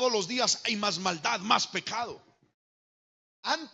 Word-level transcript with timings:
todos 0.00 0.12
los 0.12 0.26
días 0.26 0.62
hay 0.64 0.76
más 0.76 0.98
maldad, 0.98 1.40
más 1.40 1.66
pecado. 1.66 2.22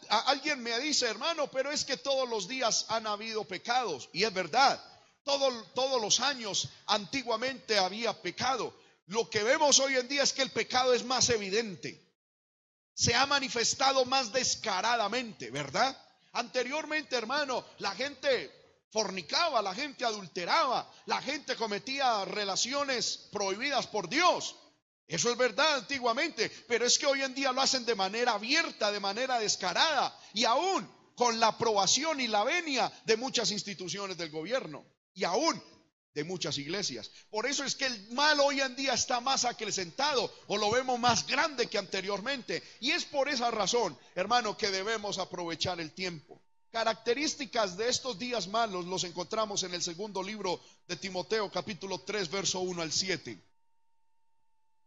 alguien 0.08 0.60
me 0.60 0.76
dice, 0.80 1.06
hermano, 1.06 1.48
pero 1.52 1.70
es 1.70 1.84
que 1.84 1.96
todos 1.96 2.28
los 2.28 2.48
días 2.48 2.86
han 2.88 3.06
habido 3.06 3.44
pecados. 3.44 4.08
Y 4.12 4.24
es 4.24 4.34
verdad, 4.34 4.82
todos 5.22 6.02
los 6.02 6.18
años 6.18 6.68
antiguamente 6.86 7.78
había 7.78 8.12
pecado. 8.22 8.76
Lo 9.06 9.30
que 9.30 9.44
vemos 9.44 9.78
hoy 9.78 9.94
en 9.94 10.08
día 10.08 10.24
es 10.24 10.32
que 10.32 10.42
el 10.42 10.50
pecado 10.50 10.94
es 10.94 11.04
más 11.04 11.28
evidente. 11.30 12.04
Se 12.92 13.14
ha 13.14 13.24
manifestado 13.26 14.04
más 14.04 14.32
descaradamente, 14.32 15.52
¿verdad? 15.52 15.96
Anteriormente, 16.32 17.14
hermano, 17.14 17.64
la 17.78 17.92
gente 17.92 18.82
fornicaba, 18.90 19.62
la 19.62 19.76
gente 19.76 20.04
adulteraba, 20.04 20.90
la 21.04 21.22
gente 21.22 21.54
cometía 21.54 22.24
relaciones 22.24 23.28
prohibidas 23.30 23.86
por 23.86 24.08
Dios. 24.08 24.56
Eso 25.08 25.30
es 25.30 25.36
verdad 25.36 25.76
antiguamente, 25.76 26.50
pero 26.66 26.84
es 26.84 26.98
que 26.98 27.06
hoy 27.06 27.22
en 27.22 27.34
día 27.34 27.52
lo 27.52 27.60
hacen 27.60 27.84
de 27.84 27.94
manera 27.94 28.32
abierta, 28.32 28.90
de 28.90 28.98
manera 28.98 29.38
descarada 29.38 30.18
y 30.34 30.44
aún 30.44 30.88
con 31.14 31.38
la 31.38 31.48
aprobación 31.48 32.20
y 32.20 32.26
la 32.26 32.44
venia 32.44 32.92
de 33.04 33.16
muchas 33.16 33.50
instituciones 33.52 34.16
del 34.16 34.30
gobierno 34.30 34.84
y 35.14 35.24
aún 35.24 35.62
de 36.12 36.24
muchas 36.24 36.58
iglesias. 36.58 37.10
Por 37.30 37.46
eso 37.46 37.62
es 37.62 37.76
que 37.76 37.86
el 37.86 38.12
mal 38.12 38.40
hoy 38.40 38.60
en 38.60 38.74
día 38.74 38.94
está 38.94 39.20
más 39.20 39.44
acrecentado 39.44 40.32
o 40.46 40.56
lo 40.56 40.70
vemos 40.70 40.98
más 40.98 41.26
grande 41.26 41.68
que 41.68 41.78
anteriormente. 41.78 42.62
Y 42.80 42.90
es 42.90 43.04
por 43.04 43.28
esa 43.28 43.50
razón, 43.50 43.96
hermano, 44.14 44.56
que 44.56 44.70
debemos 44.70 45.18
aprovechar 45.18 45.78
el 45.78 45.92
tiempo. 45.92 46.42
Características 46.72 47.76
de 47.76 47.88
estos 47.88 48.18
días 48.18 48.48
malos 48.48 48.86
los 48.86 49.04
encontramos 49.04 49.62
en 49.62 49.74
el 49.74 49.82
segundo 49.82 50.22
libro 50.22 50.60
de 50.88 50.96
Timoteo, 50.96 51.50
capítulo 51.50 52.00
3, 52.00 52.30
verso 52.30 52.60
1 52.60 52.82
al 52.82 52.92
7. 52.92 53.38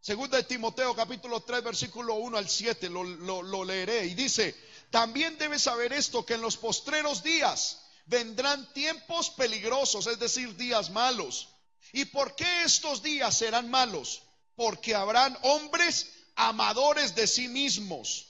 Segundo 0.02 0.38
de 0.38 0.44
Timoteo, 0.44 0.96
capítulo 0.96 1.42
3, 1.42 1.64
versículo 1.64 2.16
1 2.16 2.38
al 2.38 2.50
7, 2.50 2.90
lo, 2.90 3.04
lo 3.04 3.64
leeré. 3.64 4.06
Y 4.06 4.14
dice, 4.14 4.56
también 4.90 5.38
debes 5.38 5.64
saber 5.64 5.94
esto, 5.94 6.26
que 6.26 6.36
en 6.36 6.42
los 6.42 6.58
postreros 6.58 7.22
días 7.22 7.82
vendrán 8.06 8.72
tiempos 8.74 9.30
peligrosos, 9.30 10.08
es 10.08 10.18
decir, 10.20 10.56
días 10.56 10.90
malos. 10.90 11.50
¿Y 11.94 12.06
por 12.06 12.36
qué 12.36 12.64
estos 12.64 13.04
días 13.04 13.38
serán 13.38 13.70
malos? 13.70 14.24
Porque 14.56 14.96
habrán 14.96 15.38
hombres 15.44 16.08
amadores 16.36 17.16
de 17.16 17.28
sí 17.28 17.48
mismos, 17.48 18.28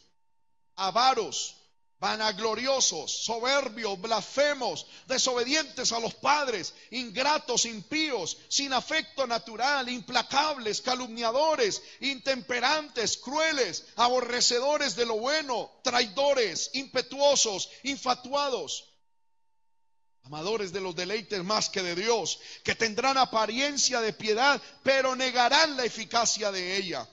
avaros, 0.76 1.56
vanagloriosos, 2.00 3.26
soberbios, 3.26 4.00
blasfemos, 4.00 4.86
desobedientes 5.08 5.92
a 5.92 6.00
los 6.00 6.14
padres, 6.16 6.74
ingratos, 6.92 7.66
impíos, 7.66 8.38
sin 8.48 8.72
afecto 8.74 9.28
natural, 9.28 9.90
implacables, 9.90 10.82
calumniadores, 10.82 11.82
intemperantes, 12.00 13.18
crueles, 13.18 13.86
aborrecedores 13.98 14.96
de 14.96 15.06
lo 15.06 15.18
bueno, 15.18 15.70
traidores, 15.84 16.72
impetuosos, 16.74 17.70
infatuados 17.84 18.86
amadores 20.24 20.72
de 20.72 20.80
los 20.80 20.96
deleites 20.96 21.44
más 21.44 21.70
que 21.70 21.82
de 21.82 21.96
Dios, 21.96 22.40
que 22.64 22.76
tendrán 22.76 23.18
apariencia 23.18 24.00
de 24.00 24.14
piedad, 24.14 24.62
pero 24.84 25.16
negarán 25.16 25.76
la 25.76 25.86
eficacia 25.86 26.52
de 26.52 26.78
ella. 26.78 27.10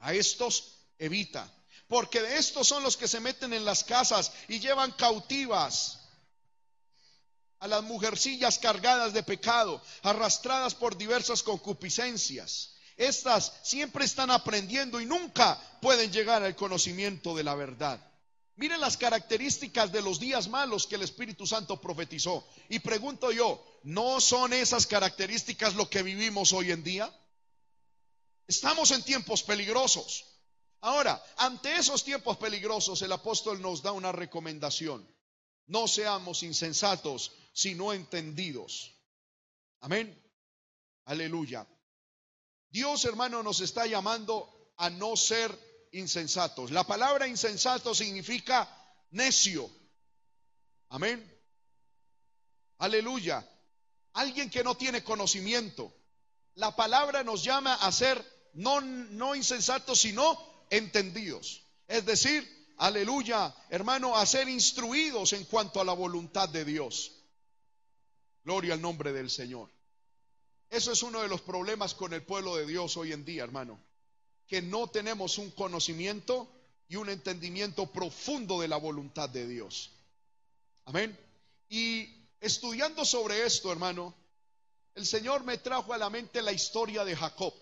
A 0.00 0.12
estos 0.12 0.74
evita, 0.98 1.50
porque 1.92 2.38
estos 2.38 2.66
son 2.66 2.82
los 2.82 2.96
que 2.96 3.06
se 3.06 3.20
meten 3.20 3.52
en 3.52 3.66
las 3.66 3.84
casas 3.84 4.32
y 4.48 4.60
llevan 4.60 4.92
cautivas 4.92 5.98
a 7.58 7.68
las 7.68 7.82
mujercillas 7.82 8.58
cargadas 8.58 9.12
de 9.12 9.22
pecado, 9.22 9.82
arrastradas 10.00 10.74
por 10.74 10.96
diversas 10.96 11.42
concupiscencias. 11.42 12.76
Estas 12.96 13.52
siempre 13.62 14.06
están 14.06 14.30
aprendiendo 14.30 15.02
y 15.02 15.04
nunca 15.04 15.60
pueden 15.82 16.10
llegar 16.10 16.42
al 16.42 16.56
conocimiento 16.56 17.36
de 17.36 17.44
la 17.44 17.54
verdad. 17.56 18.00
Miren 18.56 18.80
las 18.80 18.96
características 18.96 19.92
de 19.92 20.00
los 20.00 20.18
días 20.18 20.48
malos 20.48 20.86
que 20.86 20.94
el 20.94 21.02
Espíritu 21.02 21.46
Santo 21.46 21.78
profetizó. 21.78 22.48
Y 22.70 22.78
pregunto 22.78 23.32
yo, 23.32 23.62
¿no 23.82 24.18
son 24.18 24.54
esas 24.54 24.86
características 24.86 25.74
lo 25.74 25.90
que 25.90 26.02
vivimos 26.02 26.54
hoy 26.54 26.70
en 26.70 26.82
día? 26.82 27.14
Estamos 28.48 28.92
en 28.92 29.02
tiempos 29.02 29.42
peligrosos. 29.42 30.31
Ahora, 30.82 31.24
ante 31.36 31.76
esos 31.76 32.02
tiempos 32.02 32.36
peligrosos, 32.38 33.02
el 33.02 33.12
apóstol 33.12 33.62
nos 33.62 33.82
da 33.82 33.92
una 33.92 34.10
recomendación. 34.10 35.08
No 35.66 35.86
seamos 35.86 36.42
insensatos, 36.42 37.32
sino 37.52 37.92
entendidos. 37.92 38.92
Amén. 39.80 40.20
Aleluya. 41.04 41.66
Dios, 42.68 43.04
hermano, 43.04 43.44
nos 43.44 43.60
está 43.60 43.86
llamando 43.86 44.72
a 44.76 44.90
no 44.90 45.16
ser 45.16 45.56
insensatos. 45.92 46.72
La 46.72 46.84
palabra 46.84 47.28
insensato 47.28 47.94
significa 47.94 48.68
necio. 49.12 49.70
Amén. 50.88 51.24
Aleluya. 52.78 53.48
Alguien 54.14 54.50
que 54.50 54.64
no 54.64 54.76
tiene 54.76 55.04
conocimiento. 55.04 55.94
La 56.54 56.74
palabra 56.74 57.22
nos 57.22 57.44
llama 57.44 57.74
a 57.74 57.92
ser 57.92 58.20
no, 58.54 58.80
no 58.80 59.36
insensatos, 59.36 60.00
sino 60.00 60.51
entendidos. 60.76 61.62
Es 61.86 62.04
decir, 62.04 62.48
aleluya, 62.78 63.54
hermano, 63.70 64.16
a 64.16 64.26
ser 64.26 64.48
instruidos 64.48 65.32
en 65.32 65.44
cuanto 65.44 65.80
a 65.80 65.84
la 65.84 65.92
voluntad 65.92 66.48
de 66.48 66.64
Dios. 66.64 67.12
Gloria 68.44 68.74
al 68.74 68.82
nombre 68.82 69.12
del 69.12 69.30
Señor. 69.30 69.70
Eso 70.68 70.92
es 70.92 71.02
uno 71.02 71.22
de 71.22 71.28
los 71.28 71.40
problemas 71.40 71.94
con 71.94 72.12
el 72.12 72.22
pueblo 72.22 72.56
de 72.56 72.66
Dios 72.66 72.96
hoy 72.96 73.12
en 73.12 73.24
día, 73.24 73.44
hermano 73.44 73.78
que 74.52 74.60
no 74.60 74.86
tenemos 74.86 75.38
un 75.38 75.50
conocimiento 75.52 76.46
y 76.86 76.96
un 76.96 77.08
entendimiento 77.08 77.86
profundo 77.86 78.60
de 78.60 78.68
la 78.68 78.76
voluntad 78.76 79.30
de 79.30 79.48
Dios. 79.48 79.92
Amén. 80.84 81.18
Y 81.70 82.28
estudiando 82.38 83.02
sobre 83.06 83.46
esto, 83.46 83.72
hermano, 83.72 84.14
el 84.94 85.06
Señor 85.06 85.42
me 85.44 85.56
trajo 85.56 85.94
a 85.94 85.96
la 85.96 86.10
mente 86.10 86.42
la 86.42 86.52
historia 86.52 87.02
de 87.02 87.16
Jacob. 87.16 87.54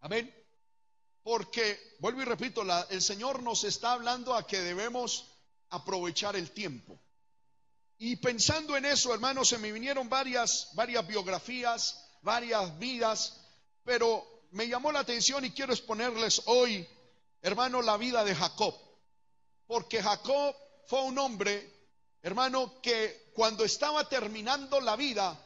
Amén. 0.00 0.34
Porque, 1.22 1.96
vuelvo 1.98 2.22
y 2.22 2.24
repito, 2.24 2.62
el 2.88 3.02
Señor 3.02 3.42
nos 3.42 3.64
está 3.64 3.92
hablando 3.92 4.34
a 4.34 4.46
que 4.46 4.60
debemos 4.60 5.26
aprovechar 5.70 6.36
el 6.36 6.50
tiempo. 6.50 6.98
Y 7.98 8.16
pensando 8.16 8.76
en 8.76 8.86
eso, 8.86 9.12
hermano, 9.12 9.44
se 9.44 9.58
me 9.58 9.72
vinieron 9.72 10.08
varias, 10.08 10.70
varias 10.72 11.06
biografías, 11.06 12.02
varias 12.22 12.78
vidas, 12.78 13.40
pero 13.84 14.26
me 14.52 14.68
llamó 14.68 14.90
la 14.90 15.00
atención 15.00 15.44
y 15.44 15.50
quiero 15.50 15.72
exponerles 15.72 16.42
hoy, 16.46 16.86
hermano, 17.42 17.82
la 17.82 17.96
vida 17.98 18.24
de 18.24 18.34
Jacob. 18.34 18.74
Porque 19.66 20.02
Jacob 20.02 20.56
fue 20.86 21.02
un 21.02 21.18
hombre, 21.18 21.70
hermano, 22.22 22.80
que 22.80 23.30
cuando 23.34 23.64
estaba 23.64 24.08
terminando 24.08 24.80
la 24.80 24.96
vida, 24.96 25.38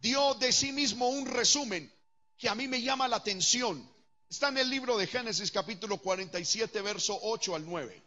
dio 0.00 0.34
de 0.34 0.52
sí 0.52 0.72
mismo 0.72 1.08
un 1.08 1.26
resumen 1.26 1.92
que 2.38 2.48
a 2.48 2.54
mí 2.54 2.68
me 2.68 2.80
llama 2.80 3.08
la 3.08 3.16
atención. 3.16 3.86
Está 4.30 4.46
en 4.46 4.58
el 4.58 4.70
libro 4.70 4.96
de 4.96 5.08
Génesis 5.08 5.50
capítulo 5.50 5.98
47, 5.98 6.82
verso 6.82 7.18
8 7.20 7.56
al 7.56 7.66
9. 7.66 8.00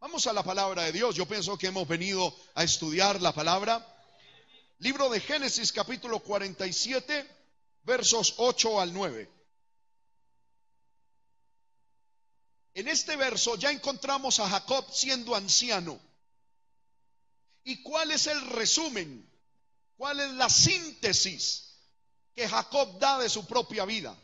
Vamos 0.00 0.26
a 0.26 0.32
la 0.32 0.42
palabra 0.42 0.82
de 0.82 0.90
Dios. 0.90 1.14
Yo 1.14 1.26
pienso 1.26 1.56
que 1.56 1.68
hemos 1.68 1.86
venido 1.86 2.34
a 2.56 2.64
estudiar 2.64 3.22
la 3.22 3.32
palabra. 3.32 3.86
Libro 4.80 5.08
de 5.08 5.20
Génesis 5.20 5.72
capítulo 5.72 6.18
47, 6.18 7.24
versos 7.84 8.34
8 8.38 8.80
al 8.80 8.92
9. 8.92 9.30
En 12.74 12.88
este 12.88 13.14
verso 13.14 13.54
ya 13.54 13.70
encontramos 13.70 14.40
a 14.40 14.48
Jacob 14.48 14.92
siendo 14.92 15.36
anciano. 15.36 16.00
¿Y 17.62 17.80
cuál 17.84 18.10
es 18.10 18.26
el 18.26 18.40
resumen? 18.48 19.24
¿Cuál 19.96 20.18
es 20.18 20.32
la 20.32 20.50
síntesis 20.50 21.76
que 22.34 22.48
Jacob 22.48 22.98
da 22.98 23.20
de 23.20 23.28
su 23.28 23.46
propia 23.46 23.84
vida? 23.84 24.16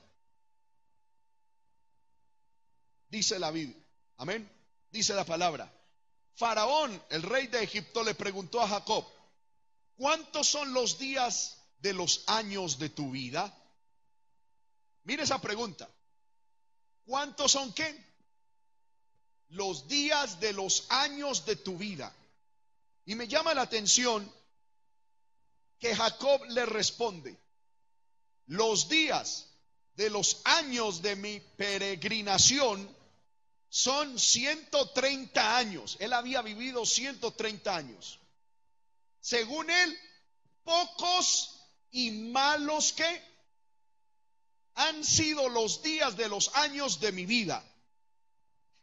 Dice 3.14 3.38
la 3.38 3.52
Biblia. 3.52 3.80
Amén. 4.16 4.50
Dice 4.90 5.14
la 5.14 5.24
palabra. 5.24 5.72
Faraón, 6.34 7.00
el 7.10 7.22
rey 7.22 7.46
de 7.46 7.62
Egipto, 7.62 8.02
le 8.02 8.16
preguntó 8.16 8.60
a 8.60 8.66
Jacob, 8.66 9.06
¿cuántos 9.94 10.48
son 10.48 10.72
los 10.72 10.98
días 10.98 11.58
de 11.78 11.92
los 11.92 12.24
años 12.26 12.76
de 12.80 12.88
tu 12.88 13.12
vida? 13.12 13.56
Mire 15.04 15.22
esa 15.22 15.40
pregunta. 15.40 15.88
¿Cuántos 17.06 17.52
son 17.52 17.72
qué? 17.72 17.96
los 19.50 19.86
días 19.86 20.40
de 20.40 20.52
los 20.52 20.86
años 20.88 21.46
de 21.46 21.54
tu 21.54 21.78
vida. 21.78 22.12
Y 23.06 23.14
me 23.14 23.28
llama 23.28 23.54
la 23.54 23.62
atención 23.62 24.28
que 25.78 25.94
Jacob 25.94 26.46
le 26.48 26.66
responde, 26.66 27.38
los 28.46 28.88
días 28.88 29.46
de 29.94 30.10
los 30.10 30.40
años 30.44 31.00
de 31.00 31.14
mi 31.14 31.38
peregrinación 31.38 33.03
son 33.74 34.20
130 34.20 35.56
años. 35.56 35.96
Él 35.98 36.12
había 36.12 36.42
vivido 36.42 36.86
130 36.86 37.74
años. 37.74 38.20
Según 39.18 39.68
él, 39.68 39.98
pocos 40.62 41.58
y 41.90 42.12
malos 42.12 42.92
que 42.92 43.22
han 44.74 45.02
sido 45.02 45.48
los 45.48 45.82
días 45.82 46.16
de 46.16 46.28
los 46.28 46.54
años 46.54 47.00
de 47.00 47.10
mi 47.10 47.26
vida 47.26 47.64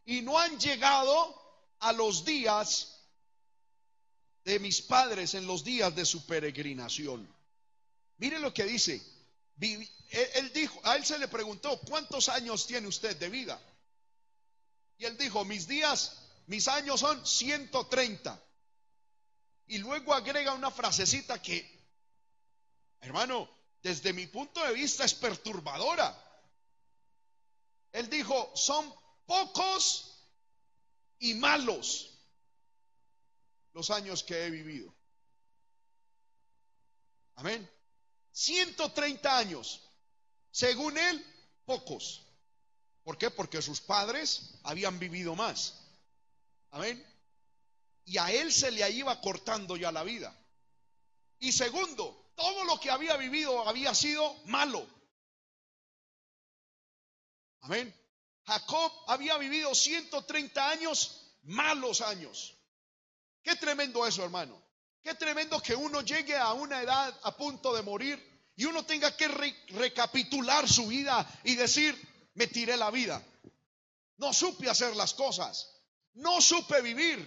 y 0.03 0.23
no 0.23 0.38
han 0.38 0.59
llegado 0.59 1.41
a 1.79 1.93
los 1.93 2.25
días 2.25 2.99
de 4.43 4.59
mis 4.59 4.81
padres 4.81 5.35
en 5.35 5.47
los 5.47 5.63
días 5.63 5.95
de 5.95 6.03
su 6.03 6.25
peregrinación. 6.25 7.33
Mire 8.17 8.39
lo 8.39 8.53
que 8.53 8.65
dice. 8.65 9.01
Él 9.61 10.51
dijo, 10.51 10.81
a 10.83 10.97
él 10.97 11.05
se 11.05 11.17
le 11.17 11.29
preguntó, 11.29 11.79
¿cuántos 11.79 12.27
años 12.27 12.67
tiene 12.67 12.89
usted 12.89 13.15
de 13.15 13.29
vida? 13.29 13.57
Y 15.01 15.06
él 15.06 15.18
dijo, 15.18 15.44
mis 15.45 15.68
días, 15.68 16.15
mis 16.45 16.68
años 16.68 17.00
son 17.00 17.25
130. 17.25 18.39
Y 19.65 19.80
luego 19.80 20.13
agrega 20.13 20.53
una 20.53 20.69
frasecita 20.69 21.42
que, 21.42 21.68
hermano, 23.00 23.50
desde 23.81 24.13
mi 24.13 24.27
punto 24.27 24.63
de 24.63 24.74
vista 24.74 25.03
es 25.03 25.15
perturbadora. 25.15 26.15
Él 27.92 28.12
dijo, 28.12 28.51
son 28.56 28.94
pocos 29.25 30.24
y 31.18 31.33
malos 31.33 32.15
los 33.74 33.89
años 33.89 34.24
que 34.24 34.45
he 34.45 34.51
vivido. 34.51 34.94
Amén. 37.38 37.68
130 38.33 39.36
años. 39.36 39.81
Según 40.51 40.95
él, 40.95 41.25
pocos. 41.65 42.31
¿Por 43.03 43.18
qué? 43.18 43.31
Porque 43.31 43.62
sus 43.62 43.81
padres 43.81 44.59
habían 44.63 45.00
vivido 45.00 45.36
más. 45.36 45.81
Amén. 46.71 47.03
Y 48.06 48.18
a 48.18 48.31
él 48.31 48.51
se 48.51 48.71
le 48.71 48.89
iba 48.92 49.19
cortando 49.21 49.75
ya 49.77 49.92
la 49.92 50.03
vida. 50.03 50.36
Y 51.39 51.51
segundo, 51.51 52.31
todo 52.36 52.63
lo 52.65 52.80
que 52.80 52.92
había 52.92 53.18
vivido 53.18 53.68
había 53.68 53.94
sido 53.95 54.36
malo. 54.45 54.86
Amén. 57.62 57.94
Jacob 58.45 58.92
había 59.07 59.38
vivido 59.38 59.74
130 59.74 60.69
años, 60.69 61.36
malos 61.44 62.01
años. 62.01 62.56
Qué 63.44 63.56
tremendo 63.56 64.06
eso, 64.06 64.24
hermano. 64.24 64.62
Qué 65.03 65.15
tremendo 65.15 65.59
que 65.62 65.75
uno 65.75 66.01
llegue 66.01 66.36
a 66.36 66.53
una 66.53 66.81
edad 66.81 67.19
a 67.24 67.36
punto 67.36 67.75
de 67.75 67.81
morir 67.81 68.31
y 68.56 68.65
uno 68.65 68.86
tenga 68.86 69.15
que 69.15 69.27
recapitular 69.27 70.69
su 70.69 70.88
vida 70.88 71.27
y 71.44 71.56
decir, 71.56 71.95
me 72.33 72.48
tiré 72.48 72.78
la 72.78 72.92
vida. 72.92 73.22
No 74.18 74.33
supe 74.33 74.69
hacer 74.69 74.95
las 74.95 75.13
cosas. 75.13 75.69
No 76.13 76.42
supe 76.42 76.81
vivir. 76.81 77.19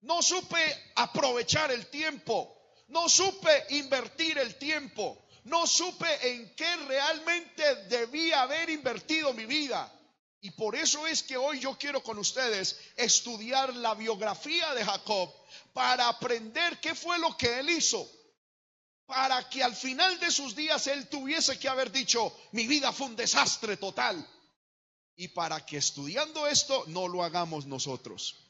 No 0.00 0.22
supe 0.22 0.56
aprovechar 0.94 1.70
el 1.70 1.86
tiempo. 1.86 2.56
No 2.88 3.08
supe 3.08 3.66
invertir 3.70 4.38
el 4.38 4.56
tiempo. 4.56 5.26
No 5.44 5.66
supe 5.66 6.32
en 6.32 6.54
qué 6.54 6.76
realmente 6.76 7.84
debía 7.88 8.42
haber 8.42 8.70
invertido 8.70 9.32
mi 9.32 9.46
vida. 9.46 9.92
Y 10.40 10.50
por 10.52 10.76
eso 10.76 11.06
es 11.06 11.22
que 11.22 11.36
hoy 11.36 11.60
yo 11.60 11.76
quiero 11.78 12.02
con 12.02 12.18
ustedes 12.18 12.78
estudiar 12.96 13.74
la 13.74 13.94
biografía 13.94 14.74
de 14.74 14.84
Jacob 14.84 15.32
para 15.72 16.08
aprender 16.08 16.80
qué 16.80 16.94
fue 16.94 17.18
lo 17.18 17.36
que 17.36 17.58
él 17.58 17.70
hizo. 17.70 18.08
Para 19.06 19.48
que 19.48 19.62
al 19.62 19.74
final 19.74 20.18
de 20.18 20.30
sus 20.30 20.56
días 20.56 20.86
él 20.88 21.08
tuviese 21.08 21.58
que 21.58 21.68
haber 21.68 21.92
dicho, 21.92 22.36
mi 22.52 22.66
vida 22.66 22.92
fue 22.92 23.06
un 23.06 23.16
desastre 23.16 23.76
total. 23.76 24.26
Y 25.14 25.28
para 25.28 25.64
que 25.64 25.78
estudiando 25.78 26.46
esto 26.46 26.84
no 26.88 27.08
lo 27.08 27.22
hagamos 27.22 27.66
nosotros. 27.66 28.46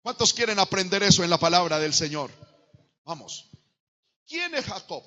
¿Cuántos 0.00 0.32
quieren 0.32 0.60
aprender 0.60 1.02
eso 1.02 1.24
en 1.24 1.30
la 1.30 1.38
palabra 1.38 1.80
del 1.80 1.92
Señor? 1.92 2.30
Vamos. 3.04 3.50
¿Quién 4.26 4.54
es 4.54 4.64
Jacob? 4.64 5.04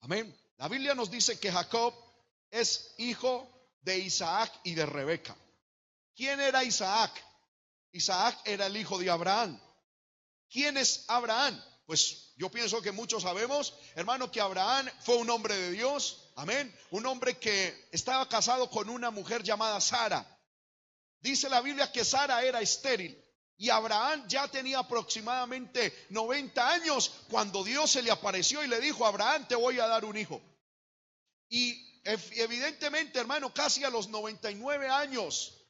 Amén. 0.00 0.38
La 0.58 0.68
Biblia 0.68 0.94
nos 0.94 1.10
dice 1.10 1.40
que 1.40 1.50
Jacob 1.50 1.94
es 2.50 2.94
hijo 2.98 3.48
de 3.80 3.98
Isaac 3.98 4.52
y 4.64 4.74
de 4.74 4.84
Rebeca. 4.84 5.34
¿Quién 6.14 6.40
era 6.40 6.62
Isaac? 6.62 7.10
Isaac 7.92 8.38
era 8.44 8.66
el 8.66 8.76
hijo 8.76 8.98
de 8.98 9.10
Abraham. 9.10 9.58
¿Quién 10.50 10.76
es 10.76 11.04
Abraham? 11.08 11.58
Pues 11.90 12.34
yo 12.36 12.48
pienso 12.52 12.80
que 12.80 12.92
muchos 12.92 13.24
sabemos, 13.24 13.74
hermano, 13.96 14.30
que 14.30 14.40
Abraham 14.40 14.88
fue 15.00 15.16
un 15.16 15.28
hombre 15.28 15.56
de 15.56 15.72
Dios. 15.72 16.30
Amén. 16.36 16.72
Un 16.92 17.04
hombre 17.04 17.36
que 17.36 17.88
estaba 17.90 18.28
casado 18.28 18.70
con 18.70 18.88
una 18.88 19.10
mujer 19.10 19.42
llamada 19.42 19.80
Sara. 19.80 20.24
Dice 21.18 21.48
la 21.48 21.60
Biblia 21.60 21.90
que 21.90 22.04
Sara 22.04 22.44
era 22.44 22.60
estéril. 22.60 23.20
Y 23.56 23.70
Abraham 23.70 24.24
ya 24.28 24.46
tenía 24.46 24.78
aproximadamente 24.78 26.06
90 26.10 26.70
años 26.70 27.10
cuando 27.28 27.64
Dios 27.64 27.90
se 27.90 28.02
le 28.02 28.12
apareció 28.12 28.62
y 28.62 28.68
le 28.68 28.78
dijo, 28.78 29.04
Abraham, 29.04 29.48
te 29.48 29.56
voy 29.56 29.80
a 29.80 29.88
dar 29.88 30.04
un 30.04 30.16
hijo. 30.16 30.40
Y 31.48 32.00
evidentemente, 32.04 33.18
hermano, 33.18 33.52
casi 33.52 33.82
a 33.82 33.90
los 33.90 34.06
99 34.06 34.88
años, 34.88 35.66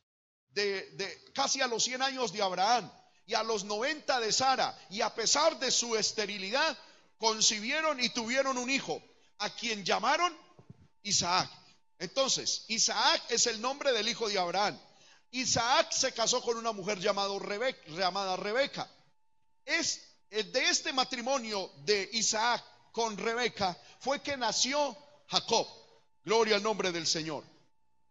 de, 0.50 1.30
casi 1.34 1.62
a 1.62 1.66
los 1.66 1.82
100 1.82 2.02
años 2.02 2.30
de 2.30 2.42
Abraham 2.42 2.92
y 3.30 3.34
a 3.34 3.44
los 3.44 3.62
90 3.62 4.18
de 4.18 4.32
Sara, 4.32 4.76
y 4.90 5.02
a 5.02 5.14
pesar 5.14 5.56
de 5.60 5.70
su 5.70 5.94
esterilidad, 5.94 6.76
concibieron 7.16 8.00
y 8.00 8.08
tuvieron 8.08 8.58
un 8.58 8.68
hijo, 8.68 9.00
a 9.38 9.50
quien 9.50 9.84
llamaron 9.84 10.36
Isaac. 11.04 11.48
Entonces, 12.00 12.64
Isaac 12.66 13.22
es 13.28 13.46
el 13.46 13.60
nombre 13.60 13.92
del 13.92 14.08
hijo 14.08 14.28
de 14.28 14.36
Abraham. 14.36 14.76
Isaac 15.30 15.92
se 15.92 16.12
casó 16.12 16.42
con 16.42 16.56
una 16.56 16.72
mujer 16.72 16.98
llamada 16.98 17.38
Rebeca. 17.38 17.80
Llamada 17.86 18.34
Rebeca. 18.34 18.90
Es 19.64 20.00
de 20.28 20.68
este 20.68 20.92
matrimonio 20.92 21.70
de 21.84 22.10
Isaac 22.14 22.64
con 22.90 23.16
Rebeca 23.16 23.78
fue 24.00 24.20
que 24.20 24.36
nació 24.36 24.96
Jacob. 25.28 25.68
Gloria 26.24 26.56
al 26.56 26.64
nombre 26.64 26.90
del 26.90 27.06
Señor. 27.06 27.44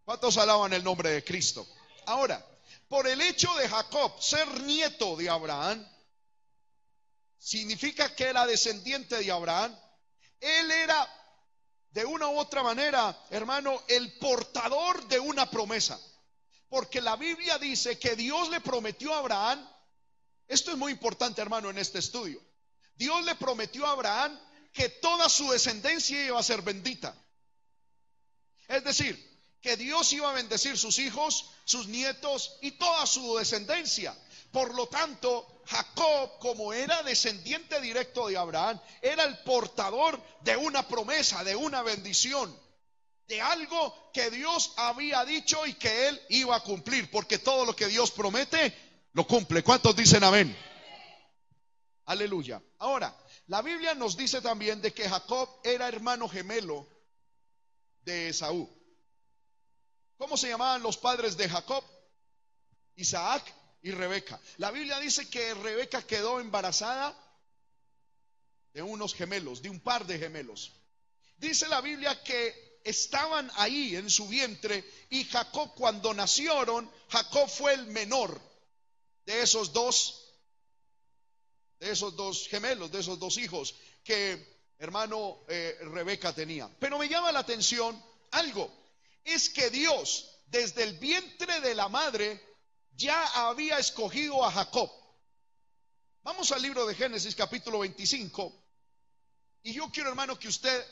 ¿Cuántos 0.05 0.37
alaban 0.37 0.71
el 0.71 0.83
nombre 0.83 1.09
de 1.09 1.25
Cristo? 1.25 1.67
Ahora, 2.05 2.41
por 2.89 3.07
el 3.07 3.21
hecho 3.21 3.53
de 3.55 3.69
Jacob 3.69 4.19
ser 4.21 4.61
nieto 4.61 5.15
de 5.15 5.29
Abraham, 5.29 5.87
significa 7.37 8.13
que 8.15 8.25
era 8.25 8.45
descendiente 8.47 9.15
de 9.15 9.31
Abraham. 9.31 9.77
Él 10.41 10.71
era, 10.71 11.07
de 11.91 12.03
una 12.03 12.27
u 12.27 12.37
otra 12.37 12.63
manera, 12.63 13.15
hermano, 13.29 13.81
el 13.87 14.17
portador 14.17 15.07
de 15.07 15.19
una 15.19 15.49
promesa. 15.49 15.99
Porque 16.67 16.99
la 16.99 17.15
Biblia 17.15 17.59
dice 17.59 17.97
que 17.99 18.15
Dios 18.15 18.49
le 18.49 18.59
prometió 18.59 19.13
a 19.13 19.19
Abraham, 19.19 19.69
esto 20.47 20.71
es 20.71 20.77
muy 20.77 20.91
importante, 20.91 21.41
hermano, 21.41 21.69
en 21.69 21.77
este 21.77 21.99
estudio. 21.99 22.41
Dios 22.95 23.23
le 23.23 23.35
prometió 23.35 23.85
a 23.85 23.91
Abraham 23.91 24.37
que 24.73 24.89
toda 24.89 25.29
su 25.29 25.49
descendencia 25.51 26.25
iba 26.25 26.39
a 26.39 26.43
ser 26.43 26.63
bendita. 26.63 27.15
Es 28.67 28.83
decir, 28.83 29.28
que 29.61 29.75
Dios 29.77 30.11
iba 30.13 30.29
a 30.29 30.33
bendecir 30.33 30.77
sus 30.77 30.99
hijos, 30.99 31.49
sus 31.65 31.87
nietos 31.87 32.57
y 32.61 32.71
toda 32.71 33.05
su 33.05 33.35
descendencia. 33.37 34.15
Por 34.51 34.73
lo 34.73 34.87
tanto, 34.87 35.61
Jacob, 35.65 36.39
como 36.39 36.73
era 36.73 37.03
descendiente 37.03 37.79
directo 37.81 38.27
de 38.27 38.37
Abraham, 38.37 38.79
era 39.01 39.23
el 39.23 39.37
portador 39.39 40.19
de 40.41 40.57
una 40.57 40.87
promesa, 40.87 41.43
de 41.43 41.55
una 41.55 41.83
bendición, 41.83 42.57
de 43.27 43.41
algo 43.41 44.11
que 44.11 44.31
Dios 44.31 44.73
había 44.77 45.23
dicho 45.25 45.65
y 45.67 45.73
que 45.73 46.07
él 46.07 46.19
iba 46.29 46.55
a 46.55 46.63
cumplir, 46.63 47.11
porque 47.11 47.37
todo 47.37 47.65
lo 47.65 47.75
que 47.75 47.87
Dios 47.87 48.09
promete, 48.11 48.75
lo 49.13 49.27
cumple. 49.27 49.63
¿Cuántos 49.63 49.95
dicen 49.95 50.23
amén? 50.23 50.57
Aleluya. 52.05 52.59
Ahora, 52.79 53.15
la 53.45 53.61
Biblia 53.61 53.93
nos 53.93 54.17
dice 54.17 54.41
también 54.41 54.81
de 54.81 54.91
que 54.91 55.07
Jacob 55.07 55.47
era 55.63 55.87
hermano 55.87 56.27
gemelo 56.27 56.87
de 58.01 58.29
Esaú. 58.29 58.78
¿Cómo 60.19 60.35
se 60.35 60.49
llamaban 60.49 60.83
los 60.83 60.97
padres 60.97 61.37
de 61.37 61.47
Jacob? 61.47 61.81
Isaac 62.97 63.55
y 63.81 63.91
Rebeca. 63.91 64.37
La 64.57 64.69
Biblia 64.69 64.99
dice 64.99 65.29
que 65.29 65.53
Rebeca 65.53 66.05
quedó 66.05 66.41
embarazada 66.41 67.17
de 68.73 68.81
unos 68.81 69.15
gemelos, 69.15 69.61
de 69.61 69.69
un 69.69 69.79
par 69.79 70.05
de 70.05 70.19
gemelos. 70.19 70.73
Dice 71.37 71.69
la 71.69 71.79
Biblia 71.79 72.21
que 72.21 72.81
estaban 72.83 73.49
ahí 73.55 73.95
en 73.95 74.09
su 74.09 74.27
vientre 74.27 74.83
y 75.09 75.23
Jacob 75.23 75.73
cuando 75.73 76.13
nacieron, 76.13 76.91
Jacob 77.07 77.49
fue 77.49 77.75
el 77.75 77.85
menor 77.85 78.41
de 79.25 79.41
esos 79.41 79.71
dos, 79.71 80.33
de 81.79 81.91
esos 81.91 82.13
dos 82.17 82.45
gemelos, 82.49 82.91
de 82.91 82.99
esos 82.99 83.17
dos 83.19 83.37
hijos 83.37 83.73
que 84.03 84.59
hermano 84.79 85.45
eh, 85.47 85.77
Rebeca 85.79 86.35
tenía. 86.35 86.69
Pero 86.77 86.99
me 86.99 87.07
llama 87.07 87.31
la 87.31 87.39
atención 87.39 88.03
algo, 88.31 88.78
es 89.23 89.49
que 89.49 89.69
Dios 89.69 90.29
desde 90.47 90.83
el 90.83 90.97
vientre 90.97 91.61
de 91.61 91.75
la 91.75 91.89
madre 91.89 92.41
ya 92.95 93.49
había 93.49 93.77
escogido 93.77 94.43
a 94.43 94.51
Jacob. 94.51 94.91
Vamos 96.23 96.51
al 96.51 96.61
libro 96.61 96.85
de 96.85 96.95
Génesis 96.95 97.35
capítulo 97.35 97.79
25 97.79 98.53
y 99.63 99.73
yo 99.73 99.89
quiero 99.91 100.09
hermano 100.09 100.37
que 100.37 100.47
usted 100.47 100.85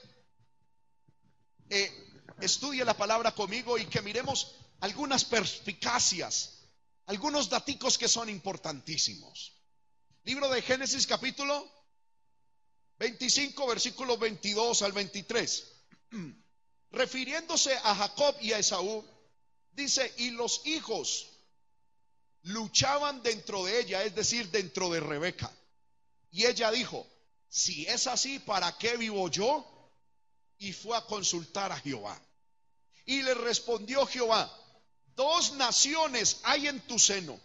eh, 1.70 1.92
estudie 2.40 2.86
la 2.86 2.96
palabra 2.96 3.34
conmigo 3.34 3.78
y 3.78 3.86
que 3.86 4.02
miremos 4.02 4.56
algunas 4.80 5.26
perspicacias, 5.26 6.70
algunos 7.08 7.50
daticos 7.50 7.98
que 7.98 8.08
son 8.08 8.30
importantísimos. 8.30 9.54
Libro 10.24 10.50
de 10.50 10.62
Génesis 10.62 11.08
capítulo 11.08 11.70
25, 13.00 13.68
versículos 13.68 14.20
22 14.20 14.82
al 14.82 14.92
23. 14.92 15.74
refiriéndose 16.98 17.74
a 17.84 17.96
Jacob 17.96 18.36
y 18.42 18.54
a 18.54 18.60
Esaú, 18.60 19.06
dice, 19.72 20.14
y 20.18 20.32
los 20.32 20.62
hijos 20.66 21.28
luchaban 22.44 23.22
dentro 23.24 23.66
de 23.66 23.80
ella, 23.80 24.04
es 24.04 24.16
decir, 24.16 24.50
dentro 24.50 24.90
de 24.90 25.00
Rebeca. 25.00 25.52
Y 26.32 26.46
ella 26.46 26.72
dijo, 26.72 27.08
si 27.50 27.86
es 27.86 28.08
así, 28.08 28.40
¿para 28.40 28.78
qué 28.78 28.98
vivo 28.98 29.30
yo? 29.30 29.66
Y 30.58 30.74
fue 30.74 30.98
a 30.98 31.06
consultar 31.06 31.72
a 31.72 31.80
Jehová. 31.80 32.20
Y 33.06 33.22
le 33.22 33.34
respondió 33.36 34.06
Jehová, 34.06 34.52
dos 35.16 35.54
naciones 35.54 36.40
hay 36.44 36.68
en 36.68 36.82
tu 36.82 37.00
seno, 37.00 37.40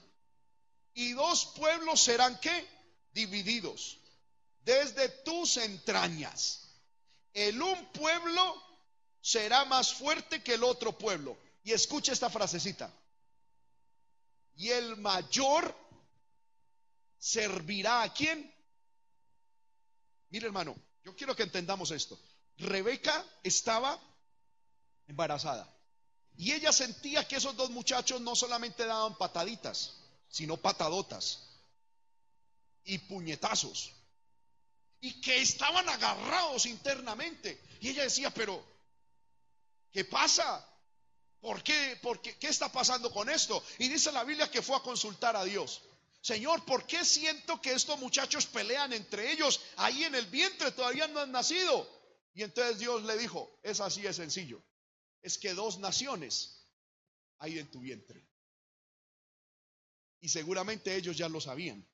y 0.95 1.13
dos 1.13 1.47
pueblos 1.57 2.03
serán 2.03 2.39
qué? 2.41 2.67
Divididos 3.13 3.99
desde 4.65 5.09
tus 5.09 5.57
entrañas. 5.57 6.69
El 7.35 7.61
un 7.63 7.87
pueblo 7.93 8.72
será 9.23 9.65
más 9.65 9.95
fuerte 9.95 10.43
que 10.43 10.55
el 10.55 10.65
otro 10.65 10.99
pueblo. 10.99 11.39
Y 11.65 11.73
escucha 11.73 12.13
esta 12.13 12.29
frasecita. 12.29 12.93
Y 14.57 14.69
el 14.69 14.97
mayor 14.99 15.75
servirá 17.19 18.03
a 18.03 18.13
quién? 18.13 18.53
Mire 20.29 20.47
hermano, 20.47 20.77
yo 21.05 21.15
quiero 21.15 21.35
que 21.37 21.45
entendamos 21.45 21.91
esto. 21.93 22.19
Rebeca 22.59 23.25
estaba 23.43 23.99
embarazada. 25.07 25.73
Y 26.37 26.53
ella 26.53 26.73
sentía 26.73 27.27
que 27.27 27.37
esos 27.37 27.57
dos 27.57 27.71
muchachos 27.71 28.21
no 28.21 28.35
solamente 28.35 28.85
daban 28.87 29.17
pataditas, 29.17 29.95
sino 30.29 30.57
patadotas 30.57 31.45
y 32.85 32.99
puñetazos. 32.99 33.93
Y 35.01 35.21
que 35.21 35.41
estaban 35.41 35.89
agarrados 35.89 36.67
internamente. 36.67 37.61
Y 37.81 37.91
ella 37.91 38.05
decía, 38.05 38.31
pero, 38.31 38.65
¿qué 39.93 40.05
pasa? 40.05 40.69
¿Por 41.41 41.63
qué? 41.63 41.99
¿Por 42.01 42.21
qué? 42.23 42.37
¿Qué 42.39 42.49
está 42.49 42.71
pasando 42.71 43.13
con 43.13 43.29
esto? 43.29 43.63
Y 43.79 43.89
dice 43.89 44.13
la 44.13 44.25
Biblia 44.25 44.51
que 44.51 44.63
fue 44.63 44.77
a 44.77 44.81
consultar 44.81 45.37
a 45.37 45.45
Dios. 45.45 45.83
Señor, 46.21 46.65
¿por 46.65 46.87
qué 46.87 47.05
siento 47.05 47.61
que 47.61 47.73
estos 47.73 47.99
muchachos 47.99 48.47
pelean 48.47 48.93
entre 48.93 49.33
ellos 49.33 49.61
ahí 49.77 50.05
en 50.05 50.15
el 50.15 50.27
vientre? 50.27 50.71
Todavía 50.71 51.09
no 51.09 51.19
han 51.19 51.33
nacido. 51.33 51.89
Y 52.33 52.45
entonces 52.45 52.79
Dios 52.79 53.03
le 53.03 53.19
dijo, 53.19 53.59
es 53.63 53.81
así 53.81 54.03
de 54.03 54.13
sencillo. 54.13 54.63
Es 55.21 55.37
que 55.37 55.53
dos 55.53 55.79
naciones 55.79 56.65
hay 57.39 57.59
en 57.59 57.69
tu 57.73 57.81
vientre. 57.81 58.25
Y 60.21 60.29
seguramente 60.29 60.95
ellos 60.95 61.17
ya 61.17 61.29
lo 61.29 61.41
sabían. 61.41 61.85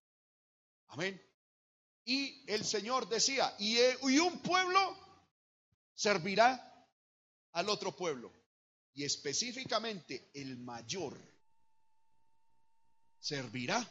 Amén. 0.88 1.20
Y 2.04 2.44
el 2.50 2.66
Señor 2.66 3.08
decía, 3.08 3.54
y 3.58 4.18
un 4.18 4.40
pueblo 4.40 4.96
servirá 5.94 6.67
al 7.52 7.68
otro 7.68 7.94
pueblo. 7.94 8.32
Y 8.94 9.04
específicamente 9.04 10.30
el 10.34 10.56
mayor 10.58 11.16
servirá 13.20 13.88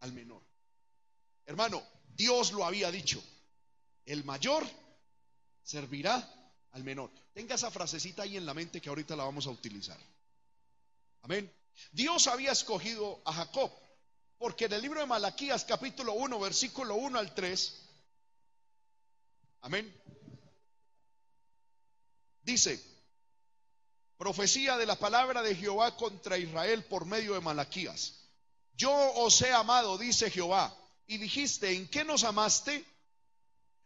al 0.00 0.12
menor. 0.12 0.42
Hermano, 1.46 1.82
Dios 2.14 2.52
lo 2.52 2.64
había 2.64 2.90
dicho. 2.90 3.22
El 4.04 4.24
mayor 4.24 4.66
servirá 5.62 6.16
al 6.72 6.84
menor. 6.84 7.10
Tenga 7.32 7.54
esa 7.54 7.70
frasecita 7.70 8.22
ahí 8.22 8.36
en 8.36 8.46
la 8.46 8.54
mente 8.54 8.80
que 8.80 8.88
ahorita 8.88 9.16
la 9.16 9.24
vamos 9.24 9.46
a 9.46 9.50
utilizar. 9.50 9.98
Amén. 11.22 11.50
Dios 11.92 12.26
había 12.26 12.52
escogido 12.52 13.22
a 13.24 13.32
Jacob, 13.32 13.72
porque 14.38 14.66
en 14.66 14.72
el 14.74 14.82
libro 14.82 15.00
de 15.00 15.06
Malaquías 15.06 15.64
capítulo 15.64 16.12
1, 16.14 16.38
versículo 16.38 16.96
1 16.96 17.18
al 17.18 17.34
3, 17.34 17.88
amén, 19.62 19.94
dice, 22.42 22.82
profecía 24.16 24.76
de 24.76 24.86
la 24.86 24.96
palabra 24.96 25.42
de 25.42 25.54
Jehová 25.54 25.96
contra 25.96 26.38
Israel 26.38 26.84
por 26.84 27.06
medio 27.06 27.34
de 27.34 27.40
Malaquías. 27.40 28.20
Yo 28.74 28.92
os 29.14 29.40
he 29.42 29.52
amado, 29.52 29.98
dice 29.98 30.30
Jehová, 30.30 30.74
y 31.06 31.18
dijiste, 31.18 31.72
¿en 31.74 31.88
qué 31.88 32.04
nos 32.04 32.24
amaste? 32.24 32.84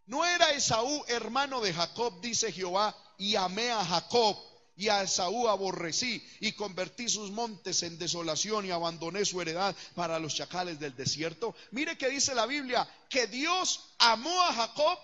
No 0.07 0.25
era 0.25 0.51
Esaú 0.51 1.05
hermano 1.09 1.61
de 1.61 1.73
Jacob, 1.73 2.21
dice 2.21 2.53
Jehová, 2.53 2.97
y 3.19 3.35
amé 3.35 3.71
a 3.71 3.85
Jacob, 3.85 4.37
y 4.77 4.89
a 4.89 5.03
Esaú 5.03 5.49
aborrecí, 5.49 6.23
y 6.41 6.53
convertí 6.53 7.09
sus 7.09 7.31
montes 7.31 7.83
en 7.83 7.99
desolación 7.99 8.67
y 8.67 8.71
abandoné 8.71 9.25
su 9.25 9.41
heredad 9.41 9.75
para 9.95 10.19
los 10.19 10.35
chacales 10.35 10.79
del 10.79 10.95
desierto. 10.95 11.55
Mire 11.71 11.97
que 11.97 12.11
dice 12.11 12.35
la 12.35 12.47
Biblia, 12.47 12.89
que 13.09 13.27
Dios 13.27 13.95
amó 13.99 14.43
a 14.43 14.53
Jacob 14.53 14.99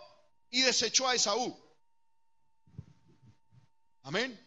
y 0.50 0.60
desechó 0.60 1.08
a 1.08 1.14
Esaú. 1.14 1.56
Amén. 4.02 4.38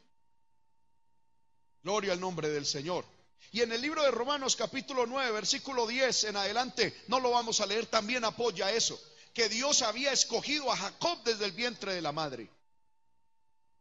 Gloria 1.84 2.14
al 2.14 2.20
nombre 2.20 2.50
del 2.50 2.66
Señor. 2.66 3.06
Y 3.52 3.62
en 3.62 3.72
el 3.72 3.82
libro 3.82 4.04
de 4.04 4.12
Romanos 4.12 4.56
capítulo 4.56 5.06
9, 5.06 5.32
versículo 5.32 5.88
10 5.88 6.26
en 6.26 6.36
adelante, 6.36 7.04
no 7.08 7.20
lo 7.20 7.32
vamos 7.32 7.62
a 7.62 7.66
leer, 7.66 7.86
también 7.86 8.26
apoya 8.26 8.72
eso, 8.72 9.00
que 9.34 9.48
Dios 9.48 9.82
había 9.82 10.12
escogido 10.12 10.72
a 10.72 10.78
Jacob 10.78 11.24
desde 11.24 11.46
el 11.46 11.52
vientre 11.54 11.94
de 11.94 12.02
la 12.02 12.12
madre. 12.12 12.50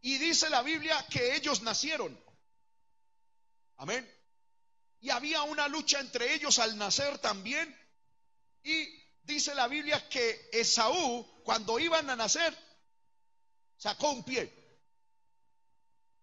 Y 0.00 0.18
dice 0.18 0.50
la 0.50 0.62
Biblia 0.62 1.04
que 1.10 1.34
ellos 1.34 1.62
nacieron. 1.62 2.16
Amén. 3.78 4.08
Y 5.00 5.10
había 5.10 5.42
una 5.42 5.66
lucha 5.66 5.98
entre 5.98 6.34
ellos 6.34 6.58
al 6.58 6.76
nacer 6.76 7.18
también. 7.18 7.74
Y 8.62 8.86
dice 9.22 9.54
la 9.54 9.66
Biblia 9.66 10.08
que 10.08 10.50
Esaú, 10.52 11.26
cuando 11.42 11.78
iban 11.78 12.08
a 12.10 12.16
nacer, 12.16 12.56
sacó 13.76 14.10
un 14.10 14.24
pie. 14.24 14.63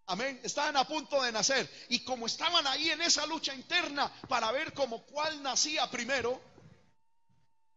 Amén. 0.07 0.39
Estaban 0.43 0.75
a 0.77 0.87
punto 0.87 1.21
de 1.21 1.31
nacer. 1.31 1.69
Y 1.89 2.03
como 2.03 2.25
estaban 2.25 2.65
ahí 2.67 2.89
en 2.89 3.01
esa 3.01 3.25
lucha 3.25 3.53
interna 3.53 4.11
para 4.27 4.51
ver 4.51 4.73
como 4.73 5.05
cuál 5.05 5.41
nacía 5.41 5.89
primero, 5.89 6.41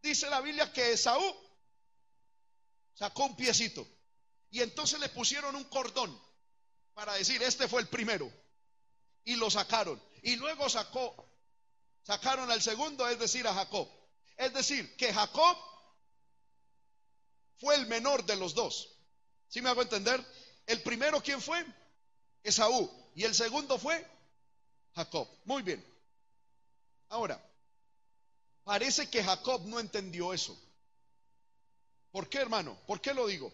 dice 0.03 0.29
la 0.29 0.41
Biblia 0.41 0.73
que 0.73 0.93
Esaú 0.93 1.37
sacó 2.95 3.27
un 3.27 3.37
piecito. 3.37 3.87
Y 4.51 4.63
entonces 4.63 5.01
le 5.01 5.09
pusieron 5.09 5.57
un 5.57 5.65
cordón 5.65 6.21
para 6.95 7.15
decir, 7.15 7.43
este 7.43 7.69
fue 7.69 7.81
el 7.81 7.89
primero. 7.89 8.31
Y 9.25 9.37
lo 9.37 9.51
sacaron. 9.51 10.01
Y 10.23 10.37
luego 10.37 10.69
sacó, 10.69 11.15
sacaron 12.03 12.51
al 12.51 12.63
segundo, 12.63 13.09
es 13.09 13.19
decir, 13.19 13.47
a 13.47 13.55
Jacob. 13.55 13.89
Es 14.37 14.53
decir, 14.53 14.97
que 14.97 15.13
Jacob 15.13 15.57
fue 17.59 17.75
el 17.77 17.87
menor 17.87 18.25
de 18.25 18.37
los 18.37 18.55
dos. 18.55 18.91
¿Sí 19.49 19.61
me 19.61 19.71
hago 19.71 19.83
entender? 19.83 20.25
El 20.67 20.83
primero, 20.83 21.23
¿quién 21.23 21.41
fue? 21.41 21.65
Esaú. 22.45 22.89
Y 23.17 23.25
el 23.25 23.35
segundo 23.35 23.79
fue 23.79 24.07
Jacob. 24.95 25.27
Muy 25.45 25.63
bien. 25.63 25.85
Ahora, 27.09 27.41
parece 28.63 29.11
que 29.11 29.25
Jacob 29.25 29.63
no 29.67 29.81
entendió 29.81 30.33
eso. 30.33 30.57
¿Por 32.13 32.29
qué, 32.29 32.39
hermano? 32.39 32.79
¿Por 32.87 33.01
qué 33.01 33.13
lo 33.13 33.27
digo? 33.27 33.53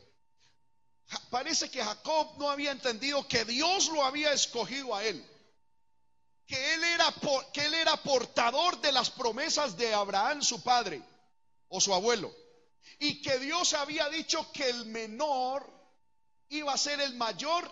Parece 1.31 1.71
que 1.71 1.83
Jacob 1.83 2.35
no 2.39 2.51
había 2.51 2.71
entendido 2.71 3.27
que 3.27 3.45
Dios 3.45 3.89
lo 3.89 4.05
había 4.05 4.33
escogido 4.33 4.95
a 4.95 5.05
él. 5.05 5.25
Que 6.47 6.75
él, 6.75 6.85
era, 6.85 7.15
que 7.53 7.65
él 7.65 7.75
era 7.75 7.97
portador 8.03 8.81
de 8.81 8.93
las 8.93 9.11
promesas 9.11 9.77
de 9.77 9.95
Abraham, 9.95 10.43
su 10.43 10.63
padre, 10.63 11.03
o 11.69 11.81
su 11.81 11.95
abuelo. 11.95 12.35
Y 12.99 13.23
que 13.23 13.39
Dios 13.39 13.73
había 13.75 14.09
dicho 14.09 14.51
que 14.53 14.69
el 14.69 14.87
menor 14.87 15.69
iba 16.49 16.73
a 16.73 16.79
ser 16.79 17.01
el 17.01 17.15
mayor, 17.15 17.71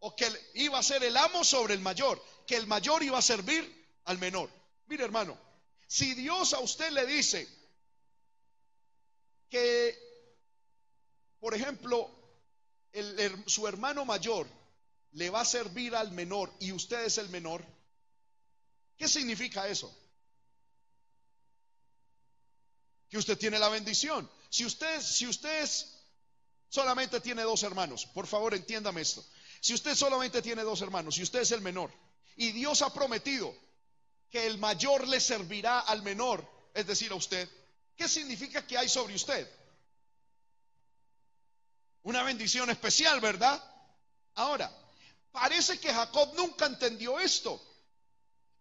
o 0.00 0.16
que 0.16 0.28
iba 0.54 0.78
a 0.78 0.82
ser 0.82 1.04
el 1.04 1.16
amo 1.16 1.44
sobre 1.44 1.74
el 1.74 1.80
mayor, 1.80 2.22
que 2.46 2.56
el 2.56 2.66
mayor 2.66 3.02
iba 3.02 3.18
a 3.18 3.22
servir 3.22 3.62
al 4.04 4.18
menor. 4.18 4.50
Mire 4.86 5.04
hermano, 5.04 5.38
si 5.86 6.14
Dios 6.14 6.52
a 6.54 6.60
usted 6.60 6.90
le 6.90 7.06
dice 7.06 7.48
que, 9.48 9.98
por 11.38 11.54
ejemplo, 11.54 12.10
su 13.46 13.68
hermano 13.68 14.04
mayor 14.04 14.46
le 15.12 15.28
va 15.28 15.42
a 15.42 15.44
servir 15.44 15.94
al 15.94 16.12
menor 16.12 16.52
y 16.60 16.72
usted 16.72 17.04
es 17.04 17.18
el 17.18 17.28
menor, 17.28 17.64
¿qué 18.96 19.06
significa 19.06 19.68
eso? 19.68 19.94
Que 23.08 23.18
usted 23.18 23.36
tiene 23.36 23.58
la 23.58 23.68
bendición. 23.68 24.30
Si 24.48 24.64
usted, 24.64 25.00
si 25.02 25.26
usted 25.26 25.68
solamente 26.68 27.20
tiene 27.20 27.42
dos 27.42 27.62
hermanos, 27.64 28.06
por 28.06 28.26
favor 28.26 28.54
entiéndame 28.54 29.02
esto. 29.02 29.24
Si 29.60 29.74
usted 29.74 29.94
solamente 29.94 30.40
tiene 30.40 30.62
dos 30.62 30.80
hermanos 30.80 31.18
y 31.18 31.22
usted 31.22 31.40
es 31.40 31.52
el 31.52 31.60
menor, 31.60 31.92
y 32.36 32.52
Dios 32.52 32.80
ha 32.82 32.92
prometido 32.92 33.54
que 34.30 34.46
el 34.46 34.58
mayor 34.58 35.06
le 35.06 35.20
servirá 35.20 35.80
al 35.80 36.02
menor, 36.02 36.48
es 36.72 36.86
decir, 36.86 37.12
a 37.12 37.16
usted, 37.16 37.48
¿qué 37.96 38.08
significa 38.08 38.66
que 38.66 38.78
hay 38.78 38.88
sobre 38.88 39.14
usted? 39.14 39.48
Una 42.04 42.22
bendición 42.22 42.70
especial, 42.70 43.20
¿verdad? 43.20 43.62
Ahora, 44.36 44.72
parece 45.32 45.78
que 45.78 45.92
Jacob 45.92 46.32
nunca 46.34 46.64
entendió 46.66 47.20
esto. 47.20 47.60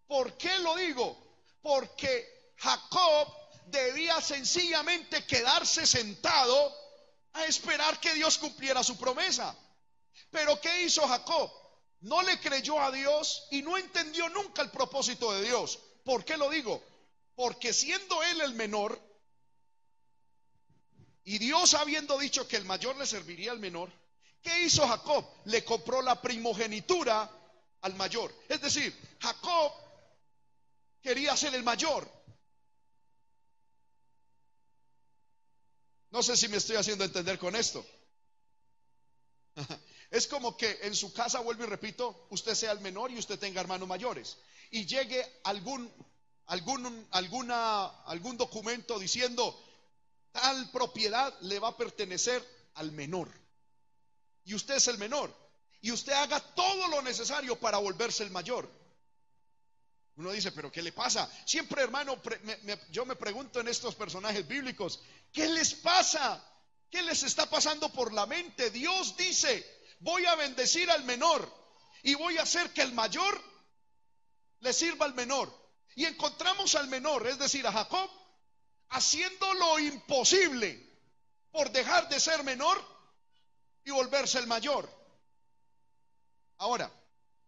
¿Por 0.08 0.38
qué 0.38 0.60
lo 0.60 0.76
digo? 0.76 1.18
Porque 1.62 2.54
Jacob 2.58 3.34
debía 3.68 4.20
sencillamente 4.20 5.26
quedarse 5.26 5.86
sentado 5.86 6.76
a 7.34 7.46
esperar 7.46 8.00
que 8.02 8.14
Dios 8.16 8.38
cumpliera 8.38 8.84
su 8.84 8.98
promesa. 8.98 9.56
Pero 10.32 10.60
¿qué 10.62 10.84
hizo 10.84 11.08
Jacob? 11.08 11.52
No 12.02 12.22
le 12.22 12.40
creyó 12.40 12.80
a 12.82 12.92
Dios 12.92 13.48
y 13.52 13.62
no 13.62 13.78
entendió 13.78 14.30
nunca 14.30 14.62
el 14.62 14.72
propósito 14.72 15.34
de 15.34 15.44
Dios. 15.44 15.80
¿Por 16.04 16.24
qué 16.24 16.38
lo 16.38 16.50
digo? 16.50 16.82
Porque 17.36 17.74
siendo 17.74 18.24
él 18.24 18.42
el 18.42 18.54
menor, 18.54 19.00
y 21.24 21.38
Dios 21.38 21.74
habiendo 21.74 22.18
dicho 22.18 22.48
que 22.48 22.58
el 22.58 22.66
mayor 22.66 22.98
le 22.98 23.06
serviría 23.06 23.52
al 23.52 23.60
menor, 23.60 23.92
¿qué 24.42 24.64
hizo 24.64 24.88
Jacob? 24.88 25.26
Le 25.46 25.64
compró 25.64 26.02
la 26.02 26.22
primogenitura 26.22 27.30
al 27.82 27.96
mayor. 27.96 28.34
Es 28.48 28.62
decir, 28.62 28.96
Jacob 29.20 29.74
quería 31.02 31.36
ser 31.36 31.54
el 31.54 31.64
mayor. 31.64 32.10
No 36.12 36.24
sé 36.24 36.36
si 36.36 36.48
me 36.48 36.58
estoy 36.58 36.78
haciendo 36.78 37.04
entender 37.04 37.38
con 37.38 37.56
esto. 37.56 37.86
Es 40.12 40.28
como 40.28 40.58
que 40.58 40.80
en 40.82 40.96
su 40.96 41.14
casa, 41.14 41.40
vuelvo 41.40 41.64
y 41.64 41.68
repito, 41.68 42.28
usted 42.30 42.56
sea 42.56 42.72
el 42.72 42.80
menor 42.80 43.12
y 43.12 43.20
usted 43.20 43.38
tenga 43.38 43.62
hermanos 43.62 43.88
mayores. 43.88 44.38
Y 44.72 44.86
llegue 44.86 45.24
algún, 45.44 45.92
algún, 46.48 47.08
alguna, 47.12 47.86
algún 48.06 48.38
documento 48.38 48.98
diciendo, 48.98 49.60
tal 50.32 50.72
propiedad 50.72 51.34
le 51.42 51.60
va 51.60 51.70
a 51.70 51.78
pertenecer 51.78 52.44
al 52.76 52.92
menor. 52.92 53.30
Y 54.46 54.56
usted 54.56 54.76
es 54.76 54.88
el 54.88 54.98
menor. 54.98 55.36
Y 55.82 55.92
usted 55.92 56.14
haga 56.14 56.40
todo 56.40 56.88
lo 56.88 57.02
necesario 57.02 57.60
para 57.60 57.78
volverse 57.78 58.24
el 58.24 58.32
mayor. 58.32 58.70
Uno 60.16 60.32
dice, 60.32 60.52
pero 60.52 60.72
¿qué 60.72 60.82
le 60.82 60.92
pasa? 60.92 61.32
Siempre, 61.46 61.82
hermano, 61.82 62.20
yo 62.92 63.06
me 63.06 63.16
pregunto 63.16 63.62
en 63.62 63.70
estos 63.70 63.96
personajes 63.96 64.46
bíblicos, 64.48 65.00
¿qué 65.32 65.48
les 65.48 65.76
pasa? 65.76 66.44
¿Qué 66.90 67.02
les 67.04 67.24
está 67.24 67.50
pasando 67.50 67.94
por 67.94 68.12
la 68.12 68.26
mente? 68.26 68.72
Dios 68.72 69.16
dice, 69.16 69.79
voy 70.00 70.26
a 70.26 70.36
bendecir 70.36 70.90
al 70.90 71.04
menor 71.04 71.52
y 72.04 72.16
voy 72.16 72.38
a 72.38 72.44
hacer 72.44 72.72
que 72.74 72.82
el 72.82 72.94
mayor 72.94 73.42
le 74.60 74.74
sirva 74.74 75.06
al 75.06 75.14
menor. 75.14 75.54
Y 75.96 76.06
encontramos 76.06 76.76
al 76.76 76.88
menor, 76.88 77.28
es 77.28 77.40
decir, 77.40 77.66
a 77.68 77.72
Jacob, 77.72 78.10
haciendo 78.90 79.54
lo 79.54 79.80
imposible 79.80 80.88
por 81.52 81.72
dejar 81.72 82.08
de 82.10 82.20
ser 82.20 82.44
menor 82.44 82.82
y 83.84 83.92
volverse 83.92 84.40
el 84.40 84.48
mayor. 84.48 84.90
Ahora, 86.58 86.92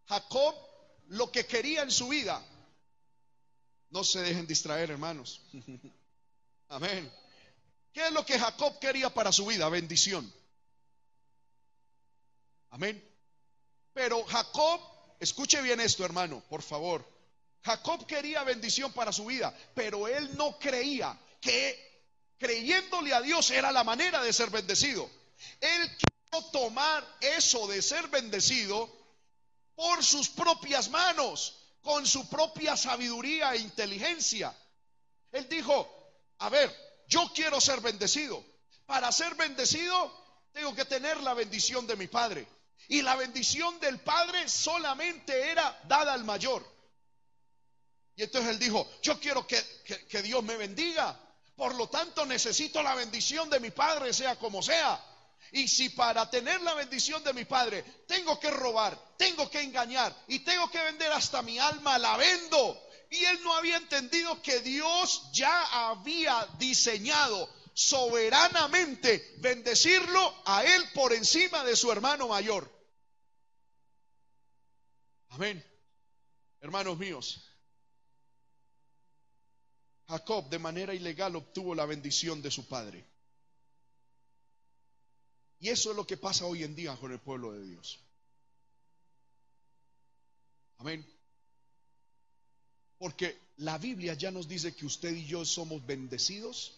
Jacob 0.08 0.56
lo 1.12 1.32
que 1.32 1.46
quería 1.46 1.84
en 1.84 1.92
su 1.92 2.08
vida, 2.08 2.42
no 3.90 4.04
se 4.04 4.22
dejen 4.22 4.48
distraer 4.48 4.92
hermanos. 4.92 5.42
Amén. 6.70 7.12
¿Qué 7.92 8.08
es 8.08 8.14
lo 8.14 8.26
que 8.26 8.40
Jacob 8.40 8.80
quería 8.80 9.14
para 9.14 9.34
su 9.34 9.46
vida? 9.46 9.68
Bendición. 9.68 10.34
Amén. 12.72 13.02
Pero 13.94 14.24
Jacob, 14.26 14.82
escuche 15.20 15.62
bien 15.62 15.80
esto 15.80 16.04
hermano, 16.06 16.42
por 16.50 16.62
favor. 16.62 17.06
Jacob 17.64 18.06
quería 18.08 18.44
bendición 18.44 18.92
para 18.94 19.12
su 19.12 19.26
vida, 19.26 19.56
pero 19.76 20.08
él 20.08 20.36
no 20.36 20.58
creía 20.58 21.18
que 21.40 21.92
creyéndole 22.40 23.14
a 23.14 23.22
Dios 23.22 23.52
era 23.52 23.72
la 23.72 23.84
manera 23.84 24.24
de 24.24 24.34
ser 24.34 24.50
bendecido. 24.50 25.10
Él 25.60 25.98
quiso 25.98 26.46
tomar 26.52 27.06
eso 27.20 27.68
de 27.68 27.82
ser 27.82 28.08
bendecido 28.08 28.90
por 29.76 30.04
sus 30.04 30.30
propias 30.30 30.90
manos, 30.90 31.58
con 31.82 32.06
su 32.08 32.28
propia 32.30 32.78
sabiduría 32.78 33.54
e 33.54 33.60
inteligencia. 33.60 34.56
Él 35.32 35.48
dijo, 35.50 35.88
a 36.40 36.50
ver, 36.50 36.74
yo 37.08 37.32
quiero 37.34 37.60
ser 37.60 37.82
bendecido. 37.82 38.44
Para 38.86 39.12
ser 39.12 39.36
bendecido 39.36 40.20
tengo 40.52 40.74
que 40.74 40.86
tener 40.86 41.22
la 41.22 41.34
bendición 41.34 41.86
de 41.86 41.96
mi 41.96 42.08
Padre. 42.08 42.48
Y 42.92 43.04
la 43.04 43.16
bendición 43.16 43.80
del 43.80 44.02
Padre 44.02 44.50
solamente 44.50 45.50
era 45.50 45.80
dada 45.88 46.12
al 46.12 46.26
mayor. 46.26 46.62
Y 48.18 48.24
entonces 48.24 48.52
él 48.52 48.60
dijo, 48.60 48.86
yo 49.02 49.18
quiero 49.18 49.48
que, 49.48 49.64
que 50.10 50.22
Dios 50.22 50.44
me 50.44 50.58
bendiga. 50.58 51.18
Por 51.56 51.74
lo 51.76 51.88
tanto, 51.88 52.26
necesito 52.26 52.84
la 52.84 52.94
bendición 52.96 53.50
de 53.50 53.62
mi 53.62 53.72
Padre, 53.72 54.12
sea 54.12 54.36
como 54.36 54.62
sea. 54.62 55.02
Y 55.54 55.70
si 55.70 55.88
para 55.88 56.30
tener 56.30 56.60
la 56.64 56.74
bendición 56.74 57.24
de 57.24 57.32
mi 57.32 57.46
Padre 57.46 57.82
tengo 58.10 58.38
que 58.38 58.52
robar, 58.52 59.00
tengo 59.16 59.50
que 59.50 59.62
engañar 59.62 60.14
y 60.28 60.40
tengo 60.40 60.70
que 60.70 60.84
vender 60.84 61.14
hasta 61.14 61.42
mi 61.42 61.58
alma, 61.60 61.98
la 61.98 62.18
vendo. 62.18 62.90
Y 63.10 63.24
él 63.24 63.42
no 63.42 63.56
había 63.56 63.78
entendido 63.78 64.42
que 64.42 64.60
Dios 64.60 65.30
ya 65.32 65.90
había 65.90 66.46
diseñado 66.58 67.50
soberanamente 67.74 69.36
bendecirlo 69.38 70.42
a 70.44 70.66
él 70.66 70.90
por 70.94 71.14
encima 71.14 71.64
de 71.64 71.78
su 71.78 71.90
hermano 71.90 72.28
mayor. 72.28 72.81
Amén. 75.32 75.64
Hermanos 76.60 76.98
míos, 76.98 77.42
Jacob 80.08 80.50
de 80.50 80.60
manera 80.60 80.94
ilegal 80.94 81.36
obtuvo 81.36 81.74
la 81.74 81.86
bendición 81.86 82.42
de 82.42 82.52
su 82.52 82.68
padre. 82.68 83.04
Y 85.60 85.70
eso 85.70 85.92
es 85.92 85.96
lo 85.96 86.06
que 86.06 86.18
pasa 86.18 86.46
hoy 86.46 86.64
en 86.64 86.76
día 86.76 86.96
con 86.98 87.12
el 87.12 87.20
pueblo 87.20 87.54
de 87.54 87.66
Dios. 87.66 88.00
Amén. 90.80 91.06
Porque 92.98 93.38
la 93.58 93.78
Biblia 93.78 94.14
ya 94.16 94.32
nos 94.32 94.48
dice 94.48 94.76
que 94.76 94.86
usted 94.86 95.16
y 95.16 95.26
yo 95.26 95.46
somos 95.46 95.86
bendecidos 95.86 96.78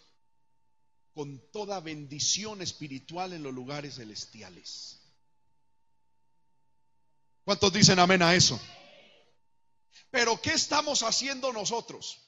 con 1.12 1.38
toda 1.50 1.80
bendición 1.80 2.62
espiritual 2.62 3.32
en 3.32 3.42
los 3.42 3.52
lugares 3.52 3.96
celestiales. 3.96 5.03
¿Cuántos 7.44 7.72
dicen 7.72 7.98
amén 7.98 8.22
a 8.22 8.34
eso? 8.34 8.60
Pero 10.10 10.40
¿qué 10.40 10.52
estamos 10.52 11.02
haciendo 11.02 11.52
nosotros? 11.52 12.24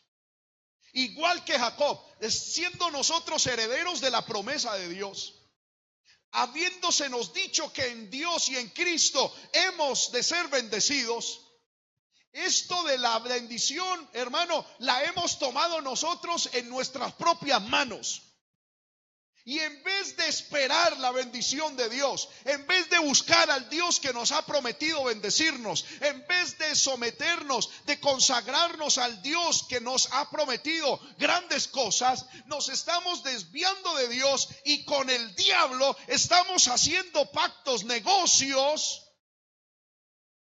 igual 0.96 1.44
que 1.44 1.58
Jacob, 1.58 2.00
siendo 2.28 2.90
nosotros 2.90 3.46
herederos 3.46 4.00
de 4.00 4.10
la 4.10 4.24
promesa 4.24 4.74
de 4.76 4.88
Dios. 4.88 5.34
Habiéndosenos 6.32 7.32
dicho 7.32 7.72
que 7.72 7.86
en 7.86 8.10
Dios 8.10 8.48
y 8.48 8.56
en 8.56 8.68
Cristo 8.70 9.32
hemos 9.52 10.10
de 10.12 10.22
ser 10.22 10.48
bendecidos, 10.48 11.42
esto 12.32 12.82
de 12.84 12.98
la 12.98 13.18
bendición, 13.20 14.08
hermano, 14.12 14.66
la 14.78 15.02
hemos 15.04 15.38
tomado 15.38 15.80
nosotros 15.80 16.50
en 16.52 16.68
nuestras 16.68 17.12
propias 17.14 17.62
manos. 17.62 18.22
Y 19.48 19.60
en 19.60 19.84
vez 19.84 20.16
de 20.16 20.26
esperar 20.26 20.98
la 20.98 21.12
bendición 21.12 21.76
de 21.76 21.88
Dios, 21.88 22.28
en 22.46 22.66
vez 22.66 22.90
de 22.90 22.98
buscar 22.98 23.48
al 23.48 23.70
Dios 23.70 24.00
que 24.00 24.12
nos 24.12 24.32
ha 24.32 24.44
prometido 24.44 25.04
bendecirnos, 25.04 25.84
en 26.00 26.26
vez 26.26 26.58
de 26.58 26.74
someternos, 26.74 27.70
de 27.84 28.00
consagrarnos 28.00 28.98
al 28.98 29.22
Dios 29.22 29.64
que 29.68 29.80
nos 29.80 30.08
ha 30.10 30.28
prometido 30.30 30.98
grandes 31.16 31.68
cosas, 31.68 32.26
nos 32.46 32.68
estamos 32.68 33.22
desviando 33.22 33.94
de 33.94 34.08
Dios 34.08 34.48
y 34.64 34.84
con 34.84 35.08
el 35.08 35.36
diablo 35.36 35.96
estamos 36.08 36.66
haciendo 36.66 37.30
pactos, 37.30 37.84
negocios 37.84 39.12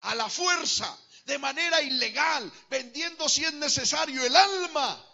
a 0.01 0.15
la 0.15 0.31
fuerza, 0.31 0.99
de 1.27 1.37
manera 1.37 1.83
ilegal, 1.83 2.51
vendiendo 2.71 3.29
si 3.29 3.45
es 3.45 3.53
necesario 3.53 4.25
el 4.25 4.35
alma 4.35 5.05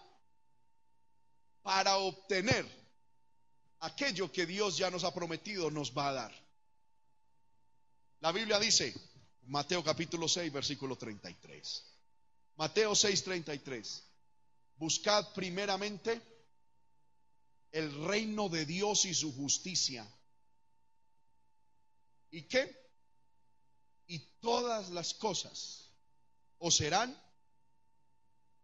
para 1.64 1.96
obtener 1.96 2.79
aquello 3.80 4.30
que 4.30 4.46
Dios 4.46 4.76
ya 4.76 4.90
nos 4.90 5.04
ha 5.04 5.12
prometido 5.12 5.70
nos 5.70 5.96
va 5.96 6.08
a 6.08 6.12
dar. 6.12 6.50
La 8.20 8.32
Biblia 8.32 8.58
dice, 8.58 8.94
Mateo 9.46 9.82
capítulo 9.82 10.28
6, 10.28 10.52
versículo 10.52 10.96
33. 10.96 11.84
Mateo 12.56 12.94
6, 12.94 13.24
33. 13.24 14.04
Buscad 14.76 15.32
primeramente 15.32 16.20
el 17.72 18.04
reino 18.04 18.48
de 18.48 18.66
Dios 18.66 19.04
y 19.06 19.14
su 19.14 19.34
justicia. 19.34 20.06
¿Y 22.30 22.42
qué? 22.42 22.78
Y 24.06 24.18
todas 24.40 24.90
las 24.90 25.14
cosas 25.14 25.90
os 26.58 26.76
serán 26.76 27.16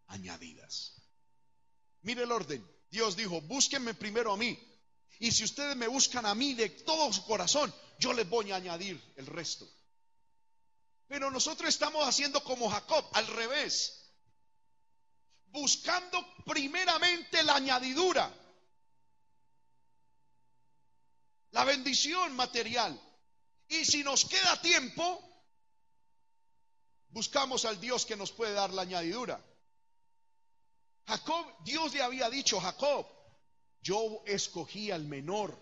añadidas. 0.09 0.93
Mire 2.03 2.25
el 2.25 2.33
orden. 2.33 2.65
Dios 2.91 3.17
dijo, 3.17 3.41
búsquenme 3.41 3.95
primero 3.95 4.33
a 4.33 4.37
mí 4.37 4.59
y 5.19 5.33
si 5.33 5.45
ustedes 5.45 5.77
me 5.77 5.89
buscan 5.89 6.27
a 6.27 6.35
mí 6.35 6.55
de 6.55 6.69
todo 6.71 7.13
su 7.13 7.25
corazón, 7.25 7.73
yo 7.99 8.13
les 8.13 8.29
voy 8.29 8.53
a 8.53 8.57
añadir 8.57 9.01
el 9.17 9.27
resto. 9.27 9.69
Pero 11.09 11.31
nosotros 11.31 11.69
estamos 11.69 12.07
haciendo 12.07 12.43
como 12.43 12.69
Jacob, 12.69 13.09
al 13.13 13.27
revés. 13.29 14.11
Buscando 15.47 16.25
primeramente 16.45 17.43
la 17.45 17.55
añadidura. 17.55 18.31
La 21.53 21.65
bendición 21.65 22.35
material. 22.35 23.01
Y 23.69 23.85
si 23.85 24.03
nos 24.03 24.27
queda 24.27 24.61
tiempo, 24.61 25.23
buscamos 27.09 27.65
al 27.65 27.81
Dios 27.81 28.05
que 28.05 28.17
nos 28.17 28.33
puede 28.33 28.53
dar 28.53 28.71
la 28.75 28.83
añadidura. 28.83 29.41
Jacob, 31.07 31.47
Dios 31.65 31.95
le 31.95 32.03
había 32.03 32.29
dicho, 32.29 32.61
Jacob, 32.61 33.07
yo 33.87 34.23
escogí 34.27 34.91
al 34.91 35.05
menor 35.05 35.57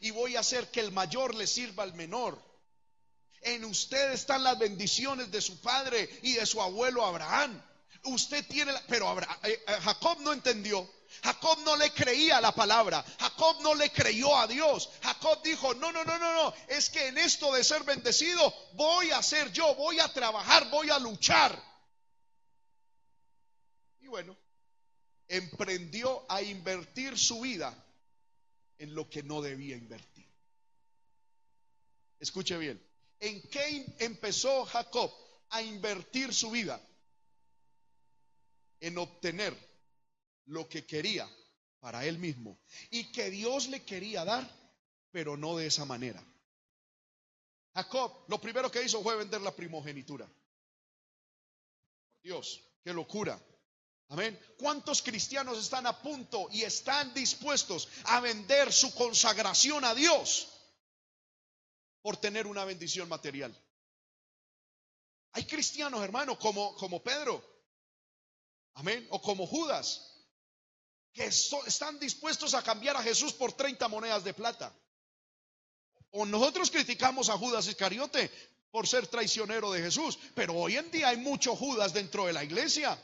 y 0.00 0.10
voy 0.10 0.36
a 0.36 0.40
hacer 0.40 0.70
que 0.70 0.80
el 0.80 0.92
mayor 0.92 1.34
le 1.34 1.46
sirva 1.46 1.82
al 1.82 1.94
menor. 1.94 2.38
En 3.40 3.64
usted 3.64 4.12
están 4.12 4.44
las 4.44 4.58
bendiciones 4.58 5.30
de 5.30 5.40
su 5.40 5.58
padre 5.62 6.10
y 6.22 6.34
de 6.34 6.44
su 6.44 6.60
abuelo 6.60 7.06
Abraham. 7.06 7.62
Usted 8.04 8.46
tiene, 8.46 8.74
pero 8.86 9.18
eh, 9.18 9.24
eh, 9.44 9.78
Jacob 9.82 10.18
no 10.20 10.34
entendió. 10.34 10.86
Jacob 11.22 11.58
no 11.64 11.74
le 11.76 11.90
creía 11.92 12.38
la 12.40 12.52
palabra. 12.52 13.02
Jacob 13.18 13.62
no 13.62 13.74
le 13.74 13.90
creyó 13.90 14.36
a 14.36 14.46
Dios. 14.46 14.90
Jacob 15.02 15.42
dijo, 15.42 15.72
no, 15.74 15.90
no, 15.90 16.04
no, 16.04 16.18
no, 16.18 16.34
no. 16.34 16.54
Es 16.68 16.90
que 16.90 17.08
en 17.08 17.16
esto 17.16 17.50
de 17.54 17.64
ser 17.64 17.82
bendecido 17.84 18.54
voy 18.74 19.10
a 19.10 19.22
ser 19.22 19.50
yo, 19.52 19.74
voy 19.74 19.98
a 20.00 20.12
trabajar, 20.12 20.68
voy 20.68 20.90
a 20.90 20.98
luchar. 20.98 21.58
Y 24.00 24.06
bueno, 24.06 24.36
emprendió 25.30 26.26
a 26.28 26.42
invertir 26.42 27.16
su 27.16 27.40
vida 27.40 27.72
en 28.78 28.94
lo 28.94 29.08
que 29.08 29.22
no 29.22 29.40
debía 29.40 29.76
invertir. 29.76 30.26
Escuche 32.18 32.58
bien. 32.58 32.84
¿En 33.20 33.40
qué 33.48 33.94
empezó 34.00 34.64
Jacob 34.64 35.12
a 35.50 35.62
invertir 35.62 36.34
su 36.34 36.50
vida? 36.50 36.84
En 38.80 38.98
obtener 38.98 39.56
lo 40.46 40.68
que 40.68 40.84
quería 40.84 41.30
para 41.78 42.04
él 42.04 42.18
mismo 42.18 42.58
y 42.90 43.12
que 43.12 43.30
Dios 43.30 43.68
le 43.68 43.84
quería 43.84 44.24
dar, 44.24 44.50
pero 45.12 45.36
no 45.36 45.56
de 45.56 45.66
esa 45.66 45.84
manera. 45.84 46.24
Jacob 47.72 48.24
lo 48.26 48.40
primero 48.40 48.68
que 48.68 48.82
hizo 48.82 49.00
fue 49.00 49.16
vender 49.16 49.42
la 49.42 49.54
primogenitura. 49.54 50.28
Dios, 52.20 52.60
qué 52.82 52.92
locura. 52.92 53.40
Amén. 54.10 54.38
¿Cuántos 54.58 55.02
cristianos 55.02 55.56
están 55.58 55.86
a 55.86 55.96
punto 56.02 56.48
y 56.50 56.62
están 56.62 57.14
dispuestos 57.14 57.88
a 58.04 58.20
vender 58.20 58.72
su 58.72 58.92
consagración 58.94 59.84
a 59.84 59.94
Dios 59.94 60.48
por 62.02 62.16
tener 62.16 62.48
una 62.48 62.64
bendición 62.64 63.08
material? 63.08 63.56
Hay 65.32 65.44
cristianos, 65.44 66.02
hermano, 66.02 66.36
como, 66.36 66.74
como 66.74 67.00
Pedro. 67.00 67.40
Amén. 68.74 69.06
O 69.10 69.22
como 69.22 69.46
Judas 69.46 70.08
que 71.12 71.24
están 71.24 71.98
dispuestos 71.98 72.54
a 72.54 72.62
cambiar 72.62 72.96
a 72.96 73.02
Jesús 73.02 73.32
por 73.32 73.52
30 73.52 73.86
monedas 73.88 74.24
de 74.24 74.34
plata. 74.34 74.72
O 76.10 76.26
nosotros 76.26 76.70
criticamos 76.70 77.28
a 77.28 77.38
Judas 77.38 77.66
Iscariote 77.68 78.30
por 78.70 78.88
ser 78.88 79.06
traicionero 79.06 79.70
de 79.70 79.82
Jesús, 79.82 80.18
pero 80.34 80.54
hoy 80.54 80.76
en 80.76 80.90
día 80.90 81.08
hay 81.08 81.16
muchos 81.16 81.58
Judas 81.58 81.92
dentro 81.92 82.26
de 82.26 82.32
la 82.32 82.44
iglesia. 82.44 82.98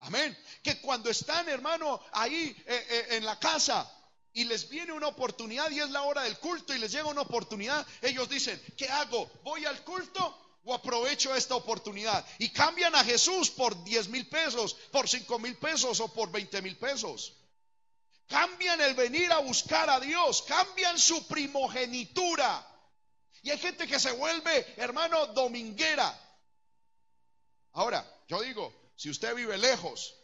Amén. 0.00 0.36
Que 0.62 0.80
cuando 0.80 1.10
están, 1.10 1.48
hermano, 1.48 2.00
ahí 2.12 2.56
eh, 2.66 2.86
eh, 2.88 3.06
en 3.16 3.24
la 3.24 3.38
casa 3.38 3.90
y 4.32 4.44
les 4.44 4.68
viene 4.68 4.92
una 4.92 5.08
oportunidad 5.08 5.70
y 5.70 5.80
es 5.80 5.90
la 5.90 6.02
hora 6.02 6.22
del 6.22 6.38
culto 6.38 6.74
y 6.74 6.78
les 6.78 6.92
llega 6.92 7.06
una 7.06 7.22
oportunidad, 7.22 7.86
ellos 8.00 8.28
dicen, 8.28 8.60
¿qué 8.76 8.88
hago? 8.88 9.30
¿Voy 9.42 9.64
al 9.64 9.82
culto 9.84 10.40
o 10.64 10.74
aprovecho 10.74 11.34
esta 11.34 11.54
oportunidad. 11.54 12.24
Y 12.38 12.50
cambian 12.50 12.94
a 12.94 13.04
Jesús 13.04 13.50
por 13.50 13.82
10 13.82 14.08
mil 14.08 14.28
pesos, 14.28 14.74
por 14.92 15.08
5 15.08 15.38
mil 15.38 15.56
pesos 15.56 16.00
o 16.00 16.08
por 16.08 16.30
20 16.30 16.62
mil 16.62 16.76
pesos. 16.76 17.34
Cambian 18.26 18.80
el 18.80 18.94
venir 18.94 19.32
a 19.32 19.38
buscar 19.38 19.90
a 19.90 19.98
Dios, 19.98 20.42
cambian 20.42 20.98
su 20.98 21.26
primogenitura. 21.26 22.66
Y 23.42 23.50
hay 23.50 23.58
gente 23.58 23.86
que 23.86 23.98
se 23.98 24.12
vuelve, 24.12 24.74
hermano, 24.76 25.28
dominguera. 25.28 26.16
Ahora, 27.72 28.06
yo 28.28 28.40
digo, 28.42 28.72
si 29.00 29.08
usted 29.08 29.34
vive 29.34 29.56
lejos, 29.56 30.14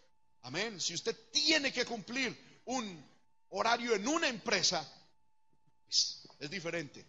amén, 0.43 0.79
si 0.83 0.93
usted 0.93 1.17
tiene 1.33 1.73
que 1.73 1.87
cumplir 1.87 2.61
un 2.67 3.09
horario 3.49 3.95
en 3.95 4.07
una 4.07 4.29
empresa, 4.29 4.87
es 5.89 6.51
diferente. 6.51 7.03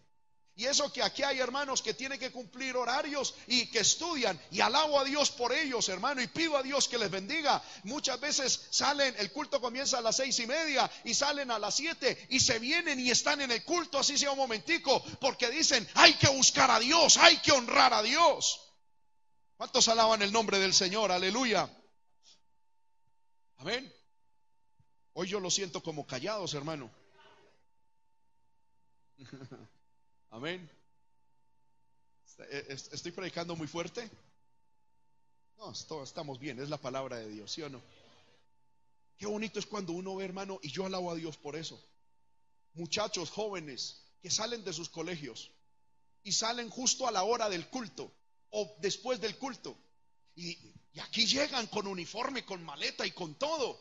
Y 0.55 0.65
eso 0.65 0.93
que 0.93 1.03
aquí 1.03 1.23
hay 1.23 1.39
hermanos 1.39 1.81
que 1.81 1.93
tienen 1.93 2.19
que 2.19 2.31
cumplir 2.31 2.77
horarios 2.77 3.35
y 3.47 3.65
que 3.65 3.79
estudian 3.79 4.39
y 4.49 4.61
alabo 4.61 4.97
a 4.97 5.03
Dios 5.03 5.29
por 5.31 5.51
ellos, 5.51 5.89
hermano, 5.89 6.21
y 6.21 6.27
pido 6.27 6.55
a 6.55 6.63
Dios 6.63 6.87
que 6.87 6.97
les 6.97 7.11
bendiga. 7.11 7.61
Muchas 7.83 8.17
veces 8.21 8.61
salen, 8.69 9.13
el 9.17 9.33
culto 9.33 9.59
comienza 9.59 9.97
a 9.97 10.01
las 10.01 10.15
seis 10.15 10.39
y 10.39 10.47
media 10.47 10.89
y 11.03 11.15
salen 11.15 11.51
a 11.51 11.59
las 11.59 11.75
siete 11.75 12.27
y 12.29 12.39
se 12.39 12.59
vienen 12.59 12.97
y 12.97 13.11
están 13.11 13.41
en 13.41 13.51
el 13.51 13.65
culto, 13.65 13.99
así 13.99 14.17
sea 14.17 14.31
un 14.31 14.37
momentico, 14.37 15.03
porque 15.19 15.49
dicen, 15.49 15.85
hay 15.95 16.13
que 16.13 16.29
buscar 16.29 16.71
a 16.71 16.79
Dios, 16.79 17.17
hay 17.17 17.39
que 17.39 17.51
honrar 17.51 17.93
a 17.93 18.01
Dios. 18.01 18.61
¿Cuántos 19.57 19.87
alaban 19.87 20.21
el 20.21 20.31
nombre 20.31 20.59
del 20.59 20.71
Señor? 20.71 21.11
Aleluya. 21.11 21.67
Amén. 23.57 23.91
Hoy 25.13 25.27
yo 25.27 25.39
lo 25.39 25.49
siento 25.49 25.81
como 25.81 26.05
callados, 26.05 26.53
hermano. 26.53 26.91
Amén. 30.29 30.69
Eh, 32.37 32.65
¿Estoy 32.69 33.11
predicando 33.11 33.55
muy 33.55 33.67
fuerte? 33.67 34.07
No, 35.57 35.71
estamos 36.03 36.37
bien, 36.37 36.59
es 36.59 36.69
la 36.69 36.77
palabra 36.77 37.17
de 37.17 37.27
Dios, 37.27 37.51
¿sí 37.51 37.63
o 37.63 37.69
no? 37.69 37.81
Qué 39.17 39.25
bonito 39.25 39.57
es 39.57 39.65
cuando 39.65 39.93
uno 39.93 40.15
ve, 40.15 40.25
hermano, 40.25 40.59
y 40.61 40.69
yo 40.69 40.85
alabo 40.85 41.09
a 41.09 41.15
Dios 41.15 41.35
por 41.35 41.55
eso. 41.55 41.83
Muchachos 42.75 43.31
jóvenes 43.31 44.03
que 44.21 44.29
salen 44.29 44.63
de 44.63 44.71
sus 44.71 44.87
colegios 44.87 45.49
y 46.21 46.31
salen 46.33 46.69
justo 46.69 47.07
a 47.07 47.11
la 47.11 47.23
hora 47.23 47.49
del 47.49 47.67
culto 47.69 48.11
o 48.51 48.75
después 48.79 49.19
del 49.19 49.37
culto. 49.37 49.77
Y, 50.35 50.57
aquí 50.99 51.25
llegan 51.27 51.67
con 51.67 51.87
uniforme, 51.87 52.45
con 52.45 52.63
maleta 52.63 53.05
y 53.05 53.11
con 53.11 53.35
todo. 53.35 53.79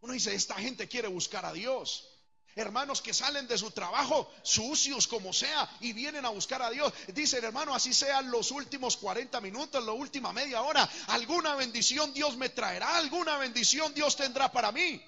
Uno 0.00 0.12
dice, 0.12 0.34
esta 0.34 0.54
gente 0.56 0.88
quiere 0.88 1.08
buscar 1.08 1.44
a 1.44 1.52
Dios. 1.52 2.08
Hermanos 2.54 3.00
que 3.00 3.14
salen 3.14 3.46
de 3.46 3.56
su 3.56 3.70
trabajo 3.70 4.30
sucios 4.42 5.08
como 5.08 5.32
sea 5.32 5.68
y 5.80 5.92
vienen 5.94 6.26
a 6.26 6.28
buscar 6.28 6.60
a 6.60 6.70
Dios. 6.70 6.92
Dicen, 7.14 7.42
hermano, 7.44 7.74
así 7.74 7.94
sean 7.94 8.30
los 8.30 8.50
últimos 8.50 8.96
40 8.98 9.40
minutos, 9.40 9.82
la 9.84 9.92
última 9.92 10.32
media 10.32 10.62
hora. 10.62 10.88
Alguna 11.08 11.54
bendición 11.54 12.12
Dios 12.12 12.36
me 12.36 12.50
traerá, 12.50 12.96
alguna 12.96 13.38
bendición 13.38 13.94
Dios 13.94 14.16
tendrá 14.16 14.52
para 14.52 14.70
mí. 14.70 15.02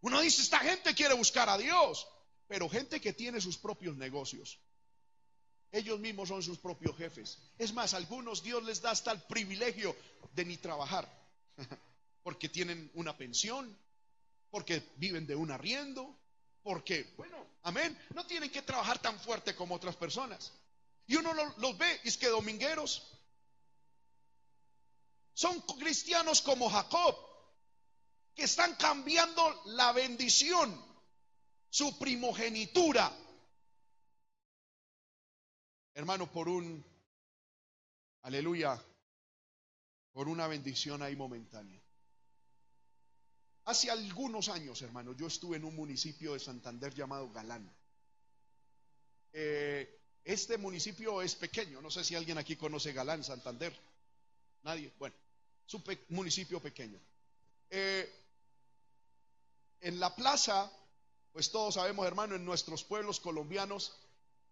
Uno 0.00 0.20
dice, 0.20 0.40
esta 0.40 0.60
gente 0.60 0.94
quiere 0.94 1.14
buscar 1.14 1.48
a 1.48 1.58
Dios. 1.58 2.06
Pero 2.46 2.68
gente 2.70 3.00
que 3.00 3.12
tiene 3.12 3.40
sus 3.40 3.58
propios 3.58 3.96
negocios. 3.96 4.58
Ellos 5.70 6.00
mismos 6.00 6.28
son 6.28 6.42
sus 6.42 6.58
propios 6.58 6.96
jefes. 6.96 7.38
Es 7.58 7.72
más, 7.72 7.94
algunos 7.94 8.42
Dios 8.42 8.62
les 8.64 8.80
da 8.80 8.90
hasta 8.90 9.12
el 9.12 9.22
privilegio 9.22 9.94
de 10.34 10.44
ni 10.44 10.56
trabajar. 10.56 11.08
Porque 12.22 12.48
tienen 12.48 12.90
una 12.94 13.16
pensión, 13.16 13.76
porque 14.50 14.82
viven 14.96 15.26
de 15.26 15.34
un 15.34 15.50
arriendo, 15.50 16.14
porque, 16.62 17.14
bueno, 17.16 17.36
amén, 17.62 17.98
no 18.14 18.26
tienen 18.26 18.50
que 18.50 18.62
trabajar 18.62 18.98
tan 18.98 19.18
fuerte 19.18 19.54
como 19.54 19.74
otras 19.74 19.96
personas. 19.96 20.52
Y 21.06 21.16
uno 21.16 21.32
los 21.56 21.78
ve, 21.78 22.00
y 22.04 22.08
es 22.08 22.18
que 22.18 22.28
domingueros 22.28 23.18
son 25.32 25.60
cristianos 25.60 26.42
como 26.42 26.68
Jacob, 26.68 27.16
que 28.34 28.44
están 28.44 28.74
cambiando 28.74 29.62
la 29.66 29.92
bendición, 29.92 30.84
su 31.70 31.98
primogenitura, 31.98 33.10
hermano, 35.98 36.30
por 36.30 36.48
un, 36.48 36.84
aleluya, 38.22 38.80
por 40.12 40.28
una 40.28 40.46
bendición 40.46 41.02
ahí 41.02 41.16
momentánea. 41.16 41.82
Hace 43.64 43.90
algunos 43.90 44.48
años, 44.48 44.80
hermano, 44.82 45.12
yo 45.16 45.26
estuve 45.26 45.56
en 45.56 45.64
un 45.64 45.74
municipio 45.74 46.34
de 46.34 46.38
Santander 46.38 46.94
llamado 46.94 47.32
Galán. 47.32 47.68
Eh, 49.32 50.00
este 50.22 50.56
municipio 50.56 51.20
es 51.20 51.34
pequeño, 51.34 51.82
no 51.82 51.90
sé 51.90 52.04
si 52.04 52.14
alguien 52.14 52.38
aquí 52.38 52.54
conoce 52.54 52.92
Galán, 52.92 53.24
Santander. 53.24 53.76
Nadie. 54.62 54.92
Bueno, 55.00 55.16
es 55.66 55.74
un 55.74 55.82
municipio 56.10 56.60
pequeño. 56.62 57.00
Eh, 57.70 58.08
en 59.80 59.98
la 59.98 60.14
plaza, 60.14 60.70
pues 61.32 61.50
todos 61.50 61.74
sabemos, 61.74 62.06
hermano, 62.06 62.36
en 62.36 62.44
nuestros 62.44 62.84
pueblos 62.84 63.18
colombianos, 63.18 63.98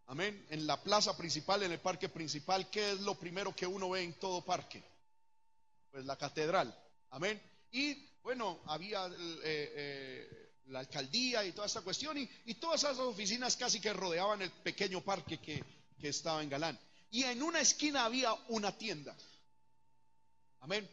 amén, 0.07 0.47
en 0.51 0.67
la 0.67 0.83
plaza 0.83 1.17
principal, 1.17 1.63
en 1.63 1.73
el 1.73 1.81
parque 1.81 2.09
principal, 2.09 2.71
¿qué 2.71 2.93
es 2.93 3.01
lo 3.01 3.15
primero 3.15 3.55
que 3.55 3.67
uno 3.67 3.91
ve 3.91 4.03
en 4.03 4.15
todo 4.15 4.45
parque? 4.45 4.83
Pues 5.91 6.05
la 6.05 6.17
catedral, 6.17 6.77
amén. 7.11 7.41
Y 7.73 7.95
bueno, 8.23 8.61
había 8.67 9.07
eh, 9.07 9.13
eh, 9.45 10.53
la 10.67 10.81
alcaldía 10.81 11.45
y 11.45 11.53
toda 11.53 11.67
esta 11.67 11.83
cuestión 11.83 12.17
y, 12.19 12.55
todas 12.55 12.83
esas 12.83 12.99
oficinas 12.99 13.57
casi 13.57 13.81
que 13.81 13.93
rodeaban 13.93 14.43
el 14.43 14.51
pequeño 14.51 15.01
parque 15.01 15.39
que, 15.39 15.63
que 16.01 16.09
estaba 16.09 16.43
en 16.43 16.51
Galán. 16.51 16.79
Y 17.11 17.25
en 17.25 17.43
una 17.43 17.61
esquina 17.61 18.05
había 18.05 18.35
una 18.49 18.77
tienda. 18.77 19.17
Amén. 20.61 20.89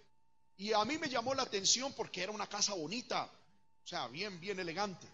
Y 0.58 0.74
a 0.74 0.86
mí 0.86 0.98
me 0.98 1.10
llamó 1.10 1.34
la 1.34 1.44
atención 1.44 1.94
porque 1.94 2.22
era 2.22 2.32
una 2.32 2.48
casa 2.48 2.74
bonita, 2.74 3.26
o 3.26 3.88
sea, 3.88 4.08
bien, 4.08 4.40
bien 4.40 4.60
elegante. 4.60 5.08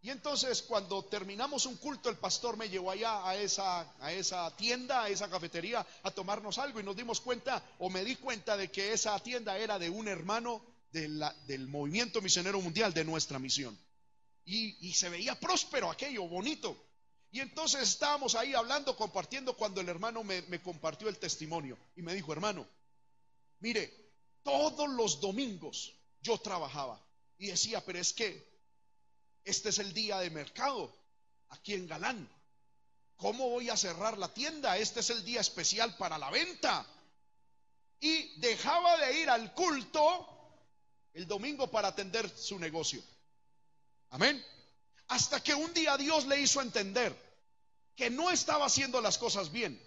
Y 0.00 0.10
entonces 0.10 0.62
cuando 0.62 1.04
terminamos 1.04 1.66
un 1.66 1.76
culto, 1.76 2.08
el 2.08 2.16
pastor 2.16 2.56
me 2.56 2.68
llevó 2.68 2.92
allá 2.92 3.28
a 3.28 3.36
esa, 3.36 3.80
a 4.00 4.12
esa 4.12 4.54
tienda, 4.56 5.02
a 5.02 5.08
esa 5.08 5.28
cafetería, 5.28 5.84
a 6.04 6.10
tomarnos 6.10 6.58
algo 6.58 6.78
y 6.78 6.84
nos 6.84 6.96
dimos 6.96 7.20
cuenta, 7.20 7.62
o 7.78 7.90
me 7.90 8.04
di 8.04 8.14
cuenta 8.16 8.56
de 8.56 8.70
que 8.70 8.92
esa 8.92 9.18
tienda 9.18 9.58
era 9.58 9.78
de 9.78 9.90
un 9.90 10.06
hermano 10.06 10.62
del 10.92 11.66
movimiento 11.68 12.22
misionero 12.22 12.60
mundial 12.60 12.94
de 12.94 13.04
nuestra 13.04 13.38
misión. 13.38 13.78
Y, 14.44 14.94
se 14.94 15.10
veía 15.10 15.38
próspero 15.38 15.90
aquello, 15.90 16.26
bonito. 16.26 16.76
Y 17.30 17.40
entonces 17.40 17.82
estábamos 17.82 18.34
ahí 18.34 18.54
hablando, 18.54 18.96
compartiendo, 18.96 19.54
cuando 19.54 19.82
el 19.82 19.88
hermano 19.88 20.24
me, 20.24 20.40
me 20.42 20.62
compartió 20.62 21.08
el 21.08 21.18
testimonio 21.18 21.76
y 21.96 22.00
me 22.02 22.14
dijo, 22.14 22.32
hermano, 22.32 22.66
mire, 23.58 23.92
todos 24.42 24.88
los 24.88 25.20
domingos 25.20 25.92
yo 26.22 26.38
trabajaba 26.38 27.04
y 27.36 27.48
decía, 27.48 27.84
pero 27.84 27.98
es 27.98 28.14
que 28.14 28.57
este 29.48 29.70
es 29.70 29.78
el 29.78 29.94
día 29.94 30.18
de 30.18 30.28
mercado 30.28 30.94
aquí 31.48 31.72
en 31.72 31.86
Galán. 31.86 32.28
¿Cómo 33.16 33.48
voy 33.48 33.70
a 33.70 33.78
cerrar 33.78 34.18
la 34.18 34.28
tienda? 34.28 34.76
Este 34.76 35.00
es 35.00 35.08
el 35.08 35.24
día 35.24 35.40
especial 35.40 35.96
para 35.96 36.18
la 36.18 36.30
venta. 36.30 36.86
Y 37.98 38.38
dejaba 38.40 38.98
de 38.98 39.20
ir 39.20 39.30
al 39.30 39.54
culto 39.54 40.28
el 41.14 41.26
domingo 41.26 41.70
para 41.70 41.88
atender 41.88 42.28
su 42.28 42.58
negocio. 42.58 43.02
Amén. 44.10 44.44
Hasta 45.08 45.42
que 45.42 45.54
un 45.54 45.72
día 45.72 45.96
Dios 45.96 46.26
le 46.26 46.38
hizo 46.40 46.60
entender 46.60 47.16
que 47.96 48.10
no 48.10 48.30
estaba 48.30 48.66
haciendo 48.66 49.00
las 49.00 49.16
cosas 49.16 49.50
bien. 49.50 49.82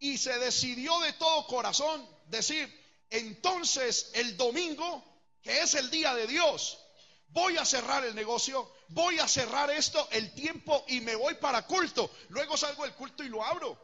Y 0.00 0.18
se 0.18 0.36
decidió 0.40 0.98
de 1.00 1.12
todo 1.12 1.46
corazón 1.46 2.06
decir, 2.26 2.68
entonces 3.10 4.10
el 4.14 4.36
domingo, 4.36 5.04
que 5.40 5.60
es 5.60 5.74
el 5.74 5.88
día 5.88 6.14
de 6.14 6.26
Dios, 6.26 6.80
voy 7.28 7.56
a 7.56 7.64
cerrar 7.64 8.04
el 8.04 8.14
negocio, 8.14 8.70
voy 8.88 9.18
a 9.18 9.28
cerrar 9.28 9.70
esto, 9.70 10.08
el 10.10 10.32
tiempo 10.32 10.84
y 10.88 11.00
me 11.00 11.14
voy 11.14 11.34
para 11.34 11.66
culto. 11.66 12.10
Luego 12.28 12.56
salgo 12.56 12.84
del 12.84 12.94
culto 12.94 13.22
y 13.22 13.28
lo 13.28 13.44
abro. 13.44 13.78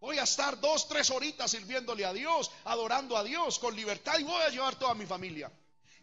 Voy 0.00 0.18
a 0.18 0.24
estar 0.24 0.60
dos, 0.60 0.86
tres 0.88 1.10
horitas 1.10 1.50
sirviéndole 1.50 2.04
a 2.04 2.12
Dios, 2.12 2.50
adorando 2.64 3.16
a 3.16 3.24
Dios 3.24 3.58
con 3.58 3.74
libertad 3.74 4.18
y 4.18 4.24
voy 4.24 4.42
a 4.42 4.50
llevar 4.50 4.78
toda 4.78 4.94
mi 4.94 5.06
familia. 5.06 5.50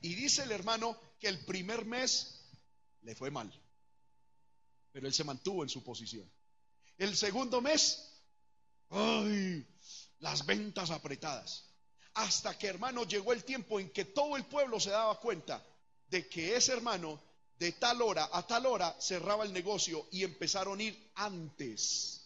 Y 0.02 0.16
dice 0.16 0.44
el 0.44 0.52
hermano 0.52 1.00
que 1.20 1.28
el 1.28 1.46
primer 1.46 1.86
mes 1.86 2.42
le 3.04 3.14
fue 3.16 3.30
mal, 3.30 3.52
pero 4.92 5.06
él 5.06 5.14
se 5.14 5.24
mantuvo 5.24 5.62
en 5.62 5.70
su 5.70 5.84
posición. 5.84 6.28
El 6.98 7.16
segundo 7.16 7.62
mes, 7.62 8.12
ay, 8.90 9.68
las 10.20 10.46
ventas 10.46 10.90
apretadas. 10.90 11.66
Hasta 12.16 12.58
que 12.58 12.68
hermano 12.68 13.04
llegó 13.04 13.34
el 13.34 13.44
tiempo 13.44 13.80
en 13.80 13.92
que 13.92 14.06
todo 14.06 14.36
el 14.36 14.46
pueblo 14.46 14.80
se 14.80 14.90
daba 14.90 15.20
cuenta 15.20 15.64
de 16.12 16.28
que 16.28 16.56
ese 16.56 16.74
hermano 16.74 17.20
de 17.58 17.72
tal 17.72 18.02
hora 18.02 18.30
a 18.32 18.46
tal 18.46 18.66
hora 18.66 18.96
cerraba 19.00 19.46
el 19.46 19.54
negocio 19.54 20.08
y 20.12 20.24
empezaron 20.24 20.80
a 20.80 20.84
ir 20.84 21.12
antes. 21.16 22.21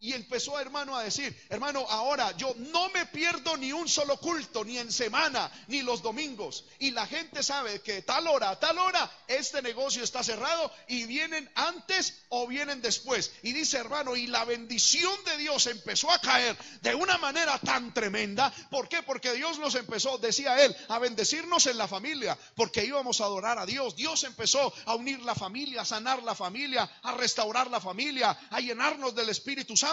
Y 0.00 0.12
empezó 0.12 0.60
hermano 0.60 0.96
a 0.96 1.02
decir, 1.02 1.36
hermano, 1.48 1.84
ahora 1.88 2.30
yo 2.36 2.54
no 2.56 2.88
me 2.90 3.04
pierdo 3.06 3.56
ni 3.56 3.72
un 3.72 3.88
solo 3.88 4.16
culto, 4.18 4.64
ni 4.64 4.78
en 4.78 4.92
semana, 4.92 5.50
ni 5.66 5.82
los 5.82 6.02
domingos. 6.02 6.64
Y 6.78 6.92
la 6.92 7.04
gente 7.04 7.42
sabe 7.42 7.80
que 7.80 8.02
tal 8.02 8.28
hora, 8.28 8.60
tal 8.60 8.78
hora, 8.78 9.10
este 9.26 9.60
negocio 9.60 10.04
está 10.04 10.22
cerrado 10.22 10.72
y 10.86 11.04
vienen 11.06 11.50
antes 11.56 12.14
o 12.28 12.46
vienen 12.46 12.80
después. 12.80 13.32
Y 13.42 13.52
dice 13.52 13.78
hermano, 13.78 14.14
y 14.14 14.28
la 14.28 14.44
bendición 14.44 15.12
de 15.24 15.36
Dios 15.36 15.66
empezó 15.66 16.12
a 16.12 16.20
caer 16.20 16.56
de 16.80 16.94
una 16.94 17.18
manera 17.18 17.58
tan 17.58 17.92
tremenda. 17.92 18.54
¿Por 18.70 18.88
qué? 18.88 19.02
Porque 19.02 19.32
Dios 19.32 19.58
nos 19.58 19.74
empezó, 19.74 20.16
decía 20.18 20.64
él, 20.64 20.76
a 20.90 21.00
bendecirnos 21.00 21.66
en 21.66 21.76
la 21.76 21.88
familia, 21.88 22.38
porque 22.54 22.84
íbamos 22.84 23.20
a 23.20 23.24
adorar 23.24 23.58
a 23.58 23.66
Dios. 23.66 23.96
Dios 23.96 24.22
empezó 24.22 24.72
a 24.84 24.94
unir 24.94 25.20
la 25.22 25.34
familia, 25.34 25.80
a 25.80 25.84
sanar 25.84 26.22
la 26.22 26.36
familia, 26.36 26.88
a 27.02 27.14
restaurar 27.14 27.68
la 27.68 27.80
familia, 27.80 28.38
a 28.50 28.60
llenarnos 28.60 29.12
del 29.16 29.30
Espíritu 29.30 29.76
Santo 29.76 29.87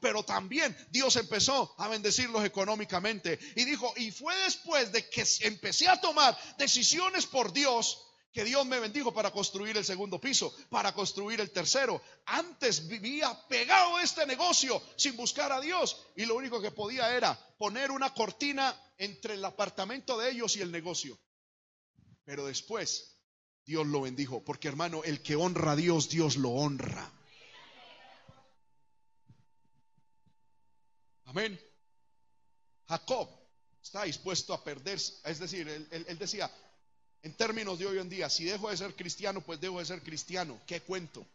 pero 0.00 0.22
también 0.22 0.76
Dios 0.90 1.16
empezó 1.16 1.74
a 1.78 1.88
bendecirlos 1.88 2.44
económicamente. 2.44 3.38
Y 3.56 3.64
dijo, 3.64 3.92
y 3.96 4.10
fue 4.10 4.34
después 4.44 4.92
de 4.92 5.08
que 5.08 5.24
empecé 5.40 5.88
a 5.88 6.00
tomar 6.00 6.36
decisiones 6.58 7.26
por 7.26 7.52
Dios, 7.52 8.04
que 8.32 8.44
Dios 8.44 8.66
me 8.66 8.78
bendijo 8.78 9.12
para 9.12 9.30
construir 9.30 9.76
el 9.76 9.84
segundo 9.84 10.20
piso, 10.20 10.54
para 10.70 10.92
construir 10.92 11.40
el 11.40 11.50
tercero. 11.50 12.00
Antes 12.26 12.86
vivía 12.86 13.36
pegado 13.48 13.96
a 13.96 14.02
este 14.02 14.26
negocio 14.26 14.80
sin 14.96 15.16
buscar 15.16 15.50
a 15.50 15.60
Dios 15.60 15.96
y 16.14 16.26
lo 16.26 16.36
único 16.36 16.60
que 16.60 16.70
podía 16.70 17.16
era 17.16 17.38
poner 17.58 17.90
una 17.90 18.12
cortina 18.14 18.74
entre 18.98 19.34
el 19.34 19.44
apartamento 19.44 20.18
de 20.18 20.30
ellos 20.30 20.56
y 20.56 20.60
el 20.60 20.70
negocio. 20.70 21.18
Pero 22.24 22.46
después 22.46 23.18
Dios 23.64 23.86
lo 23.86 24.02
bendijo, 24.02 24.44
porque 24.44 24.68
hermano, 24.68 25.02
el 25.04 25.22
que 25.22 25.36
honra 25.36 25.72
a 25.72 25.76
Dios, 25.76 26.08
Dios 26.08 26.36
lo 26.36 26.50
honra. 26.50 27.17
Amén. 31.28 31.60
Jacob 32.88 33.28
está 33.82 34.04
dispuesto 34.04 34.54
a 34.54 34.64
perder, 34.64 34.98
es 34.98 35.38
decir, 35.38 35.68
él, 35.68 36.18
decía, 36.18 36.50
en 37.22 37.34
términos 37.34 37.78
de 37.78 37.86
hoy 37.86 37.98
en 37.98 38.08
día, 38.08 38.30
si 38.30 38.44
dejo 38.44 38.70
de 38.70 38.78
ser 38.78 38.94
cristiano, 38.96 39.42
pues 39.42 39.60
dejo 39.60 39.78
de 39.78 39.84
ser 39.84 40.02
cristiano. 40.02 40.58
¿Qué 40.66 40.80
cuento? 40.80 41.26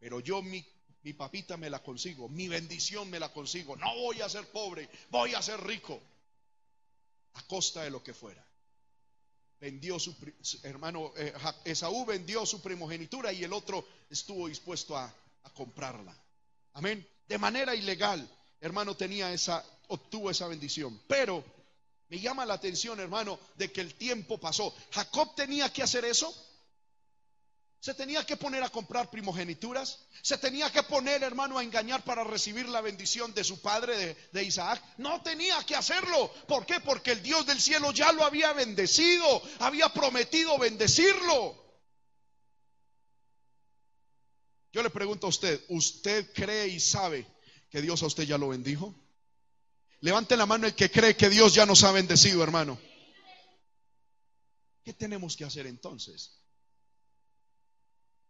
Pero 0.00 0.18
yo 0.18 0.42
mi, 0.42 0.64
mi 1.04 1.12
papita 1.12 1.56
me 1.56 1.70
la 1.70 1.80
consigo, 1.80 2.28
mi 2.28 2.48
bendición 2.48 3.08
me 3.10 3.20
la 3.20 3.32
consigo. 3.32 3.76
No 3.76 3.94
voy 3.94 4.20
a 4.22 4.28
ser 4.28 4.44
pobre, 4.48 4.88
voy 5.10 5.34
a 5.34 5.42
ser 5.42 5.62
rico. 5.64 6.00
A 7.34 7.42
costa 7.46 7.82
de 7.84 7.90
lo 7.90 8.02
que 8.02 8.12
fuera. 8.12 8.44
Vendió 9.60 10.00
su 10.00 10.14
hermano, 10.64 11.12
eh, 11.16 11.32
Esaú 11.64 12.04
vendió 12.04 12.44
su 12.44 12.60
primogenitura 12.60 13.32
y 13.32 13.44
el 13.44 13.52
otro 13.52 13.86
estuvo 14.10 14.48
dispuesto 14.48 14.96
a, 14.96 15.04
a 15.04 15.50
comprarla. 15.50 16.12
Amén. 16.72 17.06
De 17.28 17.38
manera 17.38 17.74
ilegal 17.74 18.28
hermano, 18.62 18.96
tenía 18.96 19.32
esa, 19.32 19.62
obtuvo 19.88 20.30
esa 20.30 20.46
bendición. 20.46 20.98
Pero 21.08 21.44
me 22.08 22.20
llama 22.20 22.46
la 22.46 22.54
atención, 22.54 22.98
hermano, 23.00 23.38
de 23.56 23.70
que 23.70 23.80
el 23.80 23.94
tiempo 23.94 24.38
pasó. 24.38 24.74
Jacob 24.92 25.34
tenía 25.34 25.70
que 25.70 25.82
hacer 25.82 26.04
eso. 26.04 26.32
Se 27.80 27.94
tenía 27.94 28.24
que 28.24 28.36
poner 28.36 28.62
a 28.62 28.68
comprar 28.68 29.10
primogenituras. 29.10 29.98
Se 30.22 30.38
tenía 30.38 30.70
que 30.70 30.84
poner, 30.84 31.24
hermano, 31.24 31.58
a 31.58 31.64
engañar 31.64 32.04
para 32.04 32.22
recibir 32.22 32.68
la 32.68 32.80
bendición 32.80 33.34
de 33.34 33.42
su 33.42 33.60
padre, 33.60 33.96
de, 33.96 34.16
de, 34.30 34.44
Isaac. 34.44 34.80
No 34.98 35.20
tenía 35.22 35.60
que 35.64 35.74
hacerlo. 35.74 36.32
¿Por 36.46 36.64
qué? 36.64 36.78
Porque 36.78 37.10
el 37.10 37.22
Dios 37.22 37.44
del 37.44 37.60
cielo 37.60 37.90
ya 37.90 38.12
lo 38.12 38.24
había 38.24 38.52
bendecido. 38.52 39.42
Había 39.58 39.88
prometido 39.88 40.56
bendecirlo. 40.58 41.60
Yo 44.72 44.84
le 44.84 44.90
pregunto 44.90 45.26
a 45.26 45.30
usted, 45.30 45.60
¿usted 45.68 46.32
cree 46.32 46.68
y 46.68 46.78
sabe 46.78 47.26
que 47.72 47.80
Dios 47.80 48.02
a 48.02 48.06
usted 48.06 48.24
ya 48.24 48.36
lo 48.36 48.48
bendijo? 48.48 48.94
Levante 50.00 50.36
la 50.36 50.44
mano 50.44 50.66
el 50.66 50.74
que 50.74 50.90
cree 50.90 51.16
que 51.16 51.30
Dios 51.30 51.54
ya 51.54 51.64
nos 51.64 51.82
ha 51.84 51.92
bendecido, 51.92 52.42
hermano. 52.42 52.78
¿Qué 54.84 54.92
tenemos 54.92 55.38
que 55.38 55.44
hacer 55.44 55.66
entonces? 55.66 56.38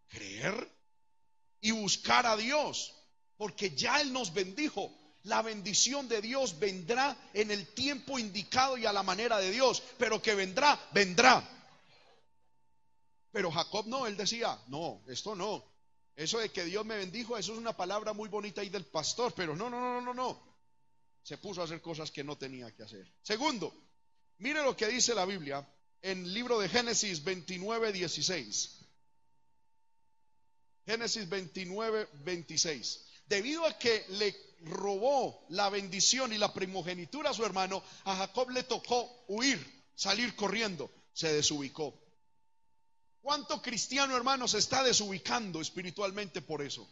Creer 0.06 0.70
y 1.60 1.72
buscar 1.72 2.24
a 2.24 2.36
Dios, 2.36 2.94
porque 3.36 3.74
ya 3.74 4.00
Él 4.00 4.12
nos 4.12 4.32
bendijo. 4.32 4.96
La 5.24 5.42
bendición 5.42 6.08
de 6.08 6.20
Dios 6.20 6.60
vendrá 6.60 7.16
en 7.34 7.50
el 7.50 7.66
tiempo 7.74 8.20
indicado 8.20 8.78
y 8.78 8.86
a 8.86 8.92
la 8.92 9.02
manera 9.02 9.38
de 9.38 9.50
Dios, 9.50 9.82
pero 9.98 10.22
que 10.22 10.36
vendrá, 10.36 10.78
vendrá. 10.92 11.42
Pero 13.32 13.50
Jacob 13.50 13.86
no, 13.86 14.06
él 14.06 14.16
decía, 14.16 14.56
no, 14.68 15.02
esto 15.08 15.34
no. 15.34 15.71
Eso 16.14 16.38
de 16.38 16.50
que 16.50 16.64
Dios 16.64 16.84
me 16.84 16.96
bendijo, 16.96 17.36
eso 17.36 17.52
es 17.52 17.58
una 17.58 17.76
palabra 17.76 18.12
muy 18.12 18.28
bonita 18.28 18.60
ahí 18.60 18.68
del 18.68 18.84
pastor, 18.84 19.32
pero 19.34 19.56
no, 19.56 19.70
no, 19.70 19.80
no, 19.80 20.00
no, 20.00 20.14
no. 20.14 20.52
Se 21.22 21.38
puso 21.38 21.60
a 21.60 21.64
hacer 21.64 21.80
cosas 21.80 22.10
que 22.10 22.24
no 22.24 22.36
tenía 22.36 22.70
que 22.72 22.82
hacer. 22.82 23.10
Segundo, 23.22 23.72
mire 24.38 24.62
lo 24.62 24.76
que 24.76 24.88
dice 24.88 25.14
la 25.14 25.24
Biblia 25.24 25.66
en 26.02 26.24
el 26.24 26.34
libro 26.34 26.58
de 26.58 26.68
Génesis 26.68 27.22
29, 27.22 27.92
16. 27.92 28.78
Génesis 30.84 31.28
29, 31.28 32.08
26. 32.24 33.06
Debido 33.26 33.64
a 33.64 33.78
que 33.78 34.04
le 34.10 34.36
robó 34.62 35.46
la 35.50 35.70
bendición 35.70 36.32
y 36.32 36.38
la 36.38 36.52
primogenitura 36.52 37.30
a 37.30 37.34
su 37.34 37.44
hermano, 37.44 37.82
a 38.04 38.16
Jacob 38.16 38.50
le 38.50 38.64
tocó 38.64 39.24
huir, 39.28 39.58
salir 39.94 40.34
corriendo, 40.34 40.90
se 41.12 41.32
desubicó. 41.32 42.01
¿Cuánto 43.22 43.62
cristiano, 43.62 44.16
hermano, 44.16 44.48
se 44.48 44.58
está 44.58 44.82
desubicando 44.82 45.60
espiritualmente 45.60 46.42
por 46.42 46.60
eso? 46.60 46.90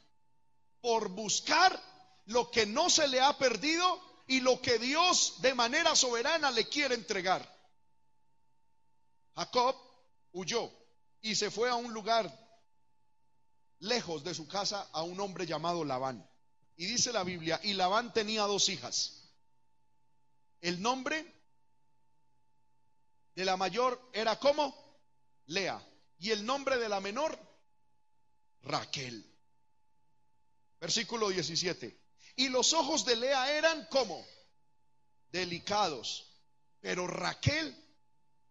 Por 0.81 1.09
buscar 1.09 1.79
lo 2.27 2.53
que 2.53 2.67
no 2.67 2.89
se 2.89 3.09
le 3.09 3.21
ha 3.21 3.37
perdido 3.37 4.01
y 4.29 4.39
lo 4.39 4.63
que 4.63 4.79
Dios 4.79 5.43
de 5.43 5.55
manera 5.55 5.97
soberana 5.97 6.53
le 6.53 6.69
quiere 6.69 6.95
entregar. 6.95 7.45
Jacob 9.35 9.75
huyó 10.33 10.71
y 11.21 11.35
se 11.35 11.51
fue 11.51 11.69
a 11.69 11.75
un 11.75 11.93
lugar 11.93 12.33
lejos 13.81 14.23
de 14.23 14.33
su 14.33 14.47
casa 14.47 14.89
a 14.93 15.03
un 15.03 15.19
hombre 15.19 15.47
llamado 15.47 15.85
Labán. 15.85 16.25
Y 16.77 16.87
dice 16.87 17.13
la 17.13 17.25
Biblia, 17.25 17.59
y 17.65 17.73
Labán 17.75 18.13
tenía 18.13 18.43
dos 18.43 18.69
hijas. 18.69 19.25
El 20.61 20.81
nombre 20.81 21.35
de 23.35 23.45
la 23.45 23.57
mayor 23.57 24.01
era 24.13 24.39
como 24.39 24.77
Lea 25.47 25.90
y 26.21 26.31
el 26.31 26.45
nombre 26.45 26.77
de 26.79 26.89
la 26.89 27.01
menor, 27.01 27.39
Raquel. 28.63 29.25
Versículo 30.79 31.31
17. 31.31 31.99
Y 32.37 32.49
los 32.51 32.75
ojos 32.75 33.07
de 33.07 33.17
Lea 33.17 33.57
eran 33.57 33.87
como 33.87 34.25
delicados, 35.33 36.27
pero 36.81 37.07
Raquel 37.07 37.75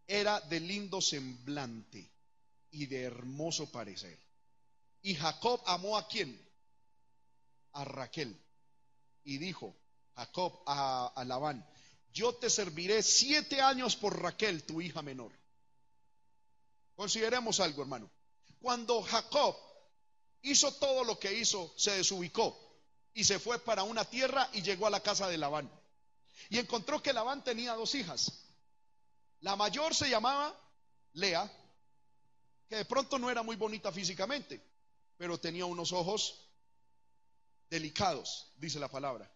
era 0.08 0.40
de 0.42 0.60
lindo 0.60 1.00
semblante 1.00 2.10
y 2.72 2.88
de 2.88 3.04
hermoso 3.04 3.72
parecer. 3.72 4.18
Y 5.04 5.14
Jacob 5.16 5.62
amó 5.68 5.96
a 5.98 6.08
quién? 6.08 6.40
A 7.74 7.86
Raquel. 7.86 8.36
Y 9.24 9.38
dijo 9.38 9.76
Jacob 10.16 10.64
a, 10.66 11.14
a 11.16 11.24
Labán, 11.24 11.64
yo 12.12 12.34
te 12.34 12.50
serviré 12.50 13.04
siete 13.04 13.62
años 13.62 13.96
por 13.96 14.20
Raquel, 14.20 14.64
tu 14.64 14.82
hija 14.82 15.04
menor. 15.04 15.39
Consideremos 17.00 17.62
algo, 17.62 17.82
hermano. 17.82 18.12
Cuando 18.60 19.02
Jacob 19.02 19.56
hizo 20.42 20.70
todo 20.74 21.06
lo 21.06 21.18
que 21.18 21.32
hizo, 21.32 21.74
se 21.78 21.92
desubicó 21.92 22.60
y 23.14 23.24
se 23.24 23.40
fue 23.40 23.58
para 23.58 23.84
una 23.84 24.04
tierra 24.04 24.50
y 24.52 24.64
llegó 24.64 24.86
a 24.86 24.90
la 24.90 25.00
casa 25.00 25.30
de 25.30 25.38
Labán. 25.38 25.72
Y 26.50 26.58
encontró 26.58 27.02
que 27.02 27.14
Labán 27.14 27.42
tenía 27.42 27.74
dos 27.76 27.96
hijas. 27.96 28.44
La 29.40 29.56
mayor 29.56 29.96
se 29.96 30.10
llamaba 30.10 30.54
Lea, 31.14 31.50
que 32.68 32.76
de 32.76 32.84
pronto 32.84 33.18
no 33.18 33.30
era 33.30 33.44
muy 33.44 33.56
bonita 33.56 33.94
físicamente, 33.94 34.62
pero 35.16 35.40
tenía 35.40 35.66
unos 35.66 35.94
ojos 35.94 36.50
delicados, 37.70 38.52
dice 38.58 38.78
la 38.78 38.90
palabra. 38.90 39.32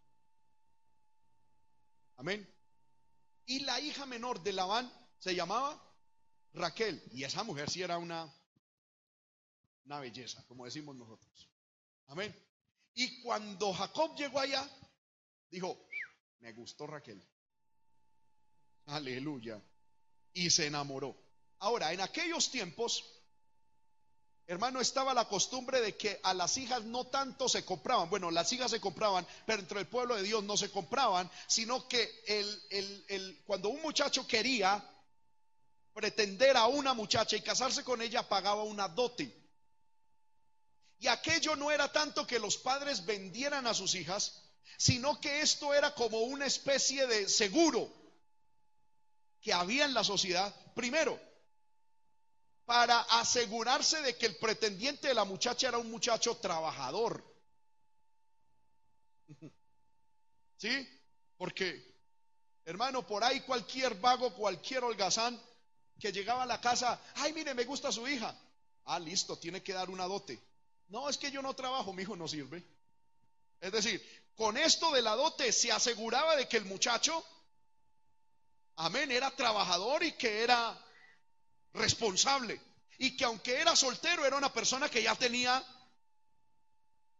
Amén. 2.17 2.45
Y 3.45 3.59
la 3.59 3.79
hija 3.79 4.05
menor 4.05 4.43
de 4.43 4.51
Labán 4.51 4.91
se 5.17 5.33
llamaba 5.33 5.81
Raquel. 6.53 7.01
Y 7.11 7.23
esa 7.23 7.43
mujer 7.43 7.69
sí 7.69 7.81
era 7.81 7.97
una, 7.97 8.31
una 9.85 9.99
belleza, 9.99 10.43
como 10.47 10.65
decimos 10.65 10.95
nosotros. 10.95 11.49
Amén. 12.07 12.35
Y 12.95 13.21
cuando 13.21 13.73
Jacob 13.73 14.15
llegó 14.15 14.39
allá, 14.39 14.67
dijo, 15.49 15.87
me 16.39 16.53
gustó 16.53 16.87
Raquel. 16.87 17.25
Aleluya. 18.85 19.61
Y 20.33 20.49
se 20.49 20.67
enamoró. 20.67 21.15
Ahora, 21.59 21.93
en 21.93 22.01
aquellos 22.01 22.51
tiempos, 22.51 23.03
hermano, 24.45 24.81
estaba 24.81 25.13
la 25.13 25.27
costumbre 25.27 25.79
de 25.79 25.95
que 25.95 26.19
a 26.23 26.33
las 26.33 26.57
hijas 26.57 26.83
no 26.83 27.05
tanto 27.05 27.47
se 27.47 27.63
compraban. 27.63 28.09
Bueno, 28.09 28.29
las 28.29 28.51
hijas 28.51 28.71
se 28.71 28.81
compraban, 28.81 29.25
pero 29.45 29.61
entre 29.61 29.79
el 29.79 29.87
pueblo 29.87 30.15
de 30.15 30.23
Dios 30.23 30.43
no 30.43 30.57
se 30.57 30.69
compraban, 30.69 31.29
sino 31.47 31.87
que 31.87 32.23
el, 32.27 33.41
cuando 33.45 33.69
un 33.69 33.81
muchacho 33.81 34.27
quería 34.27 34.83
pretender 35.93 36.57
a 36.57 36.67
una 36.67 36.93
muchacha 36.93 37.35
y 37.35 37.41
casarse 37.41 37.83
con 37.83 38.01
ella, 38.01 38.27
pagaba 38.27 38.63
una 38.63 38.87
dote. 38.87 39.43
Y 40.99 41.07
aquello 41.07 41.55
no 41.55 41.71
era 41.71 41.91
tanto 41.91 42.25
que 42.25 42.39
los 42.39 42.57
padres 42.57 43.05
vendieran 43.05 43.67
a 43.67 43.73
sus 43.73 43.93
hijas, 43.95 44.41
sino 44.77 45.19
que 45.19 45.41
esto 45.41 45.73
era 45.73 45.93
como 45.93 46.21
una 46.21 46.45
especie 46.45 47.05
de 47.07 47.29
seguro 47.29 47.91
que 49.41 49.53
había 49.53 49.85
en 49.85 49.93
la 49.93 50.03
sociedad. 50.03 50.53
Primero, 50.73 51.19
para 52.65 53.01
asegurarse 53.01 54.01
de 54.01 54.17
que 54.17 54.25
el 54.27 54.37
pretendiente 54.37 55.09
de 55.09 55.13
la 55.13 55.25
muchacha 55.25 55.67
era 55.67 55.77
un 55.77 55.91
muchacho 55.91 56.37
trabajador. 56.37 57.23
¿Sí? 60.57 60.89
Porque, 61.37 61.93
hermano, 62.63 63.05
por 63.05 63.23
ahí 63.23 63.41
cualquier 63.41 63.95
vago, 63.95 64.33
cualquier 64.33 64.85
holgazán 64.85 65.39
que 66.03 66.11
llegaba 66.11 66.43
a 66.43 66.45
la 66.45 66.59
casa, 66.59 66.99
ay, 67.15 67.31
mire, 67.31 67.53
me 67.53 67.63
gusta 67.63 67.89
su 67.89 68.05
hija. 68.05 68.37
Ah, 68.83 68.99
listo, 68.99 69.37
tiene 69.37 69.63
que 69.63 69.71
dar 69.71 69.89
una 69.89 70.03
dote. 70.03 70.37
No, 70.89 71.07
es 71.07 71.17
que 71.17 71.31
yo 71.31 71.41
no 71.41 71.53
trabajo, 71.53 71.93
mi 71.93 72.03
hijo 72.03 72.17
no 72.17 72.27
sirve. 72.27 72.61
Es 73.61 73.71
decir, 73.71 74.05
con 74.35 74.57
esto 74.57 74.91
de 74.91 75.01
la 75.01 75.15
dote 75.15 75.53
se 75.53 75.71
aseguraba 75.71 76.35
de 76.35 76.45
que 76.45 76.57
el 76.57 76.65
muchacho, 76.65 77.25
amén, 78.75 79.13
era 79.13 79.31
trabajador 79.31 80.03
y 80.03 80.11
que 80.11 80.43
era 80.43 80.77
responsable. 81.71 82.59
Y 82.97 83.15
que 83.15 83.23
aunque 83.23 83.61
era 83.61 83.73
soltero, 83.73 84.25
era 84.25 84.35
una 84.35 84.51
persona 84.51 84.89
que 84.89 85.01
ya 85.01 85.15
tenía, 85.15 85.63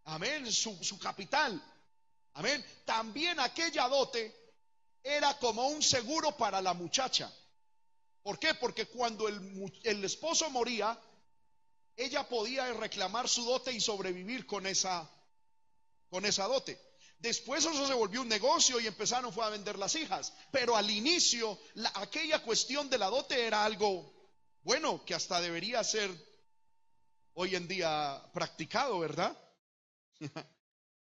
amén, 0.03 0.51
su, 0.51 0.77
su 0.83 0.99
capital. 0.99 1.63
Amén. 2.33 2.65
También 2.83 3.39
aquella 3.39 3.87
dote 3.87 4.51
era 5.01 5.39
como 5.39 5.69
un 5.69 5.81
seguro 5.81 6.35
para 6.35 6.61
la 6.61 6.73
muchacha. 6.73 7.31
¿Por 8.23 8.39
qué? 8.39 8.53
Porque 8.55 8.87
cuando 8.87 9.27
el, 9.27 9.71
el 9.83 10.03
esposo 10.03 10.49
moría, 10.49 10.97
ella 11.97 12.27
podía 12.27 12.71
reclamar 12.73 13.27
su 13.27 13.43
dote 13.43 13.71
y 13.73 13.81
sobrevivir 13.81 14.45
con 14.45 14.65
esa, 14.65 15.09
con 16.09 16.25
esa 16.25 16.45
dote. 16.45 16.79
Después 17.19 17.65
eso 17.65 17.87
se 17.87 17.93
volvió 17.93 18.21
un 18.21 18.29
negocio 18.29 18.79
y 18.79 18.87
empezaron 18.87 19.31
fue 19.31 19.45
a 19.45 19.49
vender 19.49 19.77
las 19.77 19.95
hijas. 19.95 20.33
Pero 20.51 20.75
al 20.75 20.89
inicio, 20.89 21.59
aquella 21.95 22.41
cuestión 22.43 22.89
de 22.89 22.97
la 22.97 23.09
dote 23.09 23.45
era 23.45 23.63
algo 23.63 24.11
bueno 24.61 25.03
que 25.05 25.13
hasta 25.13 25.41
debería 25.41 25.83
ser 25.83 26.09
hoy 27.33 27.55
en 27.55 27.67
día 27.67 28.21
practicado, 28.33 28.99
¿verdad? 28.99 29.37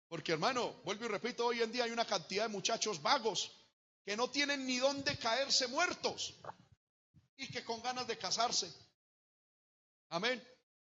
Porque 0.09 0.33
hermano, 0.33 0.75
vuelvo 0.85 1.07
y 1.07 1.09
repito, 1.09 1.47
hoy 1.47 1.63
en 1.63 1.73
día 1.73 1.85
hay 1.85 1.91
una 1.91 2.07
cantidad 2.07 2.45
de 2.45 2.49
muchachos 2.49 3.03
vagos 3.03 3.53
que 4.05 4.17
no 4.17 4.31
tienen 4.31 4.67
ni 4.67 4.79
dónde 4.79 5.19
caerse 5.19 5.67
muertos 5.67 6.35
y 7.37 7.49
que 7.49 7.65
con 7.65 7.83
ganas 7.83 8.07
de 8.07 8.19
casarse. 8.19 8.73
Amén. 10.09 10.43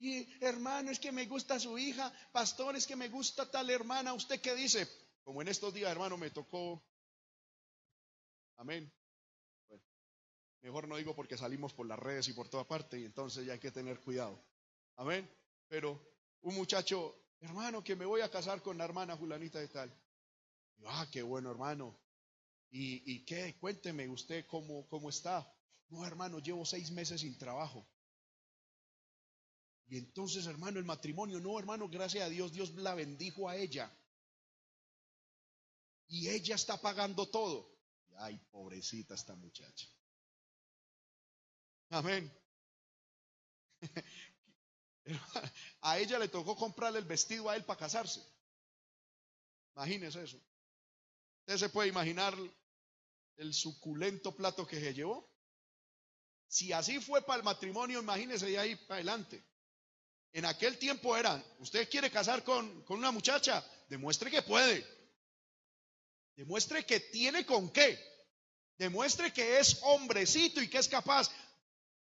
Y 0.00 0.28
hermano, 0.44 0.90
es 0.90 1.00
que 1.00 1.10
me 1.10 1.26
gusta 1.26 1.58
su 1.58 1.76
hija, 1.76 2.12
pastor, 2.32 2.76
es 2.76 2.86
que 2.86 2.94
me 2.96 3.08
gusta 3.08 3.50
tal 3.50 3.68
hermana. 3.70 4.12
¿Usted 4.14 4.40
qué 4.40 4.54
dice? 4.54 4.88
Como 5.24 5.42
en 5.42 5.48
estos 5.48 5.74
días, 5.74 5.90
hermano, 5.90 6.16
me 6.16 6.30
tocó. 6.30 6.82
Amén. 8.56 8.92
mejor 10.62 10.88
no 10.88 10.96
digo 10.96 11.14
porque 11.14 11.36
salimos 11.36 11.72
por 11.72 11.86
las 11.86 11.98
redes 11.98 12.28
y 12.28 12.32
por 12.32 12.48
toda 12.48 12.66
parte 12.66 12.98
y 12.98 13.04
entonces 13.04 13.46
ya 13.46 13.54
hay 13.54 13.58
que 13.58 13.70
tener 13.70 14.00
cuidado. 14.00 14.40
Amén. 14.96 15.28
Pero 15.68 16.00
un 16.42 16.54
muchacho, 16.54 17.14
hermano, 17.40 17.82
que 17.82 17.96
me 17.96 18.04
voy 18.04 18.20
a 18.20 18.30
casar 18.30 18.62
con 18.62 18.78
la 18.78 18.84
hermana 18.84 19.16
Julanita 19.16 19.58
de 19.58 19.68
tal. 19.68 19.92
ah, 20.86 21.06
qué 21.10 21.22
bueno, 21.22 21.50
hermano. 21.50 21.98
¿Y, 22.70 23.12
y 23.12 23.24
qué? 23.24 23.56
Cuénteme 23.58 24.08
usted 24.08 24.46
cómo, 24.46 24.86
cómo 24.88 25.08
está. 25.08 25.46
No, 25.90 26.04
hermano, 26.04 26.38
llevo 26.38 26.64
seis 26.64 26.90
meses 26.90 27.20
sin 27.20 27.36
trabajo. 27.38 27.86
Y 29.86 29.96
entonces, 29.96 30.46
hermano, 30.46 30.78
el 30.78 30.84
matrimonio, 30.84 31.40
no, 31.40 31.58
hermano, 31.58 31.88
gracias 31.88 32.24
a 32.24 32.28
Dios, 32.28 32.52
Dios 32.52 32.74
la 32.74 32.94
bendijo 32.94 33.48
a 33.48 33.56
ella. 33.56 33.90
Y 36.08 36.28
ella 36.28 36.54
está 36.56 36.80
pagando 36.80 37.28
todo. 37.30 37.74
Ay, 38.16 38.38
pobrecita 38.50 39.14
esta 39.14 39.34
muchacha. 39.34 39.88
Amén. 41.90 42.30
A 45.80 45.98
ella 45.98 46.18
le 46.18 46.28
tocó 46.28 46.54
comprarle 46.56 46.98
el 46.98 47.06
vestido 47.06 47.48
a 47.48 47.56
él 47.56 47.64
para 47.64 47.78
casarse. 47.78 48.22
Imagínese 49.74 50.22
eso. 50.22 50.38
Usted 51.40 51.56
se 51.56 51.68
puede 51.70 51.88
imaginar 51.88 52.36
el 53.36 53.54
suculento 53.54 54.34
plato 54.34 54.66
que 54.66 54.80
se 54.80 54.92
llevó. 54.92 55.27
Si 56.48 56.72
así 56.72 56.98
fue 56.98 57.22
para 57.22 57.38
el 57.38 57.44
matrimonio, 57.44 58.00
imagínese 58.00 58.46
de 58.46 58.58
ahí 58.58 58.74
para 58.74 58.96
adelante. 58.96 59.44
En 60.32 60.44
aquel 60.44 60.78
tiempo 60.78 61.16
era, 61.16 61.42
usted 61.58 61.88
quiere 61.88 62.10
casar 62.10 62.42
con, 62.42 62.82
con 62.84 62.98
una 62.98 63.10
muchacha, 63.10 63.64
demuestre 63.88 64.30
que 64.30 64.42
puede. 64.42 64.86
Demuestre 66.36 66.86
que 66.86 67.00
tiene 67.00 67.44
con 67.44 67.70
qué. 67.70 67.98
Demuestre 68.78 69.32
que 69.32 69.58
es 69.58 69.80
hombrecito 69.82 70.62
y 70.62 70.68
que 70.68 70.78
es 70.78 70.88
capaz, 70.88 71.30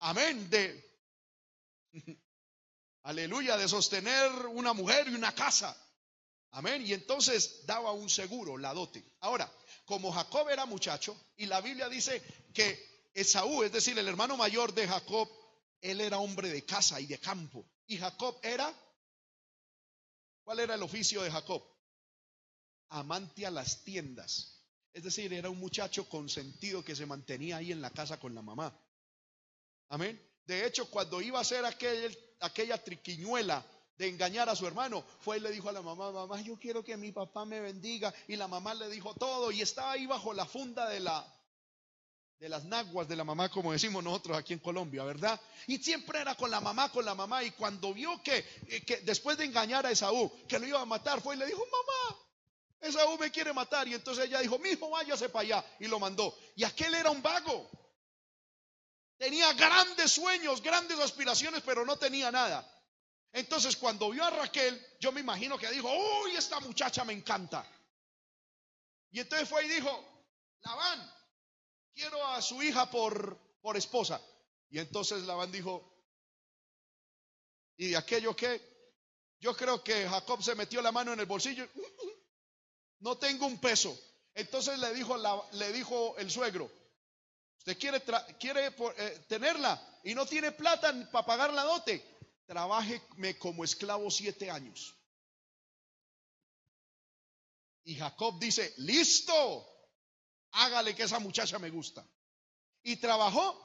amén, 0.01 0.49
de, 0.51 0.87
aleluya, 3.03 3.57
de 3.57 3.69
sostener 3.69 4.31
una 4.47 4.75
mujer 4.75 5.09
y 5.09 5.15
una 5.15 5.35
casa. 5.35 5.77
Amén. 6.51 6.87
Y 6.87 6.93
entonces 6.93 7.67
daba 7.67 7.93
un 7.93 8.09
seguro, 8.09 8.57
la 8.57 8.75
dote. 8.75 9.05
Ahora, 9.21 9.51
como 9.85 10.13
Jacob 10.13 10.49
era 10.51 10.67
muchacho, 10.67 11.17
y 11.37 11.47
la 11.47 11.61
Biblia 11.61 11.89
dice 11.89 12.23
que 12.53 12.96
Esaú, 13.17 13.63
es 13.63 13.73
decir, 13.73 13.99
el 13.99 14.09
hermano 14.09 14.37
mayor 14.37 14.75
de 14.75 14.87
Jacob, 14.87 15.27
él 15.81 16.03
era 16.03 16.19
hombre 16.19 16.51
de 16.51 16.67
casa 16.67 17.01
y 17.01 17.07
de 17.07 17.19
campo. 17.19 17.67
Y 17.87 17.97
Jacob 17.97 18.39
era, 18.43 18.71
¿cuál 20.45 20.61
era 20.61 20.75
el 20.75 20.83
oficio 20.83 21.23
de 21.23 21.31
Jacob? 21.31 21.65
Amante 22.91 23.47
a 23.47 23.51
las 23.51 23.83
tiendas. 23.85 24.61
Es 24.93 25.03
decir, 25.03 25.33
era 25.33 25.49
un 25.49 25.59
muchacho 25.59 26.07
consentido 26.11 26.85
que 26.85 26.95
se 26.95 27.07
mantenía 27.07 27.57
ahí 27.57 27.73
en 27.73 27.81
la 27.81 27.89
casa 27.89 28.21
con 28.21 28.35
la 28.35 28.43
mamá. 28.43 28.79
Amén. 29.89 30.23
De 30.45 30.67
hecho, 30.67 30.91
cuando 30.91 31.23
iba 31.23 31.39
a 31.39 31.43
hacer 31.43 31.65
aquel, 31.65 32.15
aquella 32.41 32.85
triquiñuela 32.85 33.65
de 33.97 34.09
engañar 34.09 34.51
a 34.51 34.57
su 34.57 34.67
hermano, 34.67 35.03
fue 35.21 35.39
y 35.39 35.41
le 35.41 35.53
dijo 35.53 35.71
a 35.71 35.73
la 35.73 35.81
mamá, 35.81 36.13
mamá, 36.13 36.39
yo 36.43 36.59
quiero 36.59 36.85
que 36.85 36.99
mi 36.99 37.13
papá 37.13 37.47
me 37.47 37.61
bendiga. 37.61 38.13
Y 38.29 38.37
la 38.37 38.47
mamá 38.47 38.75
le 38.75 38.91
dijo 38.91 39.15
todo 39.15 39.51
y 39.53 39.63
estaba 39.63 39.93
ahí 39.93 40.05
bajo 40.05 40.35
la 40.35 40.45
funda 40.45 40.87
de 40.91 41.01
la, 41.01 41.36
de 42.39 42.49
las 42.49 42.65
naguas 42.65 43.09
de 43.09 43.17
la 43.17 43.25
mamá, 43.25 43.49
como 43.49 43.73
decimos 43.73 44.05
nosotros 44.05 44.37
aquí 44.37 44.53
en 44.53 44.59
Colombia, 44.59 45.05
¿verdad? 45.05 45.41
Y 45.67 45.79
siempre 45.79 46.21
era 46.21 46.35
con 46.35 46.51
la 46.51 46.61
mamá, 46.61 46.91
con 46.93 47.05
la 47.05 47.15
mamá. 47.15 47.43
Y 47.43 47.53
cuando 47.53 47.95
vio 47.95 48.23
que, 48.23 48.39
eh, 48.69 48.85
que 48.85 48.99
después 48.99 49.39
de 49.39 49.45
engañar 49.45 49.87
a 49.87 49.91
Esaú, 49.91 50.31
que 50.47 50.59
lo 50.59 50.67
iba 50.67 50.81
a 50.81 50.85
matar, 50.85 51.21
fue 51.23 51.35
y 51.35 51.39
le 51.39 51.47
dijo, 51.47 51.65
mamá, 51.65 52.21
Esaú 52.81 53.17
me 53.19 53.31
quiere 53.31 53.53
matar. 53.53 53.89
Y 53.89 53.95
entonces 53.95 54.27
ella 54.27 54.41
dijo, 54.41 54.59
mi 54.59 54.71
hijo, 54.71 54.91
váyase 54.91 55.31
para 55.31 55.43
allá. 55.43 55.65
Y 55.81 55.87
lo 55.87 55.99
mandó. 55.99 56.37
Y 56.57 56.65
aquel 56.65 56.95
era 56.95 57.11
un 57.11 57.23
vago. 57.23 57.71
Tenía 59.17 59.51
grandes 59.55 60.13
sueños, 60.13 60.61
grandes 60.61 60.99
aspiraciones, 60.99 61.63
pero 61.65 61.87
no 61.87 61.97
tenía 61.97 62.31
nada. 62.31 62.71
Entonces 63.33 63.77
cuando 63.77 64.11
vio 64.11 64.25
a 64.25 64.31
Raquel, 64.31 64.87
yo 65.01 65.11
me 65.11 65.21
imagino 65.21 65.59
que 65.59 65.71
dijo, 65.71 65.91
uy, 66.23 66.37
esta 66.37 66.61
muchacha 66.61 67.03
me 67.05 67.15
encanta. 67.15 67.67
Y 69.11 69.21
entonces 69.21 69.49
fue 69.49 69.65
y 69.65 69.69
dijo, 69.69 70.17
Labán, 70.61 71.16
quiero 71.97 72.25
a 72.27 72.43
su 72.43 72.63
hija 72.63 72.91
por, 72.91 73.39
por 73.63 73.77
esposa. 73.77 74.21
Y 74.69 74.79
entonces 74.79 75.23
Labán 75.23 75.51
dijo, 75.51 75.83
¿y 77.79 77.89
de 77.89 77.97
aquello 77.97 78.37
que 78.37 78.61
Yo 79.41 79.57
creo 79.57 79.83
que 79.83 80.07
Jacob 80.09 80.43
se 80.43 80.55
metió 80.55 80.83
la 80.83 80.93
mano 80.93 81.13
en 81.13 81.21
el 81.21 81.27
bolsillo. 81.27 81.67
No 83.01 83.19
tengo 83.19 83.47
un 83.47 83.59
peso. 83.61 83.99
Entonces 84.35 84.79
le 84.79 84.93
dijo, 84.95 85.17
le 85.53 85.73
dijo 85.73 86.17
el 86.19 86.31
suegro, 86.31 86.71
usted 87.59 87.79
quiere, 87.79 88.03
quiere 88.39 88.67
eh, 88.69 89.25
tenerla 89.29 90.01
y 90.03 90.15
no 90.15 90.27
tiene 90.27 90.53
plata 90.53 90.93
para 91.11 91.27
pagar 91.27 91.53
la 91.53 91.63
dote. 91.63 92.03
Trabájeme 92.47 93.39
como 93.39 93.65
esclavo 93.65 94.11
siete 94.11 94.51
años. 94.51 94.95
Y 97.85 97.97
Jacob 97.97 98.39
dice, 98.39 98.75
listo, 98.79 99.76
hágale 100.57 100.95
que 100.95 101.05
esa 101.05 101.19
muchacha 101.19 101.59
me 101.59 101.71
gusta. 101.71 102.07
Y 102.83 102.97
trabajó 102.97 103.63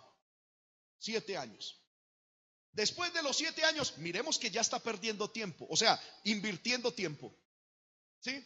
siete 0.98 1.38
años. 1.38 1.80
Después 2.72 3.14
de 3.14 3.22
los 3.22 3.36
siete 3.36 3.64
años, 3.66 3.98
miremos 3.98 4.40
que 4.40 4.50
ya 4.50 4.62
está 4.62 4.80
perdiendo 4.80 5.30
tiempo, 5.30 5.68
o 5.70 5.76
sea, 5.76 6.02
invirtiendo 6.24 6.94
tiempo. 6.94 7.36
¿Sí? 8.20 8.44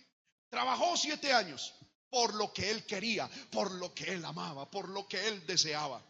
Trabajó 0.50 0.98
siete 0.98 1.32
años 1.32 1.74
por 2.10 2.34
lo 2.34 2.54
que 2.54 2.72
él 2.72 2.86
quería, 2.86 3.30
por 3.52 3.72
lo 3.72 3.94
que 3.94 4.06
él 4.06 4.24
amaba, 4.26 4.70
por 4.70 4.90
lo 4.90 5.08
que 5.08 5.28
él 5.28 5.46
deseaba. 5.46 6.04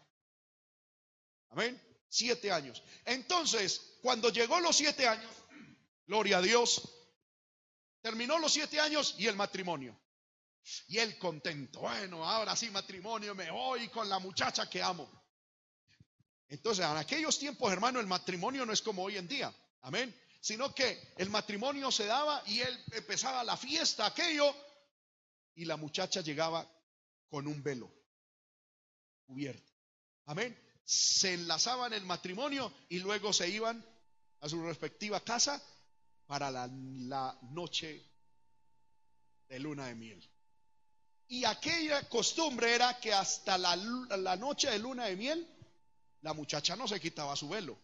Amén. 1.49 1.81
Siete 2.07 2.51
años. 2.51 2.81
Entonces, 3.05 3.97
cuando 4.01 4.29
llegó 4.29 4.59
los 4.59 4.75
siete 4.75 5.07
años, 5.07 5.31
gloria 6.05 6.37
a 6.37 6.41
Dios, 6.41 6.81
terminó 8.01 8.39
los 8.39 8.53
siete 8.53 8.79
años 8.79 9.15
y 9.17 9.27
el 9.27 9.35
matrimonio. 9.35 9.99
Y 10.87 10.97
él 10.97 11.17
contento, 11.17 11.81
bueno, 11.81 12.27
ahora 12.27 12.55
sí 12.55 12.69
matrimonio, 12.69 13.35
me 13.35 13.51
voy 13.51 13.87
con 13.89 14.09
la 14.09 14.19
muchacha 14.19 14.69
que 14.69 14.81
amo. 14.81 15.09
Entonces, 16.47 16.85
en 16.85 16.97
aquellos 16.97 17.37
tiempos, 17.37 17.71
hermano, 17.71 17.99
el 17.99 18.07
matrimonio 18.07 18.65
no 18.65 18.73
es 18.73 18.81
como 18.81 19.03
hoy 19.03 19.17
en 19.17 19.27
día. 19.27 19.53
Amén. 19.81 20.15
Sino 20.41 20.73
que 20.73 21.13
el 21.17 21.29
matrimonio 21.29 21.91
se 21.91 22.05
daba 22.05 22.43
y 22.45 22.59
él 22.59 22.83
empezaba 22.91 23.43
la 23.43 23.57
fiesta, 23.57 24.05
aquello, 24.05 24.55
y 25.55 25.65
la 25.65 25.77
muchacha 25.77 26.21
llegaba 26.21 26.67
con 27.29 27.47
un 27.47 27.63
velo 27.63 27.91
cubierto. 29.25 29.71
Amén. 30.25 30.57
Se 30.83 31.33
enlazaban 31.33 31.93
el 31.93 32.05
matrimonio 32.05 32.71
y 32.89 32.99
luego 32.99 33.33
se 33.33 33.49
iban 33.49 33.83
a 34.41 34.49
su 34.49 34.61
respectiva 34.63 35.19
casa 35.21 35.61
para 36.27 36.51
la, 36.51 36.67
noche 37.51 38.03
de 39.47 39.59
luna 39.59 39.87
de 39.87 39.95
miel. 39.95 40.29
Y 41.27 41.43
aquella 41.45 42.07
costumbre 42.07 42.73
era 42.73 42.99
que 42.99 43.13
hasta 43.13 43.57
la, 43.57 43.75
noche 44.35 44.69
de 44.69 44.79
luna 44.79 45.05
de 45.05 45.15
miel 45.15 45.47
la 46.21 46.33
muchacha 46.33 46.75
no 46.75 46.87
se 46.87 46.99
quitaba 46.99 47.35
su 47.35 47.49
velo. 47.49 47.77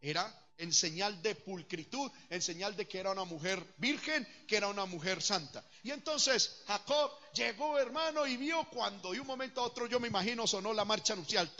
Era 0.00 0.32
en 0.56 0.72
señal 0.72 1.22
de 1.22 1.34
pulcritud, 1.34 2.10
en 2.30 2.42
señal 2.42 2.74
de 2.76 2.88
que 2.88 2.98
era 2.98 3.12
una 3.12 3.24
mujer 3.24 3.64
virgen, 3.76 4.26
que 4.46 4.56
era 4.56 4.68
una 4.68 4.86
mujer 4.86 5.22
santa. 5.22 5.64
Y 5.82 5.90
entonces 5.90 6.62
Jacob 6.66 7.12
llegó, 7.32 7.78
hermano, 7.78 8.26
y 8.26 8.36
vio 8.36 8.68
cuando 8.70 9.12
de 9.12 9.20
un 9.20 9.26
momento 9.26 9.60
a 9.60 9.64
otro, 9.64 9.86
yo 9.86 10.00
me 10.00 10.08
imagino, 10.08 10.46
sonó 10.46 10.72
la 10.72 10.84
marcha 10.84 11.14
nupcial, 11.14 11.52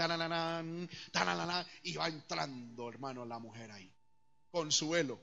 y 1.83 1.95
va 1.95 2.09
entrando, 2.09 2.89
hermano, 2.89 3.25
la 3.25 3.39
mujer 3.39 3.71
ahí, 3.71 3.91
con 4.51 4.73
su 4.73 4.91
velo. 4.91 5.21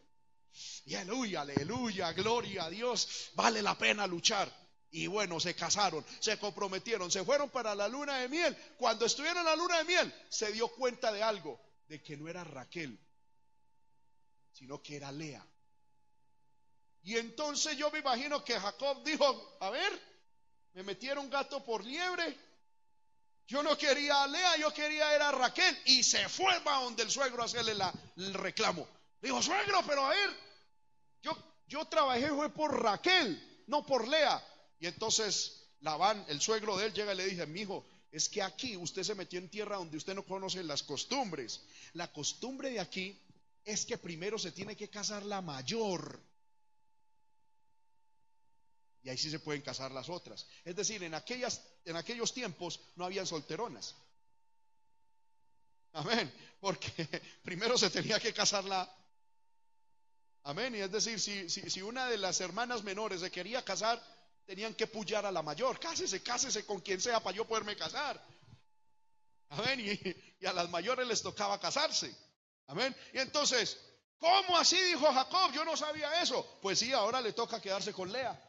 Y 0.85 0.95
aleluya, 0.95 1.41
aleluya, 1.41 2.13
gloria 2.13 2.65
a 2.65 2.69
Dios, 2.69 3.31
vale 3.33 3.61
la 3.61 3.77
pena 3.77 4.07
luchar. 4.07 4.64
Y 4.95 5.07
bueno, 5.07 5.41
se 5.41 5.53
casaron, 5.53 6.05
se 6.21 6.39
comprometieron, 6.39 7.11
se 7.11 7.25
fueron 7.25 7.49
para 7.49 7.75
la 7.75 7.89
luna 7.89 8.19
de 8.19 8.29
miel. 8.29 8.55
Cuando 8.77 9.05
estuvieron 9.05 9.39
en 9.39 9.43
la 9.43 9.55
luna 9.57 9.79
de 9.79 9.83
miel, 9.83 10.13
se 10.29 10.53
dio 10.53 10.69
cuenta 10.69 11.11
de 11.11 11.21
algo, 11.21 11.59
de 11.89 12.01
que 12.01 12.15
no 12.15 12.29
era 12.29 12.45
Raquel, 12.45 12.97
sino 14.53 14.81
que 14.81 14.95
era 14.95 15.11
Lea. 15.11 15.45
Y 17.03 17.17
entonces 17.17 17.75
yo 17.75 17.91
me 17.91 17.99
imagino 17.99 18.41
que 18.41 18.57
Jacob 18.57 19.03
dijo, 19.03 19.57
a 19.59 19.69
ver, 19.69 20.01
me 20.71 20.83
metieron 20.83 21.29
gato 21.29 21.61
por 21.65 21.83
liebre. 21.83 22.39
Yo 23.47 23.61
no 23.63 23.77
quería 23.77 24.23
a 24.23 24.27
Lea, 24.27 24.55
yo 24.55 24.73
quería 24.73 25.13
era 25.13 25.27
a 25.27 25.33
Raquel. 25.33 25.77
Y 25.87 26.03
se 26.03 26.29
fue 26.29 26.53
a 26.53 26.79
donde 26.79 27.03
el 27.03 27.11
suegro 27.11 27.41
a 27.41 27.47
hacerle 27.47 27.75
el 28.15 28.33
reclamo. 28.33 28.87
Dijo, 29.21 29.41
suegro, 29.43 29.83
pero 29.85 30.05
a 30.05 30.11
ver, 30.11 30.29
yo, 31.21 31.37
yo 31.67 31.83
trabajé 31.83 32.29
fue 32.29 32.49
por 32.49 32.81
Raquel, 32.81 33.65
no 33.67 33.85
por 33.85 34.07
Lea. 34.07 34.41
Y 34.79 34.87
entonces 34.87 35.65
Labán, 35.81 36.25
el 36.27 36.41
suegro 36.41 36.77
de 36.77 36.87
él, 36.87 36.93
llega 36.93 37.13
y 37.13 37.17
le 37.17 37.25
dice, 37.27 37.45
mi 37.45 37.61
hijo, 37.61 37.85
es 38.11 38.29
que 38.29 38.41
aquí 38.41 38.77
usted 38.77 39.03
se 39.03 39.13
metió 39.13 39.39
en 39.39 39.49
tierra 39.49 39.77
donde 39.77 39.97
usted 39.97 40.15
no 40.15 40.25
conoce 40.25 40.63
las 40.63 40.83
costumbres. 40.83 41.61
La 41.93 42.11
costumbre 42.11 42.71
de 42.71 42.79
aquí 42.79 43.19
es 43.63 43.85
que 43.85 43.97
primero 43.97 44.39
se 44.39 44.51
tiene 44.51 44.75
que 44.75 44.89
casar 44.89 45.23
la 45.23 45.41
mayor. 45.41 46.21
Y 49.03 49.09
ahí 49.09 49.17
sí 49.17 49.29
se 49.29 49.39
pueden 49.39 49.61
casar 49.61 49.91
las 49.91 50.09
otras. 50.09 50.47
Es 50.63 50.75
decir, 50.75 51.03
en, 51.03 51.13
aquellas, 51.13 51.61
en 51.85 51.95
aquellos 51.95 52.33
tiempos 52.33 52.79
no 52.95 53.05
habían 53.05 53.27
solteronas. 53.27 53.95
Amén. 55.93 56.31
Porque 56.59 56.91
primero 57.43 57.77
se 57.77 57.89
tenía 57.89 58.19
que 58.19 58.33
casar 58.33 58.63
la... 58.63 58.91
Amén. 60.43 60.73
Y 60.75 60.79
es 60.79 60.91
decir, 60.91 61.19
si, 61.19 61.49
si 61.49 61.81
una 61.81 62.07
de 62.07 62.17
las 62.17 62.41
hermanas 62.41 62.83
menores 62.83 63.21
se 63.21 63.29
quería 63.29 63.63
casar, 63.63 64.01
tenían 64.45 64.73
que 64.75 64.87
pullar 64.87 65.25
a 65.25 65.31
la 65.31 65.41
mayor. 65.41 65.79
Cásese, 65.79 66.21
cásese 66.21 66.65
con 66.65 66.81
quien 66.81 67.01
sea 67.01 67.19
para 67.19 67.35
yo 67.35 67.47
poderme 67.47 67.75
casar. 67.75 68.23
Amén. 69.49 69.79
Y, 69.79 70.45
a 70.45 70.53
las 70.53 70.69
mayores 70.69 71.07
les 71.07 71.21
tocaba 71.21 71.59
casarse. 71.59 72.15
Amén. 72.67 72.95
Y 73.13 73.19
entonces, 73.19 73.79
¿cómo 74.19 74.57
así? 74.57 74.79
Dijo 74.79 75.11
Jacob. 75.11 75.51
Yo 75.53 75.65
no 75.65 75.75
sabía 75.75 76.21
eso. 76.21 76.59
Pues 76.61 76.79
sí, 76.79 76.93
ahora 76.93 77.21
le 77.21 77.33
toca 77.33 77.61
quedarse 77.61 77.93
con 77.93 78.11
Lea. 78.11 78.39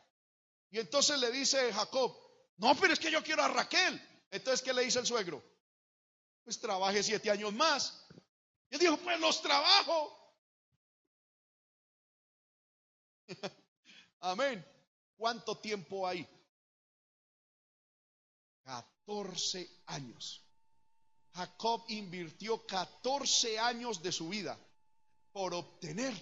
Y 0.71 0.79
entonces 0.79 1.19
le 1.19 1.31
dice 1.31 1.73
Jacob, 1.73 2.15
no, 2.59 2.75
pero 2.77 2.93
es 2.93 2.99
que 2.99 3.11
yo 3.11 3.23
quiero 3.23 3.43
a 3.43 3.49
Raquel. 3.49 4.27
Entonces, 4.31 4.63
¿qué 4.63 4.73
le 4.75 4.83
dice 4.83 4.99
el 4.99 5.07
suegro? 5.07 5.43
Pues 6.45 6.61
trabaje 6.61 7.03
siete 7.03 7.31
años 7.31 7.53
más. 7.53 8.07
Y 8.71 8.79
dijo, 8.79 8.97
pues 8.99 9.19
los 9.21 9.41
trabajo. 9.41 10.35
Amén. 14.21 14.76
¿Cuánto 15.17 15.59
tiempo 15.59 16.07
hay? 16.07 16.27
14 18.65 19.83
años. 19.87 20.43
Jacob 21.35 21.85
invirtió 21.89 22.67
14 22.67 23.59
años 23.59 24.03
de 24.03 24.13
su 24.13 24.29
vida 24.29 24.59
por 25.33 25.55
obtener 25.55 26.15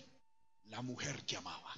la 0.64 0.82
mujer 0.82 1.24
que 1.24 1.36
amaba. 1.36 1.72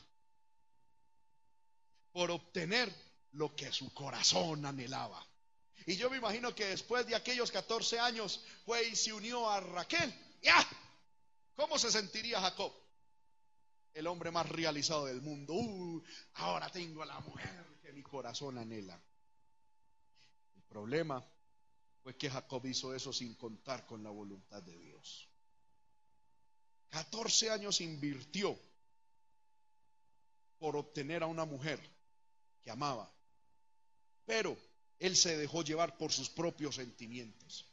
Por 2.12 2.30
obtener 2.30 2.92
lo 3.32 3.54
que 3.54 3.70
su 3.72 3.92
corazón 3.92 4.64
anhelaba. 4.64 5.24
Y 5.84 5.96
yo 5.96 6.10
me 6.10 6.16
imagino 6.16 6.54
que 6.54 6.64
después 6.66 7.06
de 7.06 7.14
aquellos 7.14 7.52
14 7.52 8.00
años 8.00 8.42
fue 8.64 8.88
y 8.88 8.96
se 8.96 9.12
unió 9.12 9.48
a 9.48 9.60
Raquel. 9.60 10.12
¡Ya! 10.42 10.66
¿Cómo 11.54 11.78
se 11.78 11.92
sentiría 11.92 12.40
Jacob? 12.40 12.72
El 13.96 14.06
hombre 14.08 14.30
más 14.30 14.46
realizado 14.50 15.06
del 15.06 15.22
mundo. 15.22 15.54
Uh, 15.54 16.02
ahora 16.34 16.70
tengo 16.70 17.02
a 17.02 17.06
la 17.06 17.18
mujer 17.20 17.78
que 17.82 17.92
mi 17.92 18.02
corazón 18.02 18.58
anhela. 18.58 19.00
El 20.54 20.62
problema 20.64 21.26
fue 22.02 22.14
que 22.14 22.28
Jacob 22.28 22.64
hizo 22.66 22.94
eso 22.94 23.10
sin 23.10 23.34
contar 23.34 23.86
con 23.86 24.02
la 24.02 24.10
voluntad 24.10 24.62
de 24.62 24.78
Dios. 24.78 25.26
14 26.90 27.50
años 27.50 27.80
invirtió 27.80 28.58
por 30.58 30.76
obtener 30.76 31.22
a 31.22 31.26
una 31.26 31.46
mujer 31.46 31.80
que 32.62 32.70
amaba, 32.70 33.10
pero 34.26 34.58
él 34.98 35.16
se 35.16 35.38
dejó 35.38 35.62
llevar 35.62 35.96
por 35.96 36.12
sus 36.12 36.28
propios 36.28 36.74
sentimientos. 36.74 37.66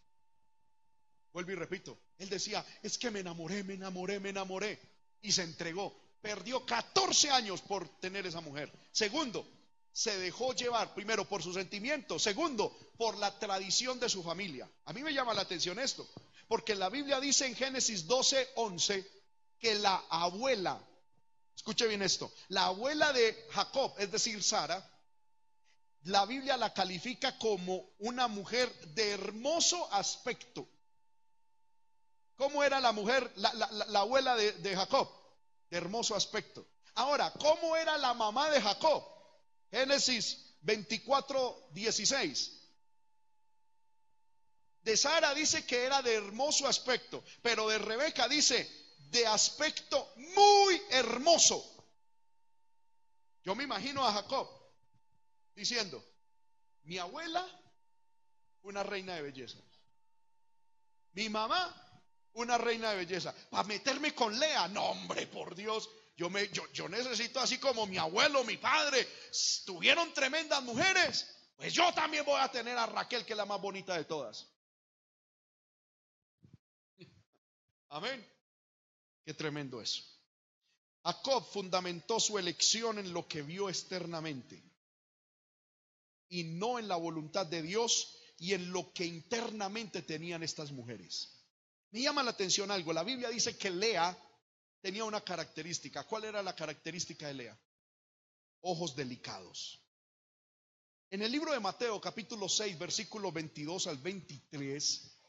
Vuelvo 1.33 1.51
y 1.51 1.55
repito, 1.55 1.99
él 2.17 2.29
decía, 2.29 2.65
es 2.81 2.97
que 2.97 3.11
me 3.11 3.19
enamoré, 3.19 3.63
me 3.63 3.73
enamoré, 3.73 4.21
me 4.21 4.29
enamoré, 4.29 4.79
y 5.21 5.31
se 5.31 5.43
entregó 5.43 6.02
perdió 6.23 6.65
14 6.65 7.31
años 7.31 7.61
por 7.61 7.87
tener 7.99 8.25
esa 8.25 8.39
mujer. 8.39 8.71
Segundo, 8.93 9.45
se 9.91 10.17
dejó 10.19 10.53
llevar, 10.53 10.95
primero, 10.95 11.27
por 11.27 11.43
sus 11.43 11.55
sentimientos. 11.55 12.23
Segundo, 12.23 12.73
por 12.97 13.17
la 13.17 13.37
tradición 13.37 13.99
de 13.99 14.07
su 14.07 14.23
familia. 14.23 14.67
A 14.85 14.93
mí 14.93 15.03
me 15.03 15.13
llama 15.13 15.33
la 15.33 15.41
atención 15.41 15.77
esto, 15.79 16.07
porque 16.47 16.75
la 16.75 16.89
Biblia 16.89 17.19
dice 17.19 17.45
en 17.45 17.55
Génesis 17.55 18.07
12, 18.07 18.51
11, 18.55 19.05
que 19.59 19.75
la 19.75 20.01
abuela, 20.09 20.81
escuche 21.53 21.87
bien 21.87 22.01
esto, 22.01 22.31
la 22.47 22.67
abuela 22.67 23.11
de 23.11 23.45
Jacob, 23.51 23.93
es 23.97 24.09
decir, 24.09 24.41
Sara, 24.41 24.89
la 26.03 26.25
Biblia 26.25 26.55
la 26.55 26.73
califica 26.73 27.37
como 27.37 27.95
una 27.99 28.29
mujer 28.29 28.73
de 28.93 29.11
hermoso 29.11 29.93
aspecto. 29.93 30.65
¿Cómo 32.37 32.63
era 32.63 32.79
la 32.79 32.93
mujer, 32.93 33.29
la, 33.35 33.99
abuela 33.99 34.37
de, 34.37 34.53
de 34.53 34.73
Jacob? 34.73 35.22
Hermoso 35.73 36.15
aspecto. 36.15 36.67
Ahora, 36.95 37.31
¿cómo 37.31 37.75
era 37.75 37.97
la 37.97 38.13
mamá 38.13 38.49
de 38.51 38.61
Jacob? 38.61 39.03
Génesis 39.71 40.53
24, 40.61 41.69
16. 41.71 42.59
De 44.83 44.97
Sara 44.97 45.33
dice 45.33 45.65
que 45.65 45.83
era 45.83 46.01
de 46.01 46.13
hermoso 46.13 46.67
aspecto, 46.67 47.23
pero 47.41 47.67
de 47.69 47.79
Rebeca 47.79 48.27
dice 48.27 48.69
de 49.09 49.25
aspecto 49.25 50.13
muy 50.35 50.79
hermoso. 50.91 51.63
Yo 53.43 53.55
me 53.55 53.63
imagino 53.63 54.05
a 54.05 54.13
Jacob 54.13 54.47
diciendo, 55.55 56.03
mi 56.83 56.97
abuela, 56.97 57.47
una 58.61 58.83
reina 58.83 59.15
de 59.15 59.21
belleza. 59.23 59.57
Mi 61.13 61.29
mamá, 61.29 61.82
una 62.33 62.57
reina 62.57 62.91
de 62.91 62.97
belleza. 62.97 63.33
Para 63.49 63.63
meterme 63.63 64.13
con 64.13 64.37
Lea, 64.37 64.67
no 64.67 64.83
hombre, 64.85 65.27
por 65.27 65.55
Dios. 65.55 65.89
Yo, 66.15 66.29
me, 66.29 66.49
yo, 66.49 66.69
yo 66.71 66.87
necesito 66.89 67.39
así 67.39 67.57
como 67.57 67.85
mi 67.87 67.97
abuelo, 67.97 68.43
mi 68.43 68.57
padre, 68.57 69.07
tuvieron 69.65 70.13
tremendas 70.13 70.61
mujeres. 70.63 71.27
Pues 71.55 71.73
yo 71.73 71.93
también 71.93 72.25
voy 72.25 72.39
a 72.39 72.51
tener 72.51 72.77
a 72.77 72.85
Raquel, 72.85 73.25
que 73.25 73.33
es 73.33 73.37
la 73.37 73.45
más 73.45 73.61
bonita 73.61 73.95
de 73.95 74.05
todas. 74.05 74.47
Amén. 77.89 78.25
Qué 79.25 79.33
tremendo 79.33 79.81
eso. 79.81 80.03
Jacob 81.03 81.45
fundamentó 81.51 82.19
su 82.19 82.37
elección 82.37 82.97
en 82.97 83.13
lo 83.13 83.27
que 83.27 83.41
vio 83.41 83.69
externamente 83.69 84.63
y 86.29 86.43
no 86.45 86.79
en 86.79 86.87
la 86.87 86.95
voluntad 86.95 87.45
de 87.45 87.61
Dios 87.61 88.17
y 88.39 88.53
en 88.53 88.71
lo 88.71 88.91
que 88.93 89.05
internamente 89.05 90.01
tenían 90.01 90.43
estas 90.43 90.71
mujeres. 90.71 91.32
Me 91.93 92.01
llama 92.01 92.23
la 92.23 92.31
atención 92.31 92.71
algo. 92.71 92.91
La 92.91 93.03
Biblia 93.03 93.29
dice 93.29 93.55
que 93.55 93.69
Lea 93.69 94.17
tenía 94.81 95.05
una 95.05 95.21
característica. 95.21 96.03
¿Cuál 96.05 96.25
era 96.25 96.41
la 96.41 96.55
característica 96.55 97.27
de 97.27 97.35
Lea? 97.35 97.59
Ojos 98.61 98.95
delicados. 98.95 99.79
En 101.11 101.21
el 101.21 101.31
libro 101.31 101.53
de 101.53 101.59
Mateo 101.59 102.01
capítulo 102.01 102.49
6, 102.49 102.79
versículo 102.79 103.31
22 103.31 103.85
al 103.85 103.99
23, 103.99 105.19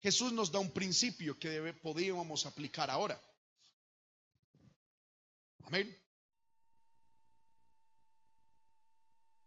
Jesús 0.00 0.32
nos 0.32 0.52
da 0.52 0.60
un 0.60 0.70
principio 0.70 1.36
que 1.36 1.74
podíamos 1.82 2.46
aplicar 2.46 2.90
ahora. 2.90 3.20
Amén. 5.64 6.00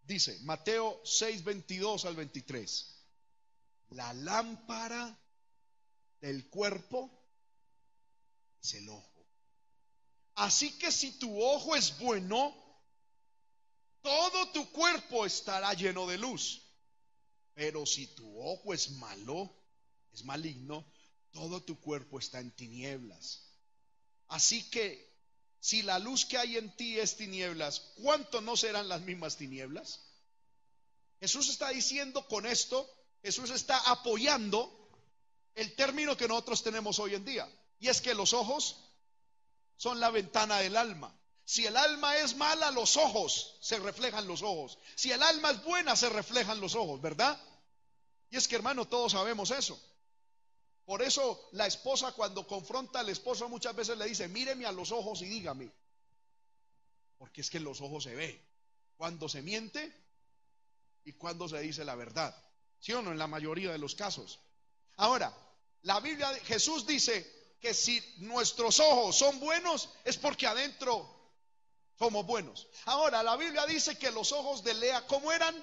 Dice 0.01 0.37
Mateo 0.41 0.99
6, 1.05 1.45
22 1.45 2.03
al 2.03 2.17
23. 2.17 3.05
La 3.91 4.13
lámpara 4.13 5.17
del 6.21 6.49
cuerpo 6.49 7.11
es 8.61 8.73
el 8.75 8.89
ojo. 8.89 9.25
Así 10.35 10.77
que 10.77 10.91
si 10.91 11.13
tu 11.13 11.41
ojo 11.41 11.75
es 11.75 11.97
bueno, 11.99 12.55
todo 14.01 14.51
tu 14.51 14.71
cuerpo 14.71 15.25
estará 15.25 15.73
lleno 15.73 16.07
de 16.07 16.17
luz. 16.17 16.61
Pero 17.53 17.85
si 17.85 18.07
tu 18.07 18.39
ojo 18.39 18.73
es 18.73 18.91
malo, 18.91 19.51
es 20.13 20.23
maligno, 20.23 20.85
todo 21.31 21.63
tu 21.63 21.79
cuerpo 21.79 22.19
está 22.19 22.39
en 22.39 22.51
tinieblas. 22.51 23.47
Así 24.27 24.69
que 24.69 25.07
si 25.59 25.81
la 25.81 25.97
luz 25.97 26.25
que 26.25 26.37
hay 26.37 26.57
en 26.57 26.75
ti 26.75 26.99
es 26.99 27.17
tinieblas, 27.17 27.79
¿cuánto 27.95 28.41
no 28.41 28.55
serán 28.55 28.87
las 28.87 29.01
mismas 29.01 29.37
tinieblas? 29.37 30.01
Jesús 31.19 31.49
está 31.49 31.69
diciendo 31.69 32.27
con 32.27 32.45
esto, 32.45 32.87
Jesús 33.23 33.49
está 33.49 33.77
apoyando 33.89 34.76
el 35.57 35.75
término 35.75 36.15
que 36.15 36.27
nosotros 36.27 36.61
tenemos 36.61 36.99
hoy 36.99 37.15
en 37.15 37.25
día, 37.25 37.49
y 37.79 37.87
es 37.87 37.99
que 37.99 38.13
los 38.13 38.33
ojos 38.33 38.77
son 39.75 39.99
la 39.99 40.11
ventana 40.11 40.59
del 40.59 40.77
alma. 40.77 41.13
Si 41.43 41.65
el 41.65 41.75
alma 41.75 42.15
es 42.17 42.35
mala, 42.35 42.69
los 42.71 42.95
ojos 42.95 43.57
se 43.59 43.79
reflejan 43.79 44.27
los 44.27 44.43
ojos. 44.43 44.77
Si 44.95 45.11
el 45.11 45.23
alma 45.23 45.51
es 45.51 45.63
buena, 45.63 45.95
se 45.95 46.09
reflejan 46.09 46.61
los 46.61 46.75
ojos, 46.75 47.01
¿verdad? 47.01 47.41
Y 48.29 48.37
es 48.37 48.47
que 48.47 48.55
hermano, 48.55 48.87
todos 48.87 49.13
sabemos 49.13 49.49
eso. 49.49 49.81
Por 50.85 51.01
eso 51.01 51.49
la 51.53 51.65
esposa 51.65 52.11
cuando 52.11 52.45
confronta 52.45 52.99
al 52.99 53.09
esposo 53.09 53.49
muchas 53.49 53.75
veces 53.75 53.97
le 53.97 54.05
dice, 54.05 54.27
míreme 54.27 54.67
a 54.67 54.71
los 54.71 54.91
ojos 54.91 55.21
y 55.23 55.25
dígame. 55.25 55.71
Porque 57.17 57.41
es 57.41 57.49
que 57.49 57.57
en 57.57 57.63
los 57.63 57.81
ojos 57.81 58.03
se 58.03 58.13
ve 58.13 58.45
cuando 58.95 59.27
se 59.27 59.41
miente 59.41 59.91
y 61.03 61.13
cuando 61.13 61.49
se 61.49 61.59
dice 61.61 61.83
la 61.83 61.95
verdad. 61.95 62.35
¿Sí 62.79 62.93
o 62.93 63.01
no? 63.01 63.11
En 63.11 63.17
la 63.17 63.27
mayoría 63.27 63.71
de 63.71 63.79
los 63.79 63.95
casos. 63.95 64.39
Ahora, 64.97 65.33
la 65.83 65.99
Biblia, 65.99 66.33
Jesús 66.45 66.85
dice 66.85 67.55
que 67.59 67.73
si 67.73 68.03
nuestros 68.17 68.79
ojos 68.79 69.15
son 69.15 69.39
buenos 69.39 69.89
es 70.03 70.17
porque 70.17 70.47
adentro 70.47 71.15
somos 71.97 72.25
buenos. 72.25 72.67
Ahora, 72.85 73.23
la 73.23 73.35
Biblia 73.35 73.65
dice 73.65 73.97
que 73.97 74.11
los 74.11 74.31
ojos 74.31 74.63
de 74.63 74.73
Lea, 74.73 75.05
¿cómo 75.07 75.31
eran? 75.31 75.55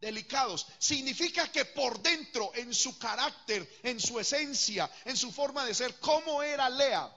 delicados. 0.00 0.66
Significa 0.78 1.50
que 1.52 1.66
por 1.66 2.00
dentro, 2.02 2.52
en 2.54 2.74
su 2.74 2.98
carácter, 2.98 3.80
en 3.82 4.00
su 4.00 4.18
esencia, 4.18 4.90
en 5.04 5.16
su 5.16 5.30
forma 5.30 5.64
de 5.64 5.74
ser, 5.74 5.98
¿cómo 6.00 6.42
era 6.42 6.68
Lea? 6.70 7.14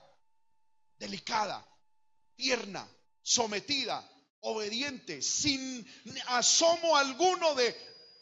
Delicada, 0.97 1.65
tierna, 2.35 2.87
sometida, 3.21 4.07
obediente, 4.41 5.21
sin 5.21 5.87
asomo 6.27 6.97
alguno 6.97 7.55
de 7.55 7.75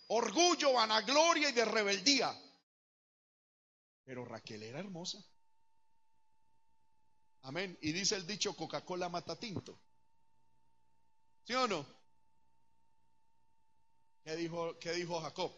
orgullo, 0.07 0.74
vanagloria 0.74 1.49
y 1.49 1.53
de 1.53 1.66
rebeldía. 1.66 2.40
Pero 4.03 4.25
Raquel 4.25 4.63
era 4.63 4.79
hermosa. 4.79 5.23
Amén. 7.43 7.77
Y 7.81 7.91
dice 7.91 8.15
el 8.15 8.27
dicho, 8.27 8.55
Coca-Cola 8.55 9.09
mata 9.09 9.35
tinto. 9.35 9.79
¿Sí 11.43 11.53
o 11.53 11.67
no? 11.67 11.85
¿Qué 14.23 14.35
dijo, 14.35 14.77
qué 14.79 14.91
dijo 14.93 15.19
Jacob? 15.21 15.51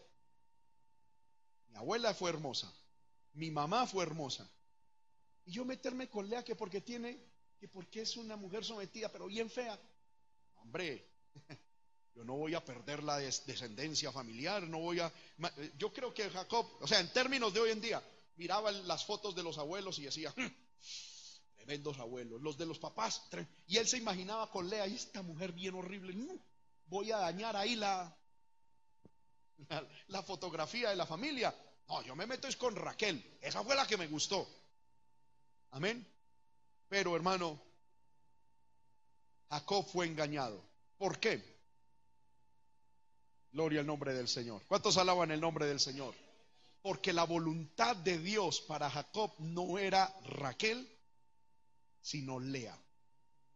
Mi 1.68 1.76
abuela 1.76 2.14
fue 2.14 2.30
hermosa, 2.30 2.72
mi 3.34 3.50
mamá 3.50 3.86
fue 3.86 4.04
hermosa. 4.04 4.48
Y 5.44 5.52
yo 5.52 5.64
meterme 5.64 6.08
con 6.08 6.28
Lea 6.28 6.42
que 6.42 6.54
porque 6.54 6.80
tiene, 6.80 7.18
que 7.58 7.68
porque 7.68 8.02
es 8.02 8.16
una 8.16 8.36
mujer 8.36 8.64
sometida, 8.64 9.10
pero 9.10 9.26
bien 9.26 9.50
fea. 9.50 9.78
Hombre, 10.54 11.06
yo 12.14 12.24
no 12.24 12.34
voy 12.34 12.54
a 12.54 12.64
perder 12.64 13.02
la 13.02 13.18
descendencia 13.18 14.10
familiar, 14.12 14.62
no 14.62 14.78
voy 14.78 15.00
a... 15.00 15.12
Yo 15.76 15.92
creo 15.92 16.14
que 16.14 16.30
Jacob, 16.30 16.66
o 16.80 16.86
sea, 16.86 17.00
en 17.00 17.12
términos 17.12 17.52
de 17.52 17.60
hoy 17.60 17.70
en 17.72 17.80
día, 17.80 18.02
miraba 18.36 18.72
las 18.72 19.04
fotos 19.04 19.34
de 19.34 19.42
los 19.42 19.58
abuelos 19.58 19.98
y 19.98 20.04
decía, 20.04 20.32
hmm, 20.36 20.46
tremendos 21.56 21.98
abuelos, 21.98 22.40
los 22.42 22.58
de 22.58 22.66
los 22.66 22.78
papás, 22.78 23.22
y 23.66 23.76
él 23.76 23.86
se 23.86 23.98
imaginaba 23.98 24.50
con 24.50 24.68
Lea, 24.68 24.86
esta 24.86 25.22
mujer 25.22 25.52
bien 25.52 25.74
horrible, 25.74 26.14
voy 26.86 27.10
a 27.10 27.18
dañar 27.18 27.56
ahí 27.56 27.76
la, 27.76 28.16
la, 30.08 30.22
fotografía 30.22 30.90
de 30.90 30.96
la 30.96 31.06
familia. 31.06 31.54
No, 31.88 32.02
yo 32.02 32.16
me 32.16 32.26
meto 32.26 32.48
es 32.48 32.56
con 32.56 32.74
Raquel. 32.76 33.38
Esa 33.40 33.62
fue 33.62 33.74
la 33.74 33.86
que 33.86 33.96
me 33.96 34.06
gustó. 34.06 34.46
Amén. 35.70 36.06
Pero 36.88 37.16
hermano, 37.16 37.60
Jacob 39.50 39.86
fue 39.86 40.06
engañado. 40.06 40.62
¿Por 40.98 41.18
qué? 41.18 41.54
Gloria 43.52 43.80
al 43.80 43.86
nombre 43.86 44.14
del 44.14 44.28
Señor. 44.28 44.62
¿Cuántos 44.66 44.96
alaban 44.96 45.30
el 45.30 45.40
nombre 45.40 45.66
del 45.66 45.80
Señor? 45.80 46.14
Porque 46.84 47.14
la 47.14 47.24
voluntad 47.24 47.96
de 47.96 48.18
Dios 48.18 48.60
para 48.60 48.90
Jacob 48.90 49.32
no 49.38 49.78
era 49.78 50.14
Raquel, 50.24 50.86
sino 52.02 52.38
Lea. 52.38 52.78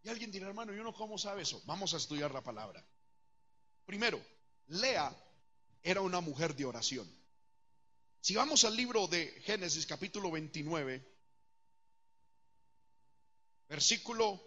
Y 0.02 0.08
alguien 0.08 0.30
dirá, 0.30 0.46
hermano, 0.46 0.74
¿y 0.74 0.78
uno 0.78 0.94
cómo 0.94 1.18
sabe 1.18 1.42
eso? 1.42 1.60
Vamos 1.66 1.92
a 1.92 1.98
estudiar 1.98 2.32
la 2.32 2.42
palabra. 2.42 2.82
Primero, 3.84 4.18
Lea 4.68 5.14
era 5.82 6.00
una 6.00 6.22
mujer 6.22 6.56
de 6.56 6.64
oración. 6.64 7.06
Si 8.22 8.34
vamos 8.34 8.64
al 8.64 8.74
libro 8.74 9.06
de 9.08 9.26
Génesis 9.42 9.84
capítulo 9.84 10.30
29, 10.30 11.06
versículo 13.68 14.42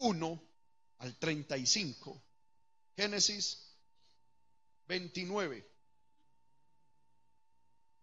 1 0.00 0.42
al 0.98 1.16
35, 1.16 2.22
Génesis 2.94 3.74
29. 4.86 5.71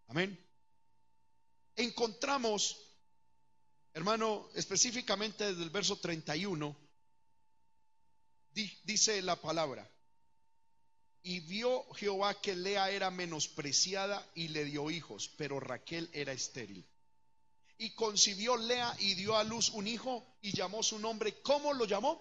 Amén. 0.10 0.38
Encontramos, 1.76 2.78
hermano, 3.94 4.50
específicamente 4.56 5.46
desde 5.46 5.64
el 5.64 5.70
verso 5.70 5.98
31, 6.00 6.76
dice 8.84 9.22
la 9.22 9.36
palabra. 9.36 9.88
Y 11.22 11.42
vio 11.42 11.86
Jehová 11.94 12.42
que 12.42 12.56
Lea 12.56 12.90
era 12.90 13.12
menospreciada 13.12 14.28
y 14.34 14.48
le 14.48 14.66
dio 14.66 14.90
hijos, 14.90 15.30
pero 15.38 15.60
Raquel 15.60 16.10
era 16.12 16.34
estéril. 16.34 16.84
Y 17.78 17.92
concibió 17.92 18.58
Lea 18.58 18.96
y 19.00 19.14
dio 19.14 19.38
a 19.38 19.44
luz 19.44 19.70
un 19.70 19.88
hijo 19.88 20.26
y 20.42 20.54
llamó 20.54 20.82
su 20.82 20.98
nombre. 20.98 21.40
¿Cómo 21.44 21.72
lo 21.74 21.86
llamó? 21.86 22.20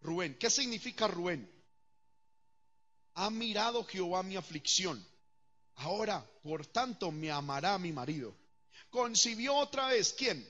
Rubén. 0.00 0.36
¿Qué 0.36 0.50
significa 0.50 1.06
Rubén? 1.06 1.48
Ha 3.14 3.30
mirado 3.30 3.84
Jehová 3.84 4.24
mi 4.24 4.36
aflicción, 4.36 5.06
Ahora, 5.78 6.24
por 6.42 6.66
tanto, 6.66 7.12
me 7.12 7.30
amará 7.30 7.78
mi 7.78 7.92
marido. 7.92 8.34
Concibió 8.90 9.54
otra 9.54 9.88
vez, 9.88 10.12
¿quién? 10.12 10.46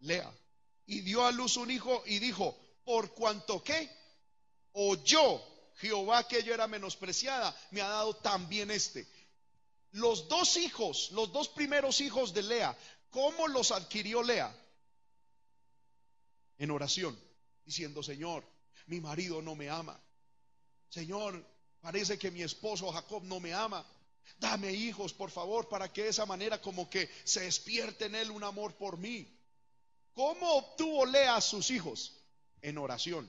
Lea. 0.00 0.30
Y 0.86 1.00
dio 1.00 1.24
a 1.24 1.32
luz 1.32 1.56
un 1.56 1.70
hijo 1.70 2.02
y 2.06 2.18
dijo, 2.18 2.58
por 2.84 3.14
cuanto 3.14 3.62
que 3.62 3.90
oyó 4.72 5.42
Jehová 5.76 6.26
que 6.28 6.42
yo 6.42 6.52
era 6.52 6.66
menospreciada, 6.66 7.54
me 7.70 7.80
ha 7.80 7.88
dado 7.88 8.16
también 8.16 8.70
este. 8.70 9.06
Los 9.92 10.28
dos 10.28 10.56
hijos, 10.58 11.10
los 11.12 11.32
dos 11.32 11.48
primeros 11.48 12.00
hijos 12.02 12.34
de 12.34 12.42
Lea, 12.42 12.76
¿cómo 13.10 13.48
los 13.48 13.72
adquirió 13.72 14.22
Lea? 14.22 14.54
En 16.58 16.70
oración, 16.70 17.18
diciendo, 17.64 18.02
Señor, 18.02 18.44
mi 18.86 19.00
marido 19.00 19.40
no 19.40 19.54
me 19.54 19.70
ama. 19.70 19.98
Señor, 20.90 21.44
parece 21.88 22.18
que 22.18 22.30
mi 22.30 22.42
esposo 22.42 22.92
Jacob 22.92 23.24
no 23.24 23.40
me 23.40 23.54
ama. 23.54 23.82
Dame 24.38 24.70
hijos, 24.70 25.14
por 25.14 25.30
favor, 25.30 25.70
para 25.70 25.90
que 25.90 26.02
de 26.02 26.10
esa 26.10 26.26
manera 26.26 26.60
como 26.60 26.90
que 26.90 27.08
se 27.24 27.40
despierte 27.40 28.04
en 28.04 28.14
él 28.14 28.30
un 28.30 28.44
amor 28.44 28.74
por 28.74 28.98
mí. 28.98 29.26
¿Cómo 30.12 30.52
obtuvo 30.56 31.06
Lea 31.06 31.40
sus 31.40 31.70
hijos? 31.70 32.12
En 32.60 32.76
oración. 32.76 33.26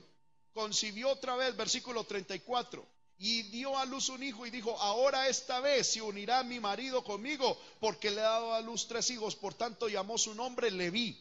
Concibió 0.52 1.08
otra 1.08 1.36
vez, 1.36 1.56
versículo 1.56 2.04
34 2.04 2.86
y 3.16 3.44
dio 3.44 3.78
a 3.78 3.86
luz 3.86 4.10
un 4.10 4.22
hijo 4.22 4.44
y 4.44 4.50
dijo, 4.50 4.78
ahora 4.78 5.26
esta 5.28 5.60
vez 5.60 5.92
se 5.92 6.02
unirá 6.02 6.42
mi 6.42 6.60
marido 6.60 7.02
conmigo, 7.02 7.58
porque 7.78 8.10
le 8.10 8.18
he 8.18 8.24
dado 8.24 8.52
a 8.52 8.60
luz 8.60 8.86
tres 8.86 9.08
hijos, 9.08 9.36
por 9.36 9.54
tanto 9.54 9.88
llamó 9.88 10.18
su 10.18 10.34
nombre 10.34 10.70
Leví. 10.70 11.18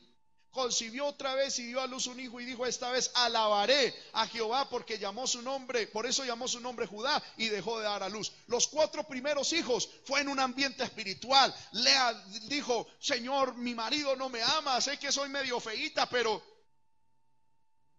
Concibió 0.51 1.05
otra 1.05 1.35
vez 1.35 1.59
y 1.59 1.67
dio 1.67 1.79
a 1.79 1.85
luz 1.85 2.07
un 2.07 2.19
hijo 2.19 2.39
y 2.41 2.45
dijo, 2.45 2.65
esta 2.65 2.91
vez 2.91 3.11
alabaré 3.13 3.93
a 4.13 4.25
Jehová 4.25 4.67
porque 4.67 4.97
llamó 4.97 5.27
su 5.27 5.43
nombre, 5.43 5.85
por 5.85 6.07
eso 6.07 6.25
llamó 6.25 6.47
su 6.47 6.59
nombre 6.59 6.87
Judá 6.87 7.23
y 7.37 7.49
dejó 7.49 7.77
de 7.77 7.85
dar 7.85 8.01
a 8.01 8.09
luz. 8.09 8.31
Los 8.47 8.67
cuatro 8.67 9.03
primeros 9.07 9.53
hijos 9.53 9.87
fue 10.05 10.21
en 10.21 10.27
un 10.27 10.39
ambiente 10.39 10.83
espiritual. 10.83 11.53
Lea 11.73 12.13
dijo, 12.47 12.87
Señor, 12.99 13.55
mi 13.57 13.75
marido 13.75 14.15
no 14.15 14.29
me 14.29 14.41
ama, 14.41 14.81
sé 14.81 14.97
que 14.97 15.11
soy 15.11 15.29
medio 15.29 15.59
feíta, 15.59 16.09
pero 16.09 16.43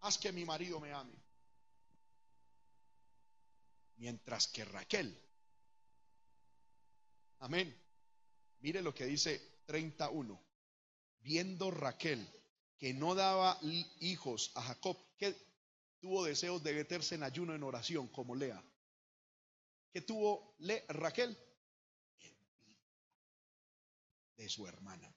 haz 0.00 0.18
que 0.18 0.32
mi 0.32 0.44
marido 0.44 0.80
me 0.80 0.92
ame. 0.92 1.14
Mientras 3.98 4.48
que 4.48 4.64
Raquel, 4.64 5.16
amén, 7.38 7.80
mire 8.58 8.82
lo 8.82 8.92
que 8.92 9.04
dice 9.04 9.60
31, 9.66 10.42
viendo 11.20 11.70
Raquel 11.70 12.39
que 12.80 12.94
no 12.94 13.14
daba 13.14 13.58
hijos 14.00 14.52
a 14.54 14.62
Jacob, 14.62 14.96
que 15.18 15.36
tuvo 16.00 16.24
deseos 16.24 16.62
de 16.62 16.72
meterse 16.72 17.14
en 17.14 17.22
ayuno 17.22 17.54
en 17.54 17.62
oración 17.62 18.08
como 18.08 18.34
Lea. 18.34 18.64
¿Qué 19.92 20.00
tuvo 20.00 20.56
Raquel? 20.88 21.36
De 24.34 24.48
su 24.48 24.66
hermana. 24.66 25.14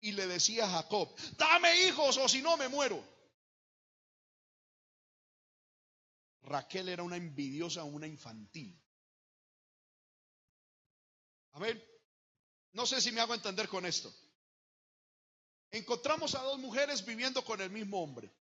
Y 0.00 0.12
le 0.12 0.26
decía 0.26 0.64
a 0.64 0.82
Jacob, 0.82 1.14
dame 1.38 1.86
hijos 1.86 2.16
o 2.16 2.28
si 2.28 2.42
no 2.42 2.56
me 2.56 2.68
muero. 2.68 3.02
Raquel 6.42 6.88
era 6.88 7.04
una 7.04 7.16
envidiosa, 7.16 7.84
una 7.84 8.08
infantil. 8.08 8.76
Amén. 11.52 11.80
No 12.72 12.84
sé 12.84 13.00
si 13.00 13.12
me 13.12 13.20
hago 13.20 13.32
entender 13.32 13.68
con 13.68 13.86
esto. 13.86 14.12
Encontramos 15.70 16.34
a 16.34 16.42
dos 16.42 16.58
mujeres 16.58 17.04
viviendo 17.04 17.44
con 17.44 17.60
el 17.60 17.70
mismo 17.70 18.02
hombre. 18.02 18.32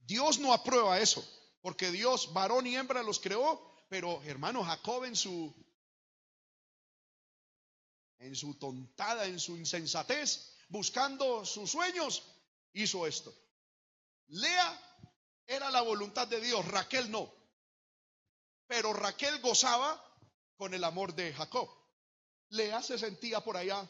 Dios 0.00 0.38
no 0.38 0.52
aprueba 0.52 0.98
eso, 1.00 1.26
porque 1.62 1.90
Dios, 1.90 2.32
varón 2.32 2.66
y 2.66 2.76
hembra, 2.76 3.02
los 3.02 3.20
creó, 3.20 3.74
pero 3.88 4.22
hermano 4.22 4.62
Jacob 4.64 5.04
en 5.04 5.16
su 5.16 5.54
en 8.18 8.34
su 8.34 8.54
tontada, 8.54 9.26
en 9.26 9.38
su 9.38 9.56
insensatez, 9.56 10.56
buscando 10.68 11.44
sus 11.44 11.70
sueños, 11.70 12.22
hizo 12.72 13.06
esto. 13.06 13.34
Lea 14.28 14.80
era 15.46 15.70
la 15.70 15.82
voluntad 15.82 16.26
de 16.26 16.40
Dios, 16.40 16.66
Raquel 16.68 17.10
no. 17.10 17.30
Pero 18.66 18.94
Raquel 18.94 19.40
gozaba 19.40 20.02
con 20.56 20.72
el 20.72 20.84
amor 20.84 21.14
de 21.14 21.34
Jacob. 21.34 21.68
Lea 22.48 22.82
se 22.82 22.98
sentía 22.98 23.40
por 23.40 23.58
allá 23.58 23.86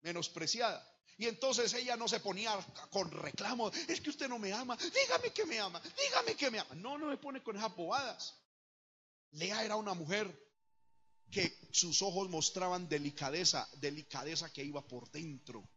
menospreciada. 0.00 0.87
Y 1.18 1.26
entonces 1.26 1.74
ella 1.74 1.96
no 1.96 2.06
se 2.06 2.20
ponía 2.20 2.56
con 2.90 3.10
reclamos, 3.10 3.76
es 3.88 4.00
que 4.00 4.10
usted 4.10 4.28
no 4.28 4.38
me 4.38 4.52
ama, 4.52 4.76
dígame 4.76 5.32
que 5.32 5.44
me 5.46 5.58
ama, 5.58 5.82
dígame 5.82 6.36
que 6.36 6.48
me 6.48 6.60
ama. 6.60 6.74
No, 6.76 6.96
no 6.96 7.06
me 7.06 7.16
pone 7.16 7.42
con 7.42 7.56
esas 7.56 7.74
bobadas. 7.74 8.36
Lea 9.32 9.64
era 9.64 9.74
una 9.74 9.94
mujer 9.94 10.32
que 11.28 11.58
sus 11.72 12.02
ojos 12.02 12.28
mostraban 12.28 12.88
delicadeza, 12.88 13.68
delicadeza 13.80 14.52
que 14.52 14.62
iba 14.62 14.86
por 14.86 15.10
dentro. 15.10 15.68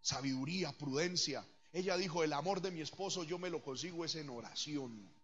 Sabiduría, 0.00 0.72
prudencia. 0.72 1.46
Ella 1.70 1.98
dijo, 1.98 2.24
el 2.24 2.32
amor 2.32 2.62
de 2.62 2.70
mi 2.70 2.80
esposo 2.80 3.24
yo 3.24 3.38
me 3.38 3.50
lo 3.50 3.62
consigo 3.62 4.06
es 4.06 4.14
en 4.14 4.30
oración. 4.30 5.14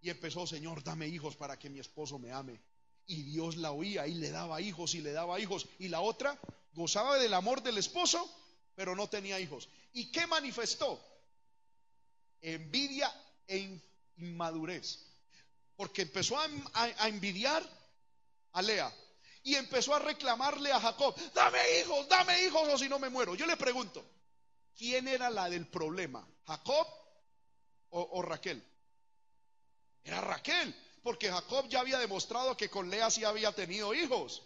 Y 0.00 0.10
empezó, 0.10 0.44
Señor, 0.44 0.82
dame 0.82 1.06
hijos 1.06 1.36
para 1.36 1.56
que 1.56 1.70
mi 1.70 1.78
esposo 1.78 2.18
me 2.18 2.32
ame. 2.32 2.60
Y 3.06 3.22
Dios 3.22 3.56
la 3.56 3.72
oía 3.72 4.06
y 4.06 4.14
le 4.14 4.30
daba 4.30 4.60
hijos 4.60 4.94
y 4.94 5.00
le 5.00 5.12
daba 5.12 5.38
hijos. 5.38 5.66
Y 5.78 5.88
la 5.88 6.00
otra 6.00 6.38
gozaba 6.72 7.18
del 7.18 7.34
amor 7.34 7.62
del 7.62 7.78
esposo, 7.78 8.28
pero 8.74 8.94
no 8.94 9.08
tenía 9.08 9.40
hijos. 9.40 9.68
¿Y 9.92 10.10
qué 10.12 10.26
manifestó? 10.26 11.00
Envidia 12.40 13.12
e 13.46 13.80
inmadurez. 14.18 15.00
Porque 15.76 16.02
empezó 16.02 16.38
a, 16.38 17.08
envidiar 17.08 17.62
a 18.52 18.62
Lea 18.62 18.92
y 19.42 19.54
empezó 19.54 19.94
a 19.94 19.98
reclamarle 19.98 20.72
a 20.72 20.80
Jacob, 20.80 21.14
dame 21.34 21.58
hijos, 21.80 22.08
dame 22.08 22.42
hijos 22.44 22.68
o 22.68 22.78
si 22.78 22.88
no 22.88 22.98
me 22.98 23.10
muero. 23.10 23.34
Yo 23.34 23.46
le 23.46 23.56
pregunto, 23.56 24.04
¿quién 24.76 25.06
era 25.06 25.30
la 25.30 25.48
del 25.48 25.66
problema? 25.66 26.26
¿Jacob 26.46 26.86
o, 27.90 28.22
Raquel? 28.22 28.62
Era 30.02 30.20
Raquel, 30.20 30.74
porque 31.06 31.30
Jacob 31.30 31.68
ya 31.68 31.78
había 31.78 32.00
demostrado 32.00 32.56
que 32.56 32.68
con 32.68 32.90
Lea 32.90 33.08
sí 33.12 33.22
había 33.22 33.52
tenido 33.52 33.94
hijos. 33.94 34.42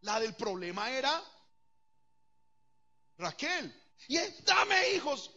La 0.00 0.18
del 0.18 0.34
problema 0.34 0.90
era 0.90 1.22
Raquel. 3.16 3.72
Y 4.08 4.18
dame 4.44 4.94
hijos, 4.94 5.30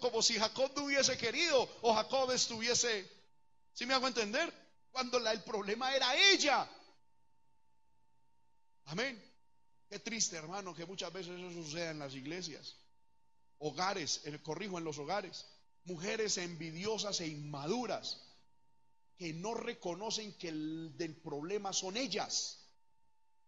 como, 0.00 0.20
si 0.20 0.36
Jacob 0.36 0.72
no 0.74 0.82
hubiese 0.82 1.16
querido 1.16 1.62
o 1.82 1.94
Jacob 1.94 2.28
estuviese, 2.32 3.08
¿sí 3.72 3.86
me 3.86 3.94
hago 3.94 4.08
entender? 4.08 4.52
Cuando 4.90 5.20
la, 5.20 5.30
el 5.30 5.44
problema 5.44 5.94
era 5.94 6.12
ella. 6.32 6.68
Amén. 8.86 9.24
Qué 9.88 10.00
triste, 10.00 10.34
hermano, 10.34 10.74
que 10.74 10.86
muchas 10.86 11.12
veces 11.12 11.38
eso 11.38 11.52
suceda 11.52 11.92
en 11.92 12.00
las 12.00 12.14
iglesias. 12.14 12.74
Hogares, 13.58 14.22
corrijo, 14.42 14.76
en 14.76 14.82
los 14.82 14.98
hogares. 14.98 15.46
Mujeres 15.84 16.36
envidiosas 16.36 17.20
e 17.20 17.28
inmaduras 17.28 18.27
que 19.18 19.32
no 19.32 19.52
reconocen 19.52 20.32
que 20.34 20.48
el 20.48 20.96
del 20.96 21.16
problema 21.16 21.72
son 21.72 21.96
ellas. 21.96 22.64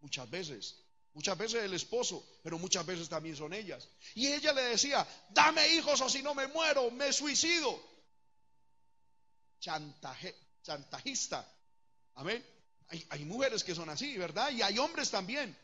Muchas 0.00 0.28
veces. 0.28 0.76
Muchas 1.12 1.38
veces 1.38 1.62
el 1.62 1.74
esposo, 1.74 2.24
pero 2.42 2.58
muchas 2.58 2.84
veces 2.84 3.08
también 3.08 3.36
son 3.36 3.52
ellas. 3.52 3.88
Y 4.14 4.28
ella 4.28 4.52
le 4.52 4.62
decía, 4.62 5.06
dame 5.30 5.66
hijos 5.74 6.00
o 6.00 6.08
si 6.08 6.22
no 6.22 6.34
me 6.34 6.48
muero, 6.48 6.90
me 6.90 7.12
suicido. 7.12 7.80
Chantaje, 9.60 10.34
chantajista. 10.62 11.46
Amén. 12.14 12.44
Hay, 12.88 13.06
hay 13.10 13.24
mujeres 13.24 13.62
que 13.62 13.74
son 13.74 13.88
así, 13.90 14.16
¿verdad? 14.18 14.50
Y 14.50 14.62
hay 14.62 14.78
hombres 14.78 15.10
también. 15.10 15.56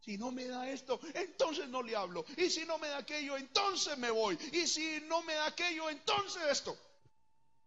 Si 0.00 0.16
no 0.18 0.30
me 0.30 0.46
da 0.46 0.70
esto, 0.70 1.00
entonces 1.14 1.68
no 1.68 1.82
le 1.82 1.96
hablo. 1.96 2.24
Y 2.36 2.50
si 2.50 2.64
no 2.66 2.78
me 2.78 2.88
da 2.88 2.98
aquello, 2.98 3.36
entonces 3.36 3.96
me 3.96 4.10
voy. 4.10 4.38
Y 4.52 4.66
si 4.66 5.00
no 5.02 5.22
me 5.22 5.34
da 5.34 5.46
aquello, 5.46 5.88
entonces 5.88 6.42
esto. 6.50 6.76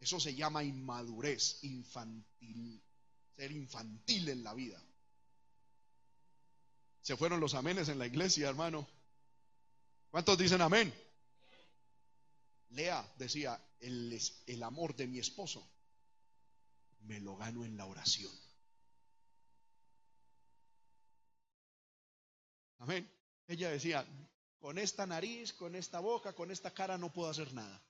Eso 0.04 0.20
se 0.20 0.36
llama 0.36 0.66
inmadurez, 0.66 1.64
infantil, 1.64 2.84
ser 3.38 3.54
infantil 3.54 4.28
en 4.28 4.44
la 4.44 4.54
vida. 4.54 4.84
Se 7.02 7.16
fueron 7.16 7.40
los 7.40 7.54
amenes 7.54 7.88
en 7.88 8.00
la 8.00 8.06
iglesia, 8.06 8.50
hermano. 8.50 8.86
¿Cuántos 10.12 10.38
dicen 10.38 10.60
amén? 10.62 10.94
Lea 12.72 13.14
decía, 13.18 13.58
el, 13.80 14.20
el 14.46 14.64
amor 14.64 14.94
de 14.94 15.08
mi 15.08 15.20
esposo 15.20 15.66
me 17.04 17.22
lo 17.22 17.38
gano 17.38 17.64
en 17.64 17.78
la 17.78 17.86
oración. 17.86 18.34
Amén. 22.80 23.10
Ella 23.48 23.70
decía, 23.70 24.06
con 24.60 24.78
esta 24.78 25.06
nariz, 25.06 25.54
con 25.54 25.76
esta 25.76 26.02
boca, 26.02 26.34
con 26.34 26.52
esta 26.52 26.74
cara 26.74 26.98
no 26.98 27.14
puedo 27.14 27.30
hacer 27.30 27.54
nada. 27.54 27.82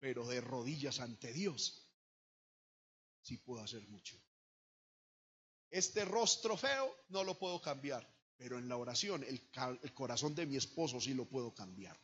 Pero 0.00 0.26
de 0.26 0.40
rodillas 0.40 1.00
ante 1.00 1.32
Dios, 1.32 1.88
sí 3.22 3.36
puedo 3.38 3.62
hacer 3.62 3.86
mucho. 3.88 4.16
Este 5.70 6.04
rostro 6.04 6.56
feo 6.56 6.94
no 7.08 7.24
lo 7.24 7.38
puedo 7.38 7.60
cambiar, 7.60 8.08
pero 8.36 8.58
en 8.58 8.68
la 8.68 8.76
oración 8.76 9.22
el, 9.24 9.50
el 9.82 9.94
corazón 9.94 10.34
de 10.34 10.46
mi 10.46 10.56
esposo 10.56 11.00
sí 11.00 11.14
lo 11.14 11.26
puedo 11.26 11.54
cambiar. 11.54 11.98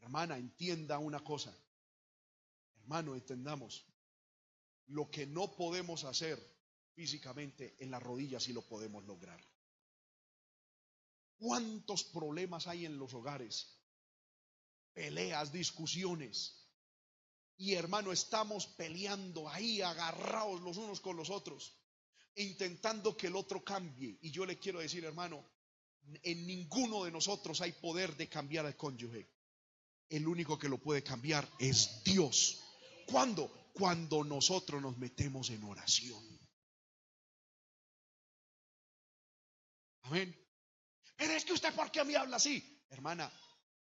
Hermana, 0.00 0.36
entienda 0.36 0.98
una 0.98 1.22
cosa. 1.22 1.54
Hermano, 2.76 3.14
entendamos, 3.14 3.84
lo 4.86 5.10
que 5.10 5.26
no 5.26 5.54
podemos 5.54 6.04
hacer 6.04 6.38
físicamente 6.94 7.76
en 7.78 7.90
las 7.90 8.02
rodillas 8.02 8.42
sí 8.42 8.52
lo 8.52 8.62
podemos 8.62 9.04
lograr. 9.04 9.40
¿Cuántos 11.36 12.04
problemas 12.04 12.66
hay 12.66 12.86
en 12.86 12.98
los 12.98 13.14
hogares? 13.14 13.81
Peleas, 14.92 15.52
discusiones. 15.52 16.62
Y 17.56 17.74
hermano, 17.74 18.12
estamos 18.12 18.66
peleando 18.66 19.48
ahí, 19.48 19.82
agarrados 19.82 20.60
los 20.62 20.76
unos 20.76 21.00
con 21.00 21.16
los 21.16 21.30
otros, 21.30 21.78
intentando 22.34 23.16
que 23.16 23.28
el 23.28 23.36
otro 23.36 23.62
cambie. 23.62 24.18
Y 24.22 24.30
yo 24.30 24.44
le 24.44 24.58
quiero 24.58 24.80
decir, 24.80 25.04
hermano, 25.04 25.44
en 26.22 26.46
ninguno 26.46 27.04
de 27.04 27.12
nosotros 27.12 27.60
hay 27.60 27.72
poder 27.72 28.16
de 28.16 28.28
cambiar 28.28 28.66
al 28.66 28.76
cónyuge. 28.76 29.28
El 30.08 30.26
único 30.26 30.58
que 30.58 30.68
lo 30.68 30.78
puede 30.78 31.02
cambiar 31.02 31.48
es 31.58 32.02
Dios. 32.04 32.60
¿Cuándo? 33.06 33.70
Cuando 33.72 34.24
nosotros 34.24 34.82
nos 34.82 34.98
metemos 34.98 35.50
en 35.50 35.64
oración. 35.64 36.22
Amén. 40.02 40.36
Pero 41.16 41.32
es 41.32 41.44
que 41.44 41.52
usted, 41.52 41.74
¿por 41.74 41.90
qué 41.90 42.04
me 42.04 42.16
habla 42.16 42.36
así? 42.36 42.82
Hermana, 42.90 43.32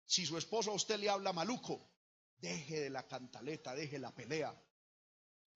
si 0.09 0.25
su 0.25 0.39
esposo 0.39 0.71
a 0.71 0.75
usted 0.75 0.99
le 0.99 1.11
habla 1.11 1.35
maluco, 1.35 1.87
deje 2.41 2.81
de 2.81 2.89
la 2.89 3.07
cantaleta, 3.07 3.75
deje 3.75 3.99
la 3.99 4.15
pelea. 4.15 4.59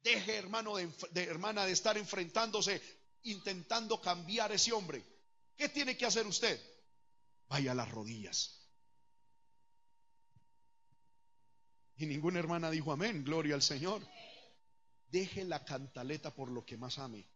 Deje, 0.03 0.37
hermano, 0.37 0.77
de, 0.77 1.25
hermana, 1.25 1.65
de 1.65 1.73
estar 1.73 1.97
enfrentándose, 1.97 2.83
intentando 3.23 3.99
cambiar 3.99 4.53
ese 4.53 4.71
hombre. 4.73 5.03
¿Qué 5.57 5.71
tiene 5.71 5.97
que 5.97 6.05
hacer 6.05 6.27
usted? 6.27 6.61
Vaya 7.49 7.73
a 7.73 7.75
las 7.75 7.91
rodillas. 7.91 8.69
Y 11.97 12.05
ninguna 12.05 12.39
hermana 12.39 12.71
dijo 12.71 12.93
amén, 12.93 13.25
gloria 13.25 13.55
al 13.55 13.63
Señor. 13.63 14.07
Deje 15.09 15.45
la 15.47 15.65
cantaleta 15.65 16.35
por 16.35 16.51
lo 16.51 16.67
que 16.67 16.77
más 16.77 16.99
ame. 16.99 17.27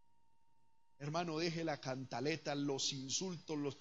Hermano, 0.99 1.39
deje 1.39 1.63
la 1.63 1.81
cantaleta, 1.81 2.53
los 2.53 2.93
insultos, 2.93 3.57
los... 3.57 3.77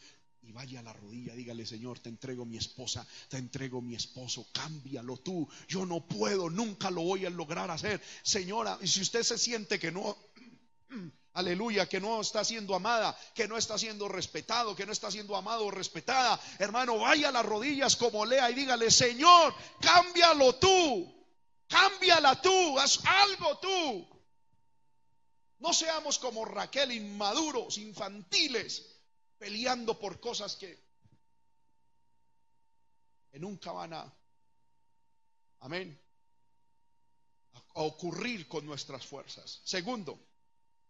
Y 0.47 0.53
vaya 0.53 0.79
a 0.79 0.83
la 0.85 0.93
rodilla, 0.93 1.35
dígale, 1.35 1.67
Señor, 1.67 1.99
te 1.99 2.09
entrego 2.09 2.45
mi 2.45 2.57
esposa, 2.57 3.05
te 3.29 3.37
entrego 3.37 3.83
mi 3.83 3.97
esposo, 3.97 4.47
cámbialo 4.53 5.17
tú. 5.17 5.49
Yo 5.67 5.85
no 5.85 6.07
puedo, 6.07 6.49
nunca 6.49 6.89
lo 6.89 7.03
voy 7.03 7.27
a 7.27 7.31
lograr 7.31 7.69
hacer. 7.69 8.01
Señora, 8.23 8.79
y 8.81 8.87
si 8.87 9.01
usted 9.01 9.25
se 9.25 9.39
siente 9.39 9.81
que 9.81 9.91
no, 9.91 10.17
aleluya, 11.33 11.89
que 11.89 11.99
no 11.99 12.21
está 12.21 12.45
siendo 12.45 12.77
amada, 12.77 13.19
que 13.35 13.49
no 13.49 13.59
está 13.59 13.77
siendo 13.77 14.07
respetado, 14.07 14.77
que 14.77 14.87
no 14.87 14.93
está 14.93 15.11
siendo 15.11 15.35
amado 15.35 15.67
o 15.67 15.71
respetada, 15.73 16.41
hermano, 16.61 16.99
vaya 16.99 17.31
a 17.31 17.33
las 17.33 17.45
rodillas 17.45 17.97
como 17.97 18.25
lea 18.25 18.49
y 18.49 18.55
dígale, 18.55 18.89
Señor, 18.93 19.53
cámbialo 19.81 20.55
tú, 20.55 21.13
cámbiala 21.67 22.41
tú, 22.41 22.79
haz 22.79 23.01
algo 23.05 23.59
tú. 23.59 24.09
No 25.59 25.73
seamos 25.73 26.21
como 26.21 26.45
Raquel, 26.45 26.93
inmaduros, 26.93 27.79
infantiles, 27.79 28.96
peleando 29.39 29.99
por 29.99 30.21
cosas 30.21 30.57
que, 30.57 30.79
nunca 33.35 33.71
van 33.73 33.93
a, 33.93 34.15
amén, 35.61 35.99
a 37.75 37.81
ocurrir 37.83 38.49
con 38.49 38.65
nuestras 38.65 39.07
fuerzas. 39.07 39.61
Segundo, 39.65 40.19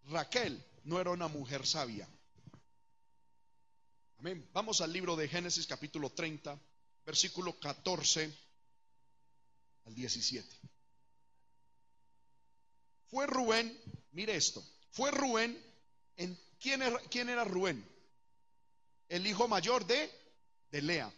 Raquel 0.04 0.64
no 0.84 1.00
era 1.00 1.10
una 1.10 1.26
mujer 1.26 1.66
sabia. 1.66 2.08
Amén. 4.18 4.48
Vamos 4.52 4.80
al 4.80 4.92
libro 4.92 5.16
de 5.16 5.28
Génesis 5.28 5.66
capítulo 5.66 6.10
30, 6.10 6.58
versículo 7.04 7.58
14 7.58 8.32
al 9.86 9.94
17. 9.94 10.56
Fue 13.08 13.26
Rubén 13.26 13.76
Mire 14.16 14.34
esto. 14.34 14.64
Fue 14.92 15.10
Rubén. 15.10 15.62
En, 16.16 16.38
¿quién, 16.58 16.80
era, 16.80 16.98
¿Quién 17.10 17.28
era 17.28 17.44
Rubén? 17.44 17.86
El 19.08 19.26
hijo 19.26 19.48
mayor 19.48 19.86
de, 19.86 20.10
de 20.70 20.82
Lea. 20.82 21.12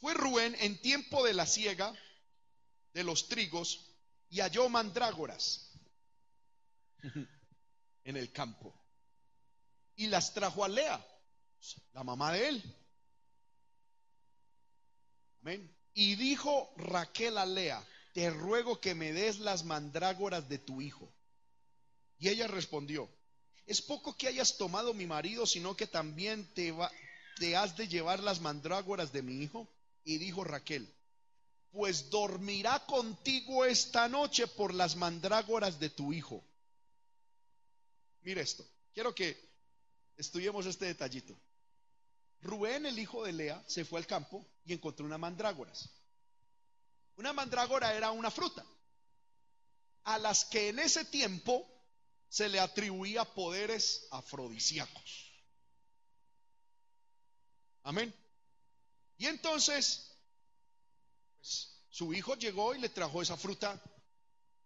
Fue 0.00 0.14
Rubén 0.14 0.54
en 0.60 0.80
tiempo 0.80 1.24
de 1.24 1.32
la 1.32 1.46
siega 1.46 1.94
de 2.92 3.04
los 3.04 3.28
trigos 3.28 3.90
y 4.28 4.40
halló 4.40 4.68
mandrágoras 4.68 5.70
en 8.04 8.16
el 8.16 8.32
campo. 8.32 8.74
Y 9.96 10.08
las 10.08 10.34
trajo 10.34 10.64
a 10.64 10.68
Lea, 10.68 11.04
la 11.92 12.04
mamá 12.04 12.32
de 12.32 12.48
él. 12.48 12.76
Amén. 15.42 15.74
Y 15.94 16.16
dijo 16.16 16.72
Raquel 16.76 17.38
a 17.38 17.46
Lea, 17.46 17.86
te 18.12 18.30
ruego 18.30 18.80
que 18.80 18.94
me 18.94 19.12
des 19.12 19.38
las 19.38 19.64
mandrágoras 19.64 20.48
de 20.48 20.58
tu 20.58 20.80
hijo. 20.80 21.12
Y 22.18 22.28
ella 22.28 22.46
respondió, 22.46 23.08
es 23.66 23.80
poco 23.80 24.16
que 24.16 24.28
hayas 24.28 24.56
tomado 24.56 24.92
mi 24.92 25.06
marido, 25.06 25.46
sino 25.46 25.76
que 25.76 25.86
también 25.86 26.46
te, 26.54 26.74
has 27.56 27.76
de 27.76 27.88
llevar 27.88 28.20
las 28.20 28.40
mandrágoras 28.40 29.12
de 29.12 29.22
mi 29.22 29.42
hijo. 29.42 29.68
Y 30.04 30.18
dijo 30.18 30.44
Raquel, 30.44 30.92
pues 31.70 32.10
dormirá 32.10 32.84
contigo 32.84 33.64
esta 33.64 34.06
noche 34.08 34.46
por 34.46 34.74
las 34.74 34.96
mandrágoras 34.96 35.80
de 35.80 35.88
tu 35.88 36.12
hijo. 36.12 36.44
Mira 38.20 38.42
esto, 38.42 38.66
quiero 38.92 39.14
que 39.14 39.36
estudiemos 40.16 40.66
este 40.66 40.86
detallito. 40.86 41.34
Rubén, 42.42 42.84
el 42.84 42.98
hijo 42.98 43.24
de 43.24 43.32
Lea, 43.32 43.64
se 43.66 43.86
fue 43.86 43.98
al 43.98 44.06
campo 44.06 44.46
y 44.66 44.74
encontró 44.74 45.06
unas 45.06 45.18
mandrágoras. 45.18 45.88
Una 47.16 47.32
mandrágora 47.32 47.94
era 47.94 48.10
una 48.10 48.30
fruta 48.30 48.64
a 50.04 50.18
las 50.18 50.44
que 50.44 50.68
en 50.68 50.78
ese 50.78 51.06
tiempo 51.06 51.66
se 52.34 52.48
le 52.48 52.58
atribuía 52.58 53.24
poderes 53.24 54.08
afrodisíacos. 54.10 55.30
Amén. 57.84 58.12
Y 59.18 59.26
entonces, 59.26 60.10
pues, 61.38 61.78
su 61.90 62.12
hijo 62.12 62.34
llegó 62.34 62.74
y 62.74 62.80
le 62.80 62.88
trajo 62.88 63.22
esa 63.22 63.36
fruta 63.36 63.80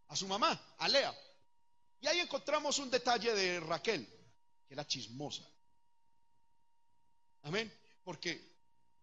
a 0.06 0.16
su 0.16 0.26
mamá, 0.26 0.58
a 0.78 0.88
Lea. 0.88 1.14
Y 2.00 2.06
ahí 2.06 2.20
encontramos 2.20 2.78
un 2.78 2.90
detalle 2.90 3.34
de 3.34 3.60
Raquel, 3.60 4.06
que 4.66 4.72
era 4.72 4.86
chismosa. 4.86 5.46
Amén. 7.42 7.70
Porque 8.02 8.40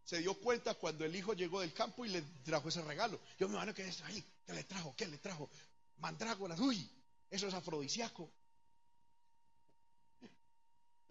se 0.03 0.18
dio 0.18 0.34
cuenta 0.41 0.74
cuando 0.74 1.05
el 1.05 1.16
hijo 1.16 1.34
llegó 1.34 1.61
del 1.61 1.72
campo 1.72 2.03
y 2.03 2.09
le 2.09 2.24
trajo 2.43 2.70
ese 2.70 2.82
regalo. 2.82 3.20
Yo 3.38 3.47
me 3.47 3.53
imagino 3.53 3.76
que 3.76 3.88
es 3.88 4.01
ahí, 4.01 4.26
¿qué 4.43 4.53
le 4.53 4.63
trajo? 4.63 4.95
¿Qué 4.97 5.05
le 5.05 5.20
trajo? 5.20 5.51
Mandrágoras, 5.97 6.59
uy, 6.59 6.89
eso 7.30 7.47
es 7.47 7.53
afrodisíaco. 7.53 8.32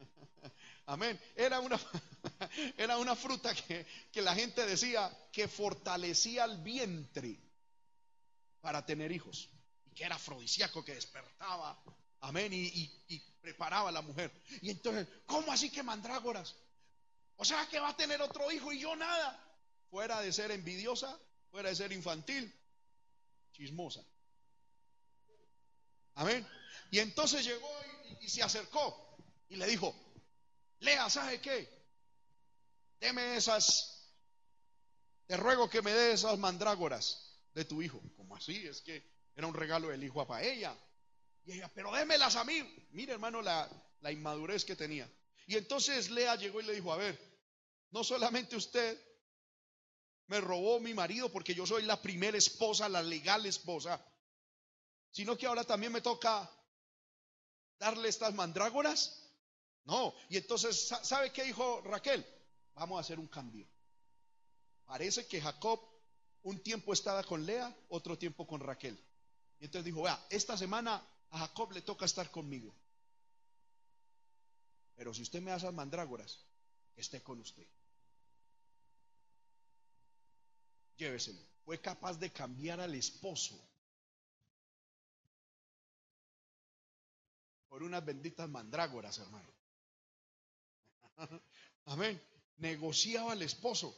Amén. 0.87 1.19
Era 1.35 1.61
una, 1.61 1.81
era 2.77 2.99
una 2.99 3.17
fruta 3.17 3.55
que, 3.55 3.87
la 4.23 4.35
gente 4.35 4.65
decía 4.67 5.11
que 5.33 5.49
fortalecía 5.49 6.45
el 6.45 6.59
vientre 6.59 7.39
para 8.61 8.85
tener 8.85 9.13
hijos. 9.13 9.49
Y 9.87 9.95
que 9.95 10.05
era 10.05 10.17
afrodisíaco, 10.17 10.85
que 10.85 10.95
despertaba. 10.95 11.83
Amén. 12.21 12.53
Y, 12.53 12.91
y 13.09 13.19
preparaba 13.41 13.91
a 13.91 13.93
la 13.93 14.03
mujer. 14.03 14.33
Y 14.63 14.71
entonces, 14.71 15.07
¿cómo 15.27 15.53
así 15.53 15.71
que 15.71 15.83
mandrágoras? 15.83 16.55
O 17.37 17.45
sea 17.45 17.67
que 17.69 17.81
va 17.81 17.91
a 17.91 17.97
tener 17.97 18.21
otro 18.23 18.51
hijo 18.51 18.73
y 18.73 18.81
yo 18.81 18.95
nada. 18.97 19.41
Fuera 19.91 20.21
de 20.21 20.33
ser 20.33 20.51
envidiosa, 20.51 21.19
fuera 21.51 21.69
de 21.69 21.77
ser 21.77 21.93
infantil, 21.93 22.53
chismosa. 23.53 24.05
Amén. 26.15 26.47
Y 26.91 27.01
entonces 27.01 27.45
llegó 27.45 27.69
y, 28.21 28.29
se 28.29 28.43
acercó 28.43 29.04
y 29.55 29.59
le 29.59 29.67
dijo, 29.67 29.95
Lea, 30.81 31.09
¿sabe 31.09 31.41
qué? 31.41 31.69
Deme 33.01 33.37
esas, 33.37 34.13
te 35.27 35.37
ruego 35.37 35.71
que 35.71 35.83
me 35.83 35.93
dé 35.93 36.13
esas 36.13 36.39
mandrágoras 36.39 37.41
de 37.55 37.65
tu 37.65 37.81
hijo. 37.81 38.01
Como 38.17 38.37
así? 38.37 38.67
Es 38.67 38.83
que 38.83 39.03
era 39.37 39.47
un 39.47 39.55
regalo 39.55 39.89
del 39.89 40.03
hijo 40.03 40.27
para 40.27 40.43
ella. 40.43 40.77
Y 41.45 41.53
ella, 41.53 41.71
pero 41.75 41.93
démelas 41.93 42.37
a 42.37 42.45
mí. 42.45 42.63
Mire, 42.91 43.13
hermano, 43.13 43.43
la, 43.43 43.69
la 44.01 44.11
inmadurez 44.11 44.65
que 44.65 44.77
tenía. 44.77 45.11
Y 45.47 45.57
entonces 45.57 46.11
Lea 46.11 46.37
llegó 46.37 46.61
y 46.61 46.65
le 46.65 46.75
dijo, 46.75 46.93
a 46.93 46.97
ver, 46.97 47.19
no 47.91 48.03
solamente 48.03 48.57
usted 48.57 49.01
me 50.27 50.41
robó 50.41 50.81
mi 50.81 50.95
marido 50.95 51.31
porque 51.31 51.55
yo 51.55 51.67
soy 51.67 51.83
la 51.83 52.01
primera 52.01 52.37
esposa, 52.37 52.89
la 52.89 53.03
legal 53.03 53.47
esposa, 53.47 54.05
sino 55.11 55.37
que 55.37 55.47
ahora 55.47 55.65
también 55.65 55.93
me 55.93 56.01
toca 56.01 56.51
darle 57.79 58.09
estas 58.09 58.35
mandrágoras. 58.35 59.24
No, 59.85 60.15
y 60.29 60.37
entonces, 60.37 60.89
¿sabe 61.03 61.33
qué 61.33 61.45
dijo 61.45 61.83
Raquel? 61.83 62.25
Vamos 62.75 62.99
a 62.99 63.01
hacer 63.01 63.19
un 63.19 63.29
cambio. 63.29 63.69
Parece 64.87 65.27
que 65.27 65.41
Jacob 65.41 65.81
un 66.45 66.63
tiempo 66.63 66.93
estaba 66.93 67.25
con 67.25 67.45
Lea, 67.45 67.75
otro 67.89 68.19
tiempo 68.19 68.47
con 68.47 68.61
Raquel. 68.61 68.99
Y 69.61 69.65
entonces 69.65 69.87
dijo, 69.87 70.03
vea, 70.03 70.27
esta 70.31 70.57
semana 70.57 71.03
a 71.31 71.39
Jacob 71.39 71.73
le 71.73 71.83
toca 71.83 72.05
estar 72.05 72.31
conmigo. 72.31 72.75
Pero 74.95 75.13
si 75.15 75.23
usted 75.23 75.41
me 75.41 75.55
esas 75.55 75.73
mandrágoras, 75.73 76.45
esté 76.97 77.23
con 77.23 77.41
usted. 77.41 77.67
Lléveselo. 80.97 81.41
fue 81.65 81.81
capaz 81.81 82.19
de 82.19 82.31
cambiar 82.31 82.79
al 82.79 82.95
esposo 82.95 83.59
por 87.69 87.83
unas 87.83 88.05
benditas 88.05 88.49
mandrágoras, 88.49 89.19
hermano. 89.19 89.49
Amén. 91.87 92.21
Negociaba 92.59 93.33
al 93.33 93.43
esposo. 93.43 93.97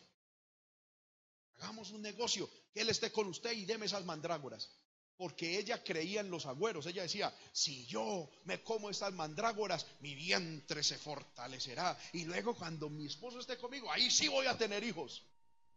Hagamos 1.59 1.91
un 1.91 2.03
negocio, 2.03 2.49
que 2.73 2.81
él 2.81 2.89
esté 2.91 3.11
con 3.11 3.27
usted 3.29 3.53
y 3.53 3.65
deme 3.65 3.87
esas 3.87 4.05
mandrágoras. 4.05 4.71
Porque 5.17 5.59
ella 5.59 5.83
creía 5.83 6.21
en 6.21 6.31
los 6.31 6.45
agüeros. 6.45 6.85
Ella 6.85 7.03
decía, 7.03 7.35
si 7.53 7.87
yo 7.87 8.31
me 8.45 8.63
como 8.63 8.91
estas 8.91 9.15
mandrágoras, 9.15 9.87
mi 10.01 10.15
vientre 10.15 10.83
se 10.83 10.99
fortalecerá. 10.99 11.99
Y 12.13 12.25
luego 12.25 12.55
cuando 12.55 12.91
mi 12.91 13.07
esposo 13.07 13.41
esté 13.41 13.57
conmigo, 13.57 13.91
ahí 13.91 14.11
sí 14.11 14.29
voy 14.29 14.47
a 14.47 14.59
tener 14.59 14.85
hijos. 14.85 15.23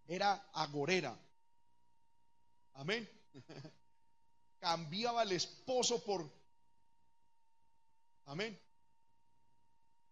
Era 0.07 0.33
agorera. 0.53 1.17
Amén. 2.73 3.09
Cambiaba 4.59 5.21
al 5.21 5.31
esposo 5.31 6.03
por... 6.03 6.29
Amén. 8.25 8.59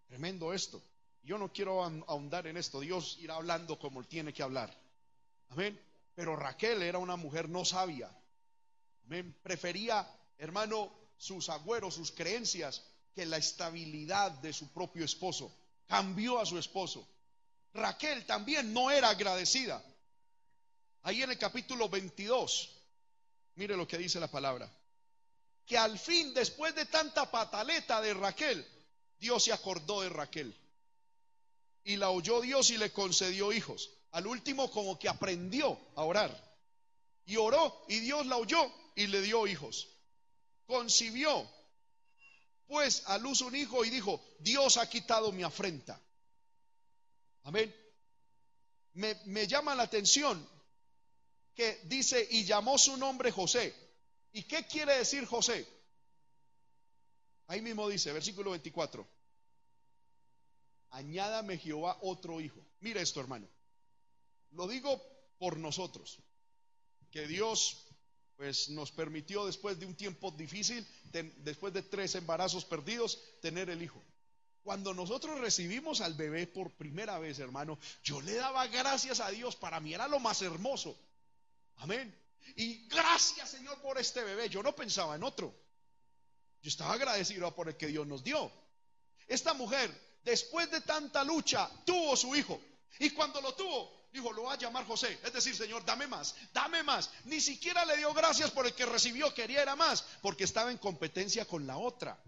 Tremendo 0.08 0.54
esto. 0.54 0.82
Yo 1.28 1.38
no 1.38 1.52
quiero 1.52 1.84
ahondar 1.84 2.48
en 2.48 2.56
esto. 2.56 2.80
Dios 2.80 3.18
irá 3.20 3.36
hablando 3.36 3.78
como 3.78 4.00
él 4.00 4.08
tiene 4.08 4.32
que 4.32 4.44
hablar. 4.44 4.74
Amén. 5.50 5.78
Pero 6.16 6.38
Raquel 6.38 6.82
era 6.82 7.00
una 7.00 7.18
mujer 7.18 7.50
no 7.50 7.66
sabia. 7.66 8.10
Amén. 9.06 9.36
Prefería, 9.44 10.10
hermano, 10.38 10.90
sus 11.18 11.50
agüeros, 11.50 11.96
sus 11.96 12.14
creencias, 12.14 12.82
que 13.14 13.26
la 13.26 13.36
estabilidad 13.36 14.32
de 14.32 14.54
su 14.54 14.72
propio 14.72 15.04
esposo. 15.04 15.54
Cambió 15.86 16.40
a 16.40 16.46
su 16.46 16.58
esposo. 16.58 17.06
Raquel 17.74 18.26
también 18.26 18.72
no 18.72 18.90
era 18.90 19.10
agradecida. 19.10 19.84
Ahí 21.04 21.24
en 21.24 21.32
el 21.32 21.38
capítulo 21.38 21.90
22, 21.90 22.70
mire 23.56 23.76
lo 23.76 23.86
que 23.86 23.98
dice 23.98 24.18
la 24.22 24.32
palabra. 24.32 24.72
Que 25.66 25.78
al 25.78 26.00
fin, 26.00 26.34
después 26.34 26.74
de 26.74 26.86
tanta 26.86 27.30
pataleta 27.30 28.00
de 28.00 28.14
Raquel, 28.14 28.66
Dios 29.20 29.44
se 29.44 29.52
acordó 29.52 30.00
de 30.00 30.08
Raquel. 30.08 30.56
Y 31.88 31.96
la 31.96 32.10
oyó 32.10 32.42
Dios 32.42 32.70
y 32.72 32.78
le 32.78 32.92
concedió 32.92 33.54
hijos. 33.54 33.90
Al 34.12 34.28
último 34.28 34.70
como 34.70 35.00
que 35.00 35.08
aprendió 35.08 35.80
a 35.96 36.04
orar. 36.04 36.30
Y 37.26 37.38
oró 37.38 37.86
y 37.88 38.00
Dios 38.00 38.26
la 38.26 38.36
oyó 38.36 38.60
y 38.94 39.08
le 39.08 39.22
dio 39.22 39.48
hijos. 39.48 39.88
Concibió 40.66 41.50
pues 42.68 43.04
a 43.06 43.18
luz 43.18 43.40
un 43.40 43.56
hijo 43.56 43.86
y 43.86 43.90
dijo, 43.90 44.22
Dios 44.40 44.76
ha 44.76 44.90
quitado 44.90 45.32
mi 45.32 45.44
afrenta. 45.44 45.98
Amén. 47.44 47.74
Me, 48.96 49.18
me 49.24 49.48
llama 49.48 49.74
la 49.74 49.84
atención 49.84 50.46
que 51.56 51.80
dice, 51.86 52.28
y 52.32 52.44
llamó 52.44 52.78
su 52.78 52.98
nombre 52.98 53.32
José. 53.32 53.74
¿Y 54.34 54.44
qué 54.44 54.68
quiere 54.68 54.98
decir 54.98 55.26
José? 55.26 55.66
Ahí 57.48 57.62
mismo 57.62 57.88
dice, 57.88 58.12
versículo 58.12 58.52
24. 58.52 59.08
Añádame 60.98 61.60
Jehová 61.60 61.96
otro 62.02 62.42
hijo. 62.42 62.60
Mira 62.80 63.02
esto, 63.02 63.20
hermano. 63.20 63.48
Lo 64.52 64.68
digo 64.68 65.00
por 65.38 65.58
nosotros, 65.58 66.18
que 67.12 67.28
Dios 67.28 67.86
pues 68.36 68.70
nos 68.70 68.92
permitió 68.92 69.46
después 69.46 69.80
de 69.80 69.86
un 69.86 69.96
tiempo 69.96 70.32
difícil, 70.32 70.86
después 71.44 71.72
de 71.74 71.84
tres 71.84 72.16
embarazos 72.16 72.66
perdidos, 72.66 73.20
tener 73.42 73.70
el 73.70 73.84
hijo. 73.84 74.04
Cuando 74.64 74.92
nosotros 74.96 75.40
recibimos 75.40 76.02
al 76.02 76.16
bebé 76.16 76.48
por 76.48 76.72
primera 76.72 77.20
vez, 77.20 77.38
hermano, 77.38 77.78
yo 78.04 78.20
le 78.22 78.34
daba 78.34 78.66
gracias 78.66 79.20
a 79.20 79.30
Dios, 79.30 79.56
para 79.56 79.80
mí 79.80 79.94
era 79.94 80.08
lo 80.08 80.20
más 80.20 80.42
hermoso. 80.42 80.98
Amén. 81.76 82.16
Y 82.56 82.88
gracias 82.88 83.52
Señor 83.52 83.80
por 83.84 84.00
este 84.00 84.24
bebé, 84.24 84.50
yo 84.50 84.64
no 84.64 84.76
pensaba 84.76 85.16
en 85.16 85.24
otro. 85.24 85.54
Yo 86.64 86.70
estaba 86.70 86.94
agradecido 86.94 87.54
por 87.54 87.70
el 87.70 87.78
que 87.78 87.86
Dios 87.86 88.08
nos 88.08 88.24
dio. 88.24 88.52
Esta 89.28 89.54
mujer, 89.54 90.07
después 90.28 90.70
de 90.70 90.82
tanta 90.82 91.24
lucha, 91.24 91.70
tuvo 91.86 92.18
su 92.18 92.36
hijo. 92.36 92.60
Y 93.00 93.12
cuando 93.12 93.40
lo 93.40 93.56
tuvo, 93.56 94.10
dijo, 94.12 94.34
lo 94.34 94.44
va 94.44 94.54
a 94.54 94.58
llamar 94.58 94.86
José. 94.86 95.18
Es 95.24 95.32
decir, 95.32 95.56
Señor, 95.56 95.86
dame 95.86 96.06
más, 96.06 96.36
dame 96.52 96.84
más. 96.84 97.10
Ni 97.24 97.40
siquiera 97.40 97.86
le 97.86 97.96
dio 97.96 98.14
gracias 98.14 98.52
por 98.52 98.66
el 98.66 98.74
que 98.74 98.86
recibió, 98.86 99.34
quería 99.34 99.62
era 99.62 99.78
más, 99.78 100.04
porque 100.22 100.44
estaba 100.44 100.70
en 100.70 100.80
competencia 100.80 101.46
con 101.46 101.66
la 101.66 101.78
otra. 101.78 102.22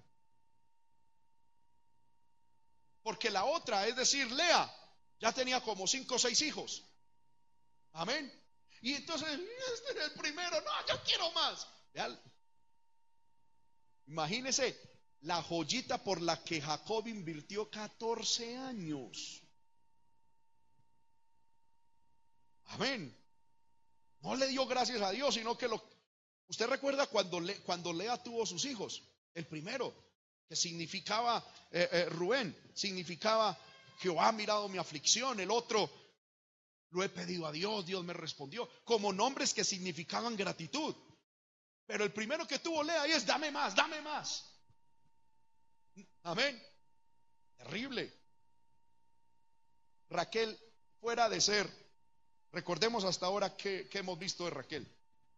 Porque 3.03 3.29
la 3.29 3.43
otra, 3.43 3.85
es 3.85 3.97
decir, 3.97 4.31
Lea, 4.31 4.73
ya 5.19 5.33
tenía 5.33 5.59
como 5.59 5.85
cinco 5.85 6.15
o 6.15 6.19
seis 6.19 6.41
hijos. 6.41 6.83
Amén. 7.91 8.31
Y 8.81 8.93
entonces, 8.93 9.27
este 9.27 9.99
es 9.99 10.05
el 10.05 10.11
primero, 10.13 10.61
no, 10.61 10.87
yo 10.87 11.03
quiero 11.03 11.29
más. 11.31 11.67
Imagínese 14.07 14.88
la 15.22 15.41
joyita 15.41 16.03
por 16.03 16.22
la 16.22 16.41
que 16.43 16.61
Jacob 16.61 17.07
invirtió 17.07 17.70
14 17.70 18.57
años. 18.57 19.41
Amén. 22.65 23.15
No 24.22 24.36
le 24.36 24.47
dio 24.47 24.65
gracias 24.65 25.01
a 25.01 25.11
Dios, 25.11 25.34
sino 25.36 25.57
que 25.57 25.67
lo... 25.67 25.82
Usted 26.47 26.67
recuerda 26.67 27.07
cuando, 27.07 27.39
Le, 27.39 27.55
cuando 27.61 27.93
Lea 27.93 28.22
tuvo 28.22 28.45
sus 28.45 28.65
hijos, 28.65 29.03
el 29.34 29.45
primero, 29.45 29.93
que 30.47 30.55
significaba 30.55 31.45
eh, 31.72 31.88
eh, 31.91 32.05
Rubén, 32.05 32.55
significaba 32.74 33.57
Jehová 33.99 34.30
ha 34.30 34.32
mirado 34.32 34.67
mi 34.67 34.78
aflicción, 34.78 35.39
el 35.39 35.51
otro, 35.51 35.89
lo 36.91 37.03
he 37.03 37.09
pedido 37.09 37.45
a 37.45 37.51
Dios, 37.51 37.86
Dios 37.86 38.03
me 38.03 38.13
respondió, 38.13 38.67
como 38.84 39.13
nombres 39.13 39.53
que 39.53 39.63
significaban 39.63 40.36
gratitud. 40.36 40.95
Pero 41.86 42.03
el 42.03 42.13
primero 42.13 42.47
que 42.47 42.59
tuvo 42.59 42.84
Lea 42.84 43.05
es 43.05 43.26
dame 43.26 43.51
más, 43.51 43.76
dame 43.76 44.01
más. 44.01 44.48
Amén. 46.24 46.61
Terrible. 47.57 48.13
Raquel, 50.09 50.57
fuera 50.99 51.30
de 51.30 51.39
ser 51.39 51.70
Recordemos 52.51 53.03
hasta 53.03 53.26
ahora 53.26 53.55
que, 53.55 53.89
hemos 53.93 54.17
visto 54.17 54.45
de 54.45 54.51
Raquel. 54.51 54.88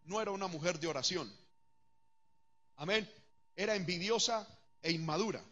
No 0.04 0.22
era 0.22 0.32
una 0.32 0.48
mujer 0.48 0.80
de 0.80 0.88
oración. 0.88 1.32
Amén. 2.78 3.10
Era 3.56 3.76
envidiosa 3.76 4.48
e 4.82 4.92
inmadura. 4.92 5.44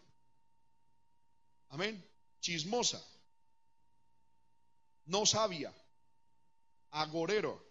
Amén. 1.70 2.04
Chismosa. 2.40 3.04
No 5.06 5.26
sabia. 5.26 5.74
Agorero. 6.92 7.62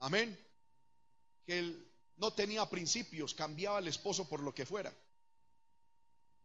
Amén. 0.00 0.36
Que 1.44 1.60
él 1.60 1.92
no 2.16 2.32
tenía 2.32 2.68
principios, 2.68 3.32
cambiaba 3.32 3.78
al 3.78 3.88
esposo 3.88 4.28
por 4.28 4.40
lo 4.40 4.52
que 4.52 4.66
fuera. 4.66 4.92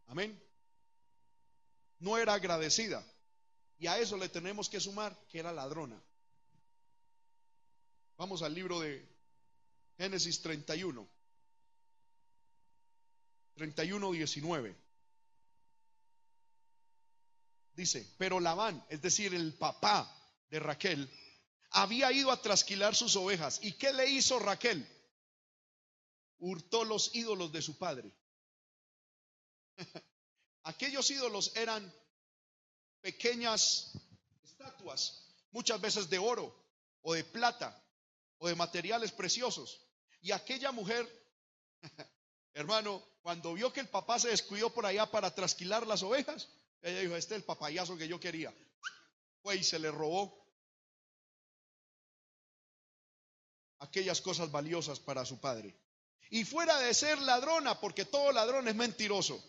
Amén. 0.06 0.40
No 2.02 2.18
era 2.18 2.34
agradecida. 2.34 3.00
Y 3.78 3.86
a 3.86 3.96
eso 3.96 4.16
le 4.16 4.28
tenemos 4.28 4.68
que 4.68 4.80
sumar 4.80 5.16
que 5.28 5.38
era 5.38 5.52
ladrona. 5.52 6.02
Vamos 8.16 8.42
al 8.42 8.52
libro 8.52 8.80
de 8.80 9.08
Génesis 9.96 10.42
31. 10.42 11.08
31, 13.54 14.10
19. 14.10 14.76
Dice, 17.74 18.12
pero 18.18 18.40
Labán, 18.40 18.84
es 18.88 19.00
decir, 19.00 19.32
el 19.32 19.54
papá 19.54 20.12
de 20.50 20.58
Raquel, 20.58 21.08
había 21.70 22.10
ido 22.10 22.32
a 22.32 22.42
trasquilar 22.42 22.96
sus 22.96 23.14
ovejas. 23.14 23.60
¿Y 23.62 23.74
qué 23.74 23.92
le 23.92 24.10
hizo 24.10 24.40
Raquel? 24.40 24.84
Hurtó 26.40 26.84
los 26.84 27.14
ídolos 27.14 27.52
de 27.52 27.62
su 27.62 27.78
padre. 27.78 28.12
Aquellos 30.64 31.10
ídolos 31.10 31.52
eran 31.56 31.92
pequeñas 33.00 33.92
estatuas, 34.44 35.28
muchas 35.50 35.80
veces 35.80 36.08
de 36.08 36.18
oro 36.18 36.54
o 37.02 37.14
de 37.14 37.24
plata, 37.24 37.82
o 38.38 38.48
de 38.48 38.54
materiales 38.54 39.12
preciosos. 39.12 39.80
Y 40.20 40.32
aquella 40.32 40.72
mujer, 40.72 41.06
hermano, 42.54 43.02
cuando 43.22 43.54
vio 43.54 43.72
que 43.72 43.80
el 43.80 43.88
papá 43.88 44.18
se 44.18 44.28
descuidó 44.28 44.70
por 44.70 44.86
allá 44.86 45.10
para 45.10 45.34
trasquilar 45.34 45.86
las 45.86 46.02
ovejas, 46.02 46.48
ella 46.80 47.00
dijo, 47.00 47.16
este 47.16 47.34
es 47.34 47.40
el 47.40 47.44
papayazo 47.44 47.96
que 47.96 48.08
yo 48.08 48.18
quería. 48.18 48.52
Fue 49.42 49.56
y 49.56 49.64
se 49.64 49.78
le 49.78 49.90
robó 49.90 50.42
aquellas 53.78 54.20
cosas 54.20 54.50
valiosas 54.50 55.00
para 55.00 55.24
su 55.24 55.40
padre. 55.40 55.76
Y 56.30 56.44
fuera 56.44 56.78
de 56.78 56.94
ser 56.94 57.20
ladrona, 57.20 57.80
porque 57.80 58.04
todo 58.04 58.32
ladrón 58.32 58.66
es 58.68 58.74
mentiroso, 58.74 59.42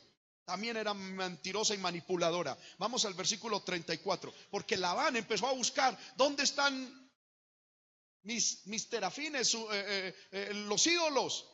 también 0.46 0.78
era 0.78 0.94
mentirosa 0.94 1.74
y 1.74 1.78
manipuladora. 1.78 2.58
Vamos 2.78 3.06
al 3.06 3.14
versículo 3.14 3.62
34, 3.62 4.34
porque 4.50 4.78
Labán 4.78 5.16
empezó 5.16 5.48
a 5.48 5.54
buscar 5.54 5.98
dónde 6.16 6.44
están 6.44 7.10
mis, 8.24 8.66
mis 8.68 8.90
terafines, 8.90 9.54
eh, 9.54 9.60
eh, 9.72 10.16
eh, 10.32 10.54
los 10.54 10.86
ídolos. 10.88 11.50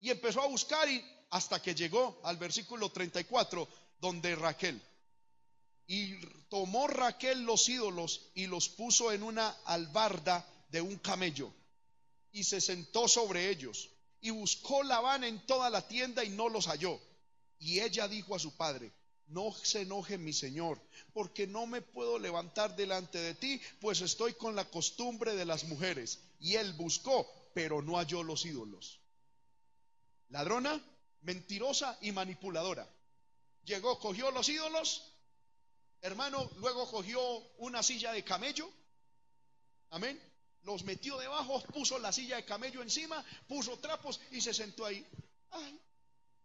Y 0.00 0.10
empezó 0.10 0.42
a 0.42 0.48
buscar 0.48 0.88
y 0.88 1.04
hasta 1.30 1.62
que 1.62 1.74
llegó 1.74 2.20
al 2.24 2.36
versículo 2.36 2.90
34, 2.90 3.68
donde 4.00 4.34
Raquel. 4.34 4.82
Y 5.86 6.14
tomó 6.48 6.88
Raquel 6.88 7.42
los 7.42 7.68
ídolos 7.68 8.30
y 8.34 8.46
los 8.46 8.68
puso 8.68 9.12
en 9.12 9.22
una 9.22 9.48
albarda 9.64 10.44
de 10.70 10.80
un 10.80 10.96
camello. 10.98 11.52
y 12.34 12.44
se 12.44 12.62
sentó 12.62 13.08
sobre 13.08 13.50
ellos. 13.50 13.90
Y 14.22 14.30
buscó 14.30 14.82
Labán 14.82 15.22
en 15.22 15.44
toda 15.46 15.68
la 15.68 15.86
tienda 15.86 16.24
y 16.24 16.30
no 16.30 16.48
los 16.48 16.66
halló. 16.66 16.98
Y 17.62 17.78
ella 17.78 18.08
dijo 18.08 18.34
a 18.34 18.40
su 18.40 18.56
padre, 18.56 18.92
no 19.28 19.52
se 19.52 19.82
enoje 19.82 20.18
mi 20.18 20.32
señor, 20.32 20.80
porque 21.14 21.46
no 21.46 21.64
me 21.64 21.80
puedo 21.80 22.18
levantar 22.18 22.74
delante 22.74 23.18
de 23.18 23.34
ti, 23.34 23.60
pues 23.80 24.00
estoy 24.00 24.34
con 24.34 24.56
la 24.56 24.64
costumbre 24.64 25.36
de 25.36 25.44
las 25.44 25.62
mujeres. 25.64 26.18
Y 26.40 26.56
él 26.56 26.72
buscó, 26.72 27.24
pero 27.54 27.80
no 27.80 27.98
halló 27.98 28.24
los 28.24 28.44
ídolos. 28.44 28.98
Ladrona, 30.30 30.82
mentirosa 31.20 31.96
y 32.00 32.10
manipuladora. 32.10 32.84
Llegó, 33.64 33.96
cogió 34.00 34.32
los 34.32 34.48
ídolos, 34.48 35.12
hermano, 36.00 36.50
luego 36.56 36.90
cogió 36.90 37.22
una 37.58 37.80
silla 37.84 38.10
de 38.10 38.24
camello, 38.24 38.68
amén, 39.90 40.20
los 40.64 40.82
metió 40.82 41.16
debajo, 41.16 41.62
puso 41.72 41.96
la 42.00 42.10
silla 42.12 42.34
de 42.36 42.44
camello 42.44 42.82
encima, 42.82 43.24
puso 43.46 43.78
trapos 43.78 44.20
y 44.32 44.40
se 44.40 44.52
sentó 44.52 44.84
ahí. 44.84 45.06
Ay, 45.52 45.80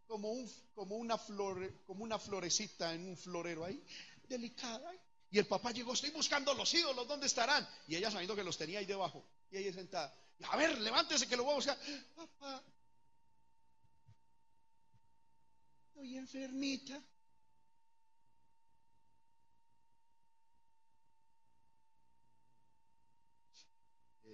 como, 0.07 0.31
un, 0.31 0.49
como, 0.73 0.95
una 0.95 1.17
flor, 1.17 1.83
como 1.85 2.03
una 2.03 2.17
florecita 2.17 2.93
en 2.93 3.09
un 3.09 3.17
florero 3.17 3.65
ahí, 3.65 3.83
delicada. 4.27 4.93
Y 5.29 5.39
el 5.39 5.47
papá 5.47 5.71
llegó, 5.71 5.93
estoy 5.93 6.11
buscando 6.11 6.53
los 6.53 6.73
ídolos, 6.73 7.07
¿dónde 7.07 7.27
estarán? 7.27 7.67
Y 7.87 7.95
ella 7.95 8.09
sabiendo 8.09 8.35
que 8.35 8.43
los 8.43 8.57
tenía 8.57 8.79
ahí 8.79 8.85
debajo. 8.85 9.23
Y 9.51 9.57
ella 9.57 9.73
sentada. 9.73 10.15
A 10.49 10.57
ver, 10.57 10.79
levántese 10.79 11.27
que 11.27 11.35
lo 11.35 11.43
voy 11.43 11.53
a 11.53 11.55
buscar. 11.55 11.77
Papá, 12.15 12.63
estoy 15.89 16.17
enfermita. 16.17 17.01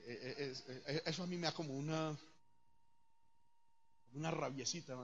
Eh, 0.05 0.36
eh, 0.38 0.53
eh, 0.88 1.03
eso 1.05 1.24
a 1.24 1.28
mí 1.28 1.38
me 1.38 1.47
da 1.47 1.53
como 1.53 1.74
una, 1.74 2.17
una 4.13 4.32
rabiecita, 4.32 4.95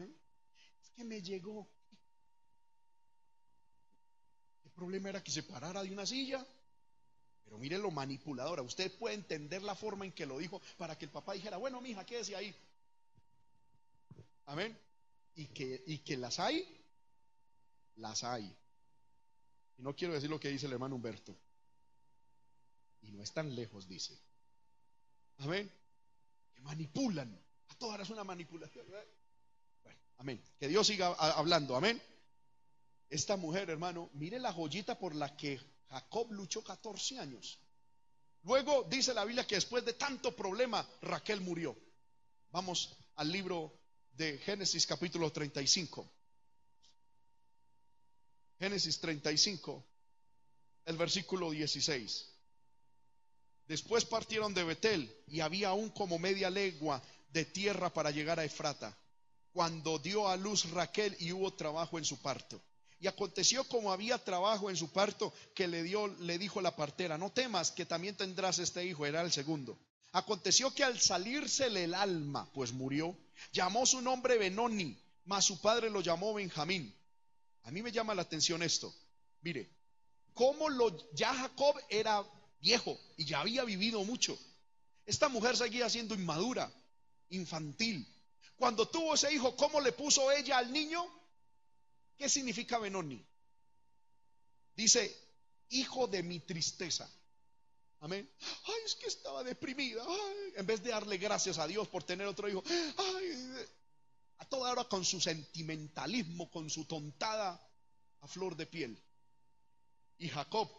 Es 0.00 0.90
que 0.90 1.04
me 1.04 1.20
llegó. 1.20 1.68
El 4.64 4.70
problema 4.72 5.10
era 5.10 5.22
que 5.22 5.30
se 5.30 5.42
parara 5.42 5.82
de 5.82 5.92
una 5.92 6.06
silla. 6.06 6.46
Pero 7.44 7.58
mire 7.58 7.78
lo 7.78 7.90
manipuladora. 7.90 8.62
Usted 8.62 8.90
puede 8.98 9.14
entender 9.14 9.62
la 9.62 9.74
forma 9.74 10.04
en 10.04 10.12
que 10.12 10.26
lo 10.26 10.38
dijo 10.38 10.60
para 10.78 10.96
que 10.96 11.04
el 11.04 11.10
papá 11.10 11.34
dijera, 11.34 11.58
bueno, 11.58 11.80
mija, 11.80 12.06
quédese 12.06 12.34
ahí. 12.34 12.54
Amén. 14.46 14.76
Y 15.34 15.46
que, 15.46 15.82
y 15.86 15.98
que 15.98 16.16
las 16.16 16.38
hay, 16.38 16.66
las 17.96 18.24
hay. 18.24 18.54
Y 19.78 19.82
no 19.82 19.94
quiero 19.94 20.14
decir 20.14 20.30
lo 20.30 20.40
que 20.40 20.48
dice 20.48 20.66
el 20.66 20.72
hermano 20.72 20.96
Humberto. 20.96 21.36
Y 23.02 23.12
no 23.12 23.22
es 23.22 23.32
tan 23.32 23.54
lejos, 23.54 23.88
dice. 23.88 24.18
Amén. 25.38 25.70
Que 26.54 26.60
manipulan. 26.62 27.38
A 27.68 27.74
todas 27.74 28.00
es 28.00 28.10
una 28.10 28.24
manipulación. 28.24 28.86
Bueno, 28.88 29.10
amén. 30.22 30.40
Que 30.58 30.68
Dios 30.68 30.86
siga 30.86 31.08
hablando. 31.14 31.76
Amén. 31.76 32.00
Esta 33.10 33.36
mujer, 33.36 33.68
hermano, 33.70 34.08
mire 34.14 34.38
la 34.38 34.52
joyita 34.52 34.96
por 34.96 35.14
la 35.14 35.36
que 35.36 35.60
Jacob 35.90 36.30
luchó 36.30 36.62
14 36.62 37.18
años. 37.18 37.58
Luego 38.44 38.84
dice 38.88 39.12
la 39.12 39.24
Biblia 39.24 39.46
que 39.46 39.56
después 39.56 39.84
de 39.84 39.94
tanto 39.94 40.34
problema, 40.34 40.88
Raquel 41.02 41.40
murió. 41.40 41.76
Vamos 42.52 42.96
al 43.16 43.30
libro 43.32 43.72
de 44.12 44.38
Génesis 44.38 44.86
capítulo 44.86 45.32
35. 45.32 46.08
Génesis 48.60 49.00
35, 49.00 49.84
el 50.84 50.96
versículo 50.96 51.50
16. 51.50 52.28
Después 53.66 54.04
partieron 54.04 54.54
de 54.54 54.62
Betel 54.62 55.12
y 55.26 55.40
había 55.40 55.70
aún 55.70 55.90
como 55.90 56.18
media 56.18 56.48
legua 56.48 57.02
de 57.32 57.44
tierra 57.44 57.92
para 57.92 58.12
llegar 58.12 58.38
a 58.38 58.44
Efrata, 58.44 58.96
cuando 59.52 59.98
dio 59.98 60.28
a 60.28 60.36
luz 60.36 60.70
Raquel 60.70 61.16
y 61.18 61.32
hubo 61.32 61.52
trabajo 61.54 61.98
en 61.98 62.04
su 62.04 62.20
parto. 62.20 62.60
Y 62.98 63.08
aconteció 63.08 63.64
como 63.64 63.92
había 63.92 64.16
trabajo 64.18 64.70
en 64.70 64.76
su 64.76 64.90
parto, 64.92 65.32
que 65.54 65.66
le 65.66 65.82
dio, 65.82 66.06
le 66.06 66.38
dijo 66.38 66.60
la 66.60 66.76
partera, 66.76 67.18
no 67.18 67.32
temas 67.32 67.72
que 67.72 67.84
también 67.84 68.16
tendrás 68.16 68.58
este 68.58 68.86
hijo, 68.86 69.04
era 69.06 69.22
el 69.22 69.32
segundo. 69.32 69.78
Aconteció 70.12 70.72
que 70.72 70.84
al 70.84 71.00
salírsele 71.00 71.84
el 71.84 71.94
alma, 71.94 72.48
pues 72.52 72.72
murió, 72.72 73.16
llamó 73.52 73.86
su 73.86 74.00
nombre 74.00 74.38
Benoni, 74.38 74.96
mas 75.24 75.44
su 75.44 75.60
padre 75.60 75.90
lo 75.90 76.00
llamó 76.00 76.34
Benjamín. 76.34 76.94
A 77.64 77.70
mí 77.70 77.82
me 77.82 77.92
llama 77.92 78.14
la 78.14 78.22
atención 78.22 78.62
esto. 78.62 78.94
Mire, 79.40 79.68
cómo 80.34 80.68
lo, 80.68 81.10
ya 81.12 81.34
Jacob 81.34 81.76
era 81.88 82.24
viejo 82.60 82.98
y 83.16 83.24
ya 83.24 83.40
había 83.40 83.64
vivido 83.64 84.04
mucho. 84.04 84.38
Esta 85.06 85.28
mujer 85.28 85.56
seguía 85.56 85.88
siendo 85.90 86.14
inmadura, 86.14 86.72
infantil. 87.30 88.06
Cuando 88.62 88.86
tuvo 88.86 89.14
ese 89.14 89.34
hijo, 89.34 89.56
¿cómo 89.56 89.80
le 89.80 89.90
puso 89.90 90.30
ella 90.30 90.58
al 90.58 90.72
niño? 90.72 91.04
¿Qué 92.16 92.28
significa 92.28 92.78
Benoni? 92.78 93.20
Dice, 94.76 95.12
hijo 95.70 96.06
de 96.06 96.22
mi 96.22 96.38
tristeza. 96.38 97.10
Amén. 97.98 98.30
Ay, 98.40 98.74
es 98.86 98.94
que 98.94 99.08
estaba 99.08 99.42
deprimida. 99.42 100.06
en 100.54 100.64
vez 100.64 100.80
de 100.80 100.90
darle 100.90 101.18
gracias 101.18 101.58
a 101.58 101.66
Dios 101.66 101.88
por 101.88 102.04
tener 102.04 102.28
otro 102.28 102.48
hijo. 102.48 102.62
Ay, 102.98 103.66
a 104.38 104.44
toda 104.44 104.70
hora 104.70 104.84
con 104.84 105.04
su 105.04 105.20
sentimentalismo, 105.20 106.48
con 106.48 106.70
su 106.70 106.84
tontada 106.84 107.60
a 108.20 108.28
flor 108.28 108.54
de 108.54 108.66
piel. 108.66 108.96
Y 110.18 110.28
Jacob, 110.28 110.70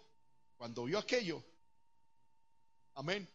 cuando 0.55 0.86
vio 0.86 0.99
aquello, 0.99 1.43
Amén. 2.95 3.27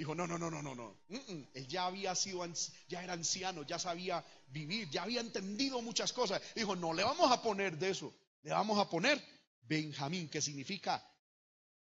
Dijo, 0.00 0.14
no, 0.14 0.26
no, 0.26 0.38
no, 0.38 0.50
no, 0.50 0.62
no, 0.62 0.74
no. 0.74 0.96
Él 1.10 1.68
ya 1.68 1.84
había 1.84 2.14
sido, 2.14 2.42
ya 2.88 3.04
era 3.04 3.12
anciano, 3.12 3.64
ya 3.64 3.78
sabía 3.78 4.24
vivir, 4.46 4.88
ya 4.88 5.02
había 5.02 5.20
entendido 5.20 5.82
muchas 5.82 6.10
cosas. 6.14 6.40
Dijo, 6.54 6.74
no 6.74 6.94
le 6.94 7.04
vamos 7.04 7.30
a 7.30 7.42
poner 7.42 7.76
de 7.76 7.90
eso, 7.90 8.10
le 8.40 8.50
vamos 8.50 8.78
a 8.78 8.88
poner 8.88 9.22
Benjamín, 9.60 10.30
que 10.30 10.40
significa 10.40 11.06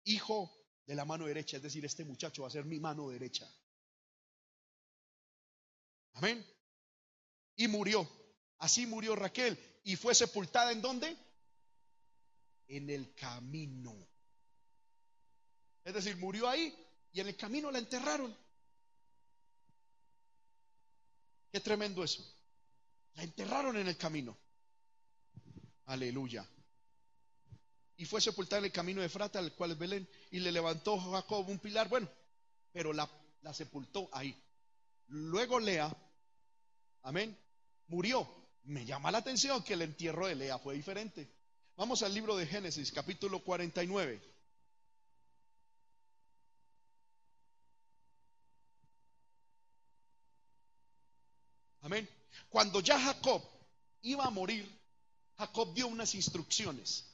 hijo 0.03 0.53
de 0.85 0.95
la 0.95 1.05
mano 1.05 1.27
derecha, 1.27 1.55
es 1.55 1.63
decir, 1.63 1.85
este 1.85 2.03
muchacho 2.03 2.41
va 2.41 2.49
a 2.49 2.51
ser 2.51 2.65
mi 2.65 2.77
mano 2.77 3.07
derecha. 3.07 3.49
Amén. 6.15 6.45
Y 7.55 7.69
murió. 7.69 8.05
Así 8.57 8.85
murió 8.85 9.15
Raquel. 9.15 9.57
¿Y 9.85 9.95
fue 9.95 10.13
sepultada 10.13 10.73
en 10.73 10.81
dónde? 10.81 11.15
En 12.67 12.89
el 12.89 13.15
camino. 13.15 13.95
Es 15.85 15.93
decir, 15.93 16.17
murió 16.17 16.49
ahí 16.49 16.75
y 17.11 17.19
en 17.19 17.27
el 17.27 17.35
camino 17.35 17.71
la 17.71 17.79
enterraron. 17.79 18.35
Qué 21.51 21.59
tremendo 21.59 22.03
eso. 22.03 22.23
La 23.15 23.23
enterraron 23.23 23.75
en 23.77 23.87
el 23.87 23.97
camino. 23.97 24.37
Aleluya. 25.85 26.47
Y 27.97 28.05
fue 28.05 28.21
sepultada 28.21 28.59
en 28.59 28.65
el 28.65 28.71
camino 28.71 29.01
de 29.01 29.09
Frata, 29.09 29.39
al 29.39 29.53
cual 29.53 29.71
es 29.71 29.77
Belén, 29.77 30.07
y 30.31 30.39
le 30.39 30.51
levantó 30.51 30.97
Jacob 30.99 31.49
un 31.49 31.59
pilar. 31.59 31.89
Bueno, 31.89 32.07
pero 32.71 32.93
la, 32.93 33.09
la 33.41 33.53
sepultó 33.53 34.07
ahí. 34.13 34.35
Luego 35.07 35.59
Lea, 35.59 35.91
amén, 37.01 37.37
murió. 37.87 38.29
Me 38.63 38.85
llama 38.85 39.11
la 39.11 39.17
atención 39.17 39.63
que 39.63 39.73
el 39.73 39.81
entierro 39.81 40.27
de 40.27 40.35
Lea 40.35 40.59
fue 40.59 40.75
diferente. 40.75 41.27
Vamos 41.75 42.03
al 42.03 42.13
libro 42.13 42.37
de 42.37 42.45
Génesis, 42.45 42.91
capítulo 42.91 43.43
49. 43.43 44.21
Cuando 52.49 52.79
ya 52.79 52.99
Jacob 52.99 53.41
iba 54.01 54.25
a 54.25 54.29
morir, 54.29 54.67
Jacob 55.37 55.73
dio 55.73 55.87
unas 55.87 56.15
instrucciones. 56.15 57.05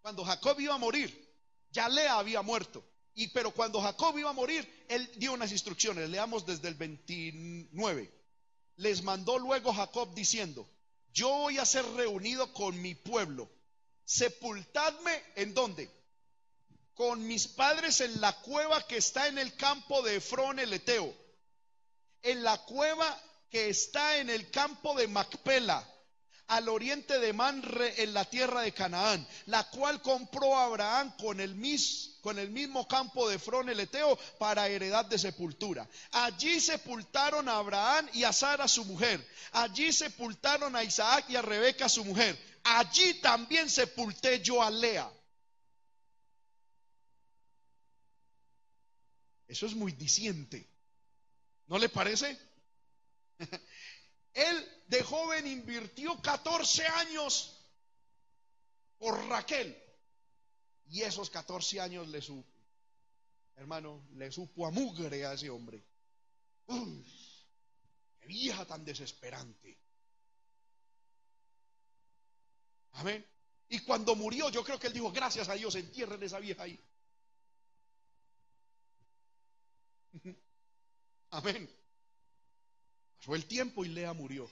Cuando 0.00 0.24
Jacob 0.24 0.58
iba 0.60 0.74
a 0.74 0.78
morir, 0.78 1.28
ya 1.70 1.88
Lea 1.88 2.18
había 2.18 2.42
muerto. 2.42 2.84
Y 3.14 3.28
pero 3.28 3.50
cuando 3.50 3.80
Jacob 3.80 4.16
iba 4.18 4.30
a 4.30 4.32
morir, 4.32 4.84
él 4.88 5.10
dio 5.16 5.32
unas 5.32 5.52
instrucciones. 5.52 6.08
Leamos 6.08 6.46
desde 6.46 6.68
el 6.68 6.74
29. 6.74 8.10
Les 8.76 9.02
mandó 9.02 9.38
luego 9.38 9.72
Jacob 9.72 10.14
diciendo, 10.14 10.68
yo 11.12 11.28
voy 11.28 11.58
a 11.58 11.66
ser 11.66 11.84
reunido 11.92 12.52
con 12.52 12.80
mi 12.80 12.94
pueblo. 12.94 13.48
Sepultadme 14.04 15.22
en 15.34 15.52
dónde? 15.52 15.90
Con 16.94 17.26
mis 17.26 17.48
padres 17.48 18.00
en 18.00 18.20
la 18.20 18.32
cueva 18.40 18.86
que 18.86 18.96
está 18.96 19.26
en 19.26 19.38
el 19.38 19.54
campo 19.56 20.00
de 20.02 20.16
Efrón 20.16 20.58
el 20.58 20.72
Eteo. 20.72 21.12
En 22.22 22.42
la 22.42 22.56
cueva 22.64 23.20
que 23.50 23.68
está 23.68 24.18
en 24.18 24.30
el 24.30 24.50
campo 24.50 24.94
de 24.94 25.08
Macpela, 25.08 25.86
al 26.48 26.68
oriente 26.68 27.18
de 27.18 27.32
Manre, 27.34 28.02
en 28.02 28.14
la 28.14 28.24
tierra 28.24 28.62
de 28.62 28.72
Canaán, 28.72 29.26
la 29.46 29.68
cual 29.68 30.00
compró 30.00 30.56
Abraham 30.56 31.14
con 31.18 31.40
el, 31.40 31.54
con 32.22 32.38
el 32.38 32.50
mismo 32.50 32.88
campo 32.88 33.28
de 33.28 33.38
Frón 33.38 33.68
el 33.68 33.80
Eteo 33.80 34.16
para 34.38 34.66
heredad 34.68 35.04
de 35.04 35.18
sepultura. 35.18 35.86
Allí 36.12 36.58
sepultaron 36.58 37.48
a 37.48 37.58
Abraham 37.58 38.08
y 38.14 38.24
a 38.24 38.32
Sara 38.32 38.66
su 38.66 38.84
mujer. 38.86 39.26
Allí 39.52 39.92
sepultaron 39.92 40.74
a 40.74 40.82
Isaac 40.82 41.26
y 41.28 41.36
a 41.36 41.42
Rebeca 41.42 41.86
su 41.88 42.02
mujer. 42.04 42.38
Allí 42.64 43.14
también 43.14 43.68
sepulté 43.68 44.40
yo 44.40 44.62
a 44.62 44.70
Lea. 44.70 45.10
Eso 49.46 49.66
es 49.66 49.74
muy 49.74 49.92
diciente. 49.92 50.66
¿No 51.66 51.78
le 51.78 51.90
parece? 51.90 52.47
Él 54.34 54.82
de 54.86 55.02
joven 55.02 55.46
invirtió 55.46 56.20
14 56.20 56.86
años 56.86 57.58
por 58.98 59.26
Raquel. 59.28 59.76
Y 60.90 61.02
esos 61.02 61.28
14 61.30 61.80
años 61.80 62.08
le 62.08 62.22
supo, 62.22 62.48
hermano, 63.56 64.06
le 64.14 64.32
supo 64.32 64.66
a 64.66 64.70
mugre 64.70 65.26
a 65.26 65.34
ese 65.34 65.50
hombre. 65.50 65.84
Uy, 66.66 67.04
qué 68.18 68.26
vieja 68.26 68.64
tan 68.64 68.84
desesperante. 68.84 69.78
Amén. 72.92 73.24
Y 73.68 73.80
cuando 73.80 74.14
murió, 74.14 74.48
yo 74.48 74.64
creo 74.64 74.78
que 74.78 74.86
él 74.86 74.94
dijo, 74.94 75.12
gracias 75.12 75.48
a 75.48 75.54
Dios, 75.54 75.74
entierren 75.74 76.22
esa 76.22 76.38
vieja 76.38 76.62
ahí. 76.62 76.80
Amén. 81.30 81.77
Pasó 83.28 83.36
el 83.36 83.44
tiempo 83.44 83.84
y 83.84 83.88
Lea 83.88 84.14
murió. 84.14 84.50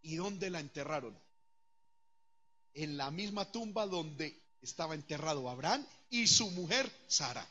¿Y 0.00 0.14
dónde 0.14 0.50
la 0.50 0.60
enterraron? 0.60 1.18
En 2.74 2.96
la 2.96 3.10
misma 3.10 3.50
tumba 3.50 3.88
donde 3.88 4.40
estaba 4.62 4.94
enterrado 4.94 5.50
Abraham 5.50 5.84
y 6.08 6.28
su 6.28 6.48
mujer 6.52 6.88
Sara. 7.08 7.44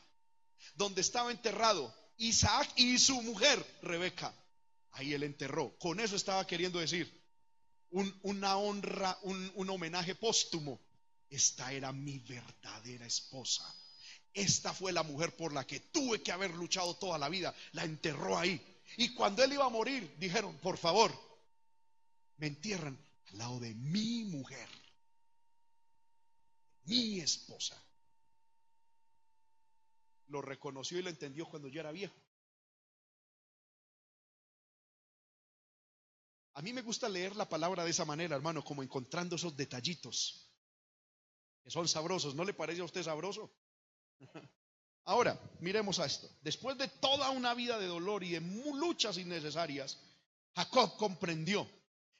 Donde 0.74 1.02
estaba 1.02 1.30
enterrado 1.30 1.94
Isaac 2.16 2.66
y 2.76 2.98
su 2.98 3.20
mujer 3.20 3.62
Rebeca. 3.82 4.32
Ahí 4.92 5.12
él 5.12 5.22
enterró. 5.22 5.76
Con 5.78 6.00
eso 6.00 6.16
estaba 6.16 6.46
queriendo 6.46 6.78
decir 6.78 7.12
una 8.22 8.56
honra, 8.56 9.18
un, 9.20 9.52
un 9.54 9.68
homenaje 9.68 10.14
póstumo. 10.14 10.80
Esta 11.28 11.74
era 11.74 11.92
mi 11.92 12.20
verdadera 12.20 13.04
esposa. 13.04 13.70
Esta 14.32 14.72
fue 14.72 14.92
la 14.92 15.02
mujer 15.02 15.36
por 15.36 15.52
la 15.52 15.66
que 15.66 15.80
tuve 15.80 16.22
que 16.22 16.32
haber 16.32 16.52
luchado 16.54 16.96
toda 16.96 17.18
la 17.18 17.28
vida. 17.28 17.54
La 17.72 17.84
enterró 17.84 18.38
ahí. 18.38 18.75
Y 18.96 19.14
cuando 19.14 19.42
él 19.42 19.52
iba 19.52 19.64
a 19.64 19.70
morir, 19.70 20.14
dijeron, 20.18 20.56
por 20.58 20.78
favor, 20.78 21.12
me 22.36 22.46
entierran 22.46 22.98
al 23.26 23.38
lado 23.38 23.60
de 23.60 23.74
mi 23.74 24.24
mujer, 24.24 24.68
mi 26.84 27.20
esposa. 27.20 27.80
Lo 30.28 30.42
reconoció 30.42 30.98
y 30.98 31.02
lo 31.02 31.10
entendió 31.10 31.46
cuando 31.48 31.68
yo 31.68 31.80
era 31.80 31.92
viejo. 31.92 32.14
A 36.54 36.62
mí 36.62 36.72
me 36.72 36.80
gusta 36.80 37.08
leer 37.08 37.36
la 37.36 37.48
palabra 37.48 37.84
de 37.84 37.90
esa 37.90 38.06
manera, 38.06 38.34
hermano, 38.34 38.64
como 38.64 38.82
encontrando 38.82 39.36
esos 39.36 39.56
detallitos 39.56 40.50
que 41.62 41.70
son 41.70 41.86
sabrosos. 41.86 42.34
¿No 42.34 42.44
le 42.44 42.54
parece 42.54 42.80
a 42.80 42.84
usted 42.84 43.02
sabroso? 43.02 43.52
Ahora, 45.06 45.40
miremos 45.60 46.00
a 46.00 46.06
esto. 46.06 46.28
Después 46.42 46.76
de 46.78 46.88
toda 46.88 47.30
una 47.30 47.54
vida 47.54 47.78
de 47.78 47.86
dolor 47.86 48.24
y 48.24 48.32
de 48.32 48.40
luchas 48.40 49.16
innecesarias, 49.18 49.98
Jacob 50.54 50.96
comprendió 50.96 51.68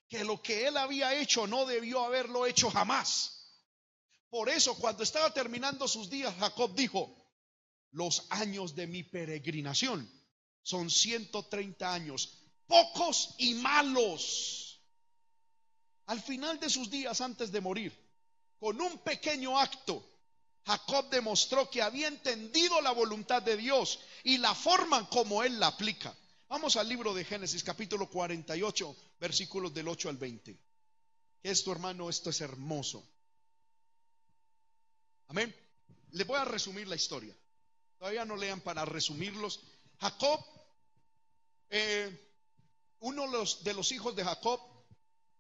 que 0.09 0.23
lo 0.23 0.41
que 0.41 0.69
él 0.69 0.77
había 0.77 1.15
hecho 1.21 1.49
no 1.49 1.67
debió 1.67 2.05
haberlo 2.05 2.47
hecho 2.47 2.71
jamás. 2.71 3.59
Por 4.31 4.49
eso, 4.49 4.77
cuando 4.77 5.03
estaba 5.03 5.35
terminando 5.35 5.89
sus 5.89 6.09
días, 6.09 6.33
Jacob 6.39 6.75
dijo, 6.77 7.13
los 7.91 8.25
años 8.31 8.77
de 8.77 8.87
mi 8.87 9.03
peregrinación 9.03 10.09
son 10.63 10.89
130 10.89 11.93
años, 11.93 12.39
pocos 12.69 13.35
y 13.39 13.55
malos. 13.55 14.81
Al 16.07 16.23
final 16.23 16.61
de 16.61 16.71
sus 16.71 16.89
días, 16.89 17.21
antes 17.21 17.51
de 17.51 17.61
morir, 17.61 17.93
con 18.61 18.81
un 18.81 18.99
pequeño 18.99 19.59
acto, 19.59 20.09
Jacob 20.67 21.09
demostró 21.11 21.71
que 21.71 21.81
había 21.81 22.09
entendido 22.09 22.81
la 22.81 22.91
voluntad 22.91 23.41
de 23.41 23.57
Dios 23.57 24.01
y 24.25 24.39
la 24.39 24.53
forma 24.53 25.09
como 25.09 25.45
él 25.45 25.61
la 25.61 25.69
aplica. 25.69 26.13
Vamos 26.49 26.75
al 26.75 26.89
libro 26.89 27.15
de 27.15 27.25
Génesis 27.25 27.63
capítulo 27.63 28.11
48, 28.11 28.97
versículos 29.21 29.73
del 29.73 29.87
8 29.87 30.09
al 30.09 30.17
20. 30.17 30.59
Esto, 31.45 31.71
hermano, 31.71 32.11
esto 32.11 32.31
es 32.31 32.41
hermoso. 32.41 33.09
Amén. 35.29 35.55
Le 36.11 36.25
voy 36.25 36.39
a 36.39 36.45
resumir 36.45 36.89
la 36.89 36.97
historia. 36.97 37.35
Todavía 37.99 38.25
no 38.25 38.37
lean 38.37 38.61
para 38.61 38.85
resumirlos. 38.85 39.61
Jacob, 40.01 40.45
eh, 41.71 42.29
uno 43.01 43.25
de 43.63 43.75
los 43.75 43.93
hijos 43.93 44.17
de 44.17 44.25
Jacob, 44.25 44.61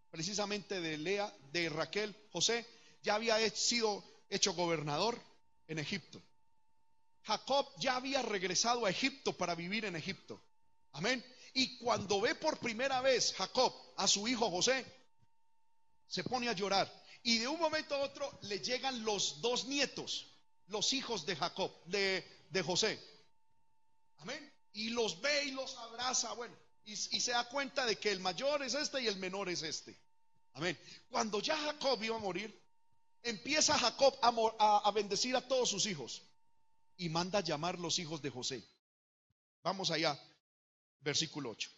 precisamente 0.09 0.81
de 0.81 0.99
Lea, 0.99 1.35
de 1.51 1.69
Raquel, 1.69 2.15
José, 2.31 2.65
ya 3.03 3.17
había 3.17 3.39
sido 3.51 4.05
hecho 4.29 4.55
gobernador 4.55 5.21
en 5.69 5.79
Egipto. 5.79 6.23
Jacob 7.25 7.69
ya 7.79 7.97
había 7.97 8.23
regresado 8.23 8.87
a 8.87 8.91
Egipto 8.91 9.37
para 9.37 9.55
vivir 9.55 9.85
en 9.85 9.97
Egipto. 9.97 10.41
Amén. 10.93 11.25
Y 11.55 11.79
cuando 11.79 12.21
ve 12.21 12.35
por 12.35 12.59
primera 12.59 13.01
vez 13.01 13.35
Jacob 13.35 13.75
a 13.97 14.07
su 14.07 14.29
hijo 14.29 14.51
José, 14.51 14.85
se 16.07 16.23
pone 16.23 16.49
a 16.49 16.53
llorar. 16.53 16.91
Y 17.23 17.39
de 17.39 17.49
un 17.49 17.59
momento 17.59 17.95
a 17.95 17.99
otro 17.99 18.39
le 18.43 18.61
llegan 18.61 19.05
los 19.05 19.41
dos 19.41 19.67
nietos, 19.67 20.29
los 20.69 20.93
hijos 20.93 21.27
de 21.27 21.35
Jacob, 21.35 21.73
de, 21.87 22.25
de 22.51 22.63
José. 22.63 23.03
Amén. 24.19 24.53
Y 24.75 24.91
los 24.91 25.21
ve 25.21 25.47
y 25.47 25.51
los 25.51 25.77
abraza. 25.79 26.33
Bueno, 26.35 26.55
y, 26.85 26.93
y 26.93 27.21
se 27.21 27.33
da 27.33 27.49
cuenta 27.49 27.85
de 27.85 27.97
que 27.97 28.13
el 28.13 28.21
mayor 28.21 28.63
es 28.63 28.75
este 28.75 29.03
y 29.03 29.09
el 29.09 29.17
menor 29.17 29.49
es 29.49 29.63
este. 29.63 29.97
Amén. 30.53 30.79
Cuando 31.11 31.41
ya 31.41 31.57
Jacob 31.57 32.03
iba 32.03 32.17
a 32.17 32.21
morir, 32.21 32.66
empieza 33.27 33.79
Jacob 33.79 34.17
a, 34.23 34.91
bendecir 34.93 35.37
a 35.37 35.47
todos 35.47 35.69
sus 35.69 35.87
hijos 35.87 36.23
y 36.97 37.09
manda 37.09 37.41
a 37.41 37.43
llamar 37.43 37.79
los 37.79 37.99
hijos 37.99 38.23
de 38.23 38.31
José. 38.31 38.63
Vamos 39.63 39.91
allá, 39.91 40.19
versículo 41.01 41.51
8. 41.51 41.71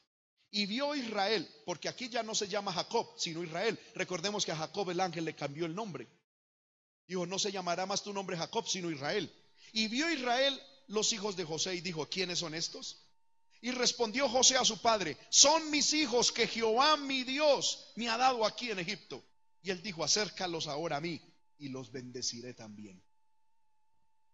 Y 0.51 0.67
vio 0.67 0.95
Israel, 0.95 1.49
porque 1.65 1.89
aquí 1.89 2.09
ya 2.09 2.23
no 2.23 2.35
se 2.35 2.49
llama 2.49 2.73
Jacob, 2.73 3.09
sino 3.19 3.43
Israel. 3.43 3.79
Recordemos 3.95 4.45
que 4.45 4.53
a 4.53 4.57
Jacob 4.57 4.91
el 4.91 5.01
ángel 5.01 5.25
le 5.25 5.35
cambió 5.35 5.67
el 5.67 5.75
nombre. 5.75 6.09
Dijo, 7.07 7.27
no 7.27 7.39
se 7.39 7.51
llamará 7.51 7.87
más 7.87 8.03
tu 8.03 8.13
nombre 8.13 8.37
Jacob, 8.37 8.67
sino 8.69 8.91
Israel. 8.91 9.33
Y 9.73 9.89
vio 9.89 10.11
Israel 10.11 10.61
los 10.87 11.13
hijos 11.13 11.37
de 11.37 11.45
José 11.45 11.75
y 11.75 11.81
dijo, 11.81 12.09
¿quiénes 12.09 12.39
son 12.39 12.55
estos? 12.55 13.05
Y 13.61 13.73
respondió 13.73 14.29
José 14.29 14.57
a 14.57 14.65
su 14.65 14.81
padre, 14.81 15.17
son 15.31 15.71
mis 15.71 15.93
hijos 15.93 16.31
que 16.31 16.47
Jehová 16.47 16.97
mi 16.97 17.25
Dios 17.25 17.93
me 17.97 18.09
ha 18.09 18.17
dado 18.17 18.47
aquí 18.47 18.71
en 18.71 18.79
Egipto. 18.79 19.23
Y 19.63 19.71
él 19.71 19.83
dijo, 19.83 20.05
acércalos 20.05 20.69
ahora 20.69 20.99
a 20.99 21.01
mí 21.01 21.21
y 21.59 21.69
los 21.69 21.93
bendeciré 21.93 22.55
también. 22.55 23.03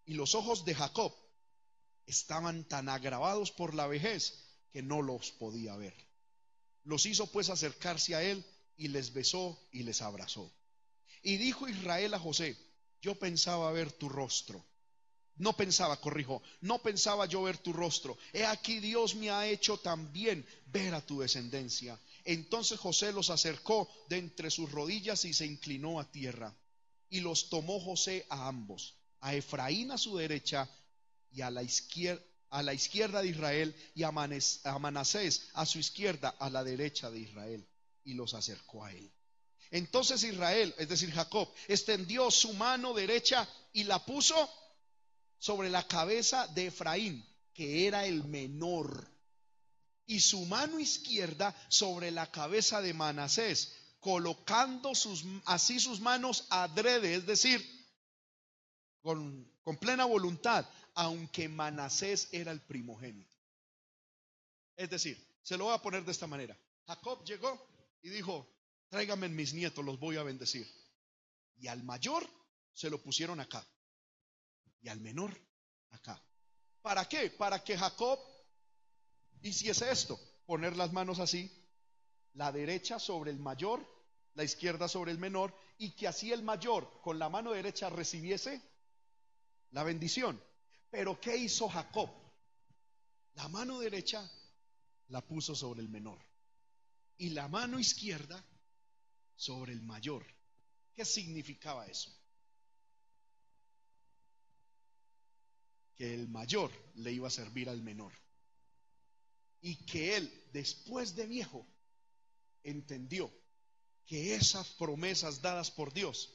Y 0.07 0.15
los 0.15 0.35
ojos 0.35 0.65
de 0.65 0.75
Jacob 0.75 1.15
estaban 2.07 2.65
tan 2.65 2.89
agravados 2.89 3.51
por 3.51 3.75
la 3.75 3.87
vejez 3.87 4.45
que 4.73 4.83
no 4.83 5.03
los 5.03 5.33
podía 5.33 5.77
ver. 5.77 5.95
Los 6.85 7.07
hizo 7.07 7.31
pues 7.31 7.49
acercarse 7.49 8.15
a 8.15 8.23
él 8.23 8.45
y 8.77 8.89
les 8.89 9.13
besó 9.13 9.59
y 9.73 9.83
les 9.83 10.03
abrazó. 10.03 10.53
Y 11.23 11.39
dijo 11.39 11.69
Israel 11.69 12.13
a 12.15 12.19
José, 12.19 12.57
yo 13.01 13.15
pensaba 13.15 13.73
ver 13.73 13.91
tu 13.93 14.09
rostro. 14.09 14.65
No 15.37 15.57
pensaba, 15.57 16.01
corrijo, 16.01 16.43
no 16.61 16.81
pensaba 16.81 17.27
yo 17.27 17.43
ver 17.43 17.59
tu 17.59 17.73
rostro. 17.73 18.17
He 18.33 18.45
aquí 18.45 18.79
Dios 18.79 19.17
me 19.17 19.31
ha 19.31 19.49
hecho 19.49 19.79
también 19.79 20.47
ver 20.67 20.95
a 20.95 21.05
tu 21.05 21.21
descendencia. 21.21 21.99
Entonces 22.25 22.79
José 22.79 23.13
los 23.13 23.31
acercó 23.31 23.89
de 24.09 24.19
entre 24.19 24.51
sus 24.51 24.71
rodillas 24.71 25.25
y 25.25 25.33
se 25.33 25.47
inclinó 25.47 25.99
a 25.99 26.11
tierra 26.11 26.55
y 27.15 27.21
los 27.21 27.49
tomó 27.49 27.79
José 27.79 28.27
a 28.29 28.49
ambos, 28.49 28.97
a 29.21 29.37
Efraín 29.37 29.93
a 29.93 29.99
su 29.99 30.17
derecha 30.17 30.69
y 31.31 31.43
a 31.43 31.51
la 31.51 31.63
izquierda, 31.63 32.21
a 32.51 32.61
la 32.61 32.75
izquierda 32.75 33.23
de 33.23 33.29
Israel 33.29 33.73
y 33.95 34.03
a, 34.03 34.11
Manasés 34.11 35.49
a 35.53 35.65
su 35.65 35.79
izquierda, 35.79 36.31
a 36.31 36.51
la 36.51 36.65
derecha 36.65 37.13
de 37.13 37.21
Israel, 37.21 37.69
y 38.03 38.15
los 38.15 38.35
acercó 38.35 38.85
a 38.85 38.93
él. 38.93 39.09
Entonces 39.71 40.25
Israel, 40.25 40.75
es 40.77 40.89
decir, 40.89 41.13
Jacob, 41.13 41.49
extendió 41.69 42.33
su 42.33 42.53
mano 42.55 42.93
derecha 42.93 43.49
y 43.73 43.85
la 43.85 44.05
puso 44.05 44.51
sobre 45.39 45.71
la 45.71 45.87
cabeza 45.87 46.49
de 46.49 46.67
Efraín, 46.67 47.25
que 47.53 47.87
era 47.87 48.07
el 48.07 48.25
menor, 48.25 49.09
y 50.05 50.19
su 50.19 50.45
mano 50.47 50.81
izquierda 50.81 51.55
sobre 51.69 52.11
la 52.11 52.29
cabeza 52.33 52.83
de 52.83 52.93
Manasés, 52.93 53.73
colocando 54.05 54.95
sus, 54.95 55.25
así 55.47 55.81
sus 55.81 55.99
manos 55.99 56.47
adrede, 56.51 57.15
es 57.15 57.25
decir, 57.25 57.65
con, 59.01 59.51
con 59.63 59.79
plena 59.79 60.05
voluntad, 60.05 60.69
aunque 60.95 61.49
Manasés 61.49 62.29
era 62.31 62.53
el 62.53 62.61
primogénito. 62.61 63.35
Es 64.77 64.91
decir, 64.91 65.19
se 65.43 65.57
lo 65.57 65.65
voy 65.65 65.75
a 65.75 65.81
poner 65.81 66.05
de 66.05 66.13
esta 66.13 66.27
manera. 66.27 66.55
Jacob 66.87 67.25
llegó 67.25 67.67
y 68.03 68.11
dijo, 68.11 68.47
tráigame 68.91 69.31
mis 69.31 69.55
nietos, 69.55 69.83
los 69.83 69.99
voy 69.99 70.19
a 70.19 70.23
bendecir. 70.23 70.71
Y 71.57 71.69
al 71.69 71.83
mayor 71.83 72.29
se 72.75 72.91
lo 72.91 73.03
pusieron 73.03 73.41
acá. 73.41 73.67
Y 74.83 74.91
al 74.91 75.01
menor 75.01 75.35
acá. 75.93 76.23
¿Para 76.83 77.09
qué? 77.09 77.31
Para 77.31 77.65
que 77.65 77.79
Jacob 77.79 78.21
hiciese 79.41 79.91
esto, 79.91 80.21
poner 80.45 80.77
las 80.77 80.93
manos 80.93 81.21
así, 81.21 81.51
la 82.35 82.53
derecha 82.53 82.99
sobre 82.99 83.31
el 83.31 83.39
mayor 83.39 83.94
la 84.35 84.45
izquierda 84.45 84.89
sobre 84.89 85.13
el 85.13 85.19
menor, 85.19 85.55
y 85.79 85.91
que 85.93 86.09
así 86.09 86.33
el 86.33 86.43
mayor 86.43 87.01
con 87.03 87.19
la 87.19 87.29
mano 87.29 87.53
derecha 87.53 87.91
recibiese 87.91 88.61
la 89.71 89.83
bendición. 89.83 90.41
Pero 90.91 91.21
¿qué 91.21 91.37
hizo 91.37 91.69
Jacob? 91.69 92.11
la 93.35 93.49
mano 93.49 93.81
derecha 93.81 94.31
la 95.09 95.21
puso 95.21 95.55
sobre 95.55 95.81
el 95.81 95.89
menor 95.89 96.19
y 97.19 97.31
la 97.31 97.49
mano 97.49 97.79
izquierda 97.79 98.45
sobre 99.37 99.73
el 99.73 99.83
mayor. 99.83 100.25
¿Qué 100.95 101.05
significaba 101.05 101.87
eso? 101.87 102.11
Que 105.97 106.15
el 106.15 106.29
mayor 106.29 106.71
le 106.97 107.13
iba 107.13 107.29
a 107.29 107.31
servir 107.31 107.69
al 107.69 107.83
menor 107.83 108.13
y 109.61 109.77
que 109.87 110.17
él, 110.17 110.49
después 110.53 111.15
de 111.15 111.27
viejo, 111.27 111.67
entendió 112.63 113.33
que 114.07 114.35
esas 114.35 114.69
promesas 114.69 115.41
dadas 115.41 115.71
por 115.71 115.93
Dios 115.93 116.31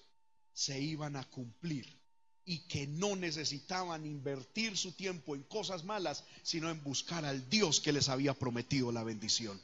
se 0.53 0.79
iban 0.79 1.15
a 1.15 1.23
cumplir 1.29 1.99
y 2.45 2.67
que 2.67 2.87
no 2.87 3.15
necesitaban 3.15 4.05
invertir 4.05 4.75
su 4.75 4.93
tiempo 4.93 5.35
en 5.35 5.43
cosas 5.43 5.83
malas, 5.83 6.23
sino 6.41 6.69
en 6.69 6.83
buscar 6.83 7.23
al 7.23 7.47
Dios 7.49 7.79
que 7.79 7.93
les 7.93 8.09
había 8.09 8.33
prometido 8.33 8.91
la 8.91 9.03
bendición. 9.03 9.61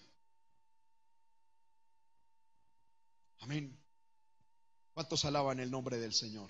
Amén. 3.40 3.76
¿Cuántos 4.94 5.26
alaban 5.26 5.60
el 5.60 5.72
nombre 5.72 5.98
del 5.98 6.14
Señor? 6.14 6.50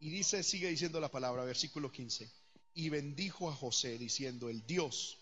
Y 0.00 0.10
dice, 0.10 0.42
sigue 0.42 0.68
diciendo 0.68 1.00
la 1.00 1.10
palabra, 1.10 1.44
versículo 1.44 1.92
15. 1.92 2.28
Y 2.74 2.88
bendijo 2.88 3.50
a 3.50 3.54
José 3.54 3.98
diciendo, 3.98 4.48
el 4.48 4.66
Dios 4.66 5.18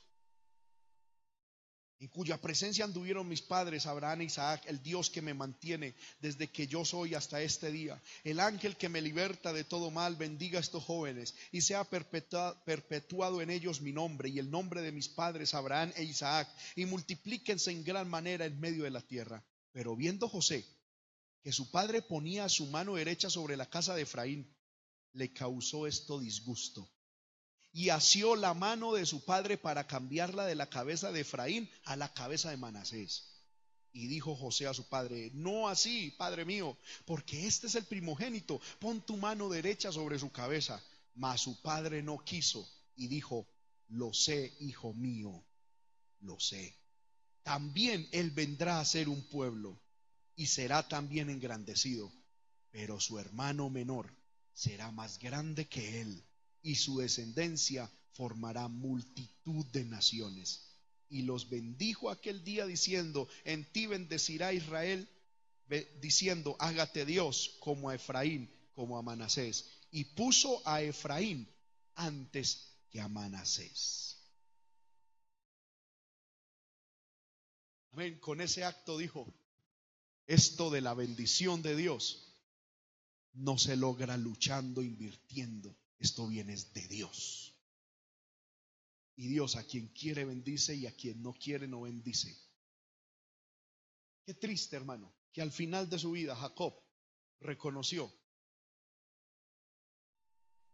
en 2.00 2.08
cuya 2.08 2.40
presencia 2.40 2.84
anduvieron 2.84 3.28
mis 3.28 3.42
padres, 3.42 3.84
Abraham 3.84 4.22
e 4.22 4.24
Isaac, 4.24 4.62
el 4.66 4.82
Dios 4.82 5.10
que 5.10 5.20
me 5.20 5.34
mantiene 5.34 5.94
desde 6.20 6.48
que 6.48 6.66
yo 6.66 6.82
soy 6.82 7.14
hasta 7.14 7.42
este 7.42 7.70
día, 7.70 8.02
el 8.24 8.40
ángel 8.40 8.78
que 8.78 8.88
me 8.88 9.02
liberta 9.02 9.52
de 9.52 9.64
todo 9.64 9.90
mal, 9.90 10.16
bendiga 10.16 10.58
a 10.58 10.62
estos 10.62 10.82
jóvenes 10.82 11.34
y 11.52 11.60
sea 11.60 11.84
perpetuado 11.84 13.42
en 13.42 13.50
ellos 13.50 13.82
mi 13.82 13.92
nombre 13.92 14.30
y 14.30 14.38
el 14.38 14.50
nombre 14.50 14.80
de 14.80 14.92
mis 14.92 15.10
padres, 15.10 15.52
Abraham 15.52 15.92
e 15.94 16.04
Isaac, 16.04 16.48
y 16.74 16.86
multiplíquense 16.86 17.70
en 17.70 17.84
gran 17.84 18.08
manera 18.08 18.46
en 18.46 18.58
medio 18.58 18.84
de 18.84 18.90
la 18.90 19.02
tierra. 19.02 19.44
Pero 19.70 19.94
viendo 19.94 20.26
José 20.26 20.64
que 21.42 21.52
su 21.52 21.70
padre 21.70 22.00
ponía 22.00 22.48
su 22.48 22.66
mano 22.66 22.94
derecha 22.94 23.28
sobre 23.28 23.58
la 23.58 23.68
casa 23.68 23.94
de 23.94 24.02
Efraín, 24.02 24.50
le 25.12 25.32
causó 25.34 25.86
esto 25.86 26.18
disgusto 26.18 26.90
y 27.72 27.90
asió 27.90 28.36
la 28.36 28.54
mano 28.54 28.92
de 28.92 29.06
su 29.06 29.24
padre 29.24 29.56
para 29.56 29.86
cambiarla 29.86 30.44
de 30.46 30.54
la 30.54 30.68
cabeza 30.68 31.12
de 31.12 31.20
Efraín 31.20 31.70
a 31.84 31.96
la 31.96 32.12
cabeza 32.12 32.50
de 32.50 32.56
Manasés. 32.56 33.26
Y 33.92 34.06
dijo 34.06 34.36
José 34.36 34.66
a 34.66 34.74
su 34.74 34.88
padre, 34.88 35.30
no 35.34 35.68
así, 35.68 36.12
padre 36.12 36.44
mío, 36.44 36.76
porque 37.04 37.46
este 37.46 37.66
es 37.66 37.74
el 37.74 37.84
primogénito, 37.84 38.60
pon 38.78 39.00
tu 39.04 39.16
mano 39.16 39.48
derecha 39.48 39.92
sobre 39.92 40.18
su 40.18 40.30
cabeza. 40.30 40.82
Mas 41.14 41.40
su 41.42 41.60
padre 41.60 42.02
no 42.02 42.18
quiso 42.18 42.68
y 42.96 43.08
dijo, 43.08 43.48
lo 43.88 44.12
sé, 44.12 44.54
hijo 44.60 44.94
mío, 44.94 45.44
lo 46.20 46.38
sé. 46.38 46.76
También 47.42 48.08
él 48.12 48.30
vendrá 48.30 48.80
a 48.80 48.84
ser 48.84 49.08
un 49.08 49.22
pueblo 49.22 49.80
y 50.36 50.46
será 50.46 50.86
también 50.86 51.30
engrandecido, 51.30 52.12
pero 52.70 53.00
su 53.00 53.18
hermano 53.18 53.70
menor 53.70 54.14
será 54.52 54.90
más 54.92 55.18
grande 55.18 55.66
que 55.66 56.00
él 56.00 56.24
y 56.62 56.76
su 56.76 56.98
descendencia 56.98 57.90
formará 58.12 58.68
multitud 58.68 59.64
de 59.66 59.84
naciones. 59.84 60.66
Y 61.08 61.22
los 61.22 61.48
bendijo 61.48 62.10
aquel 62.10 62.44
día 62.44 62.66
diciendo, 62.66 63.28
en 63.44 63.64
ti 63.72 63.86
bendecirá 63.86 64.52
Israel, 64.52 65.08
diciendo, 66.00 66.56
hágate 66.58 67.04
Dios 67.04 67.56
como 67.60 67.90
a 67.90 67.94
Efraín, 67.94 68.50
como 68.74 68.98
a 68.98 69.02
Manasés. 69.02 69.70
Y 69.90 70.04
puso 70.04 70.62
a 70.66 70.82
Efraín 70.82 71.48
antes 71.94 72.76
que 72.90 73.00
a 73.00 73.08
Manasés. 73.08 74.18
Amén. 77.92 78.18
Con 78.20 78.40
ese 78.40 78.64
acto 78.64 78.98
dijo, 78.98 79.32
esto 80.26 80.70
de 80.70 80.80
la 80.80 80.94
bendición 80.94 81.60
de 81.62 81.74
Dios 81.74 82.30
no 83.32 83.58
se 83.58 83.76
logra 83.76 84.16
luchando, 84.16 84.82
invirtiendo, 84.82 85.76
esto 86.00 86.26
viene 86.26 86.56
de 86.56 86.88
Dios. 86.88 87.54
Y 89.16 89.28
Dios 89.28 89.56
a 89.56 89.64
quien 89.64 89.88
quiere 89.88 90.24
bendice 90.24 90.74
y 90.74 90.86
a 90.86 90.96
quien 90.96 91.22
no 91.22 91.34
quiere 91.34 91.68
no 91.68 91.82
bendice. 91.82 92.36
Qué 94.24 94.34
triste, 94.34 94.76
hermano, 94.76 95.14
que 95.32 95.42
al 95.42 95.52
final 95.52 95.90
de 95.90 95.98
su 95.98 96.12
vida 96.12 96.34
Jacob 96.34 96.74
reconoció 97.40 98.10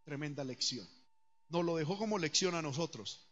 tremenda 0.04 0.44
lección. 0.44 0.88
Nos 1.48 1.64
lo 1.64 1.76
dejó 1.76 1.98
como 1.98 2.18
lección 2.18 2.54
a 2.54 2.62
nosotros, 2.62 3.28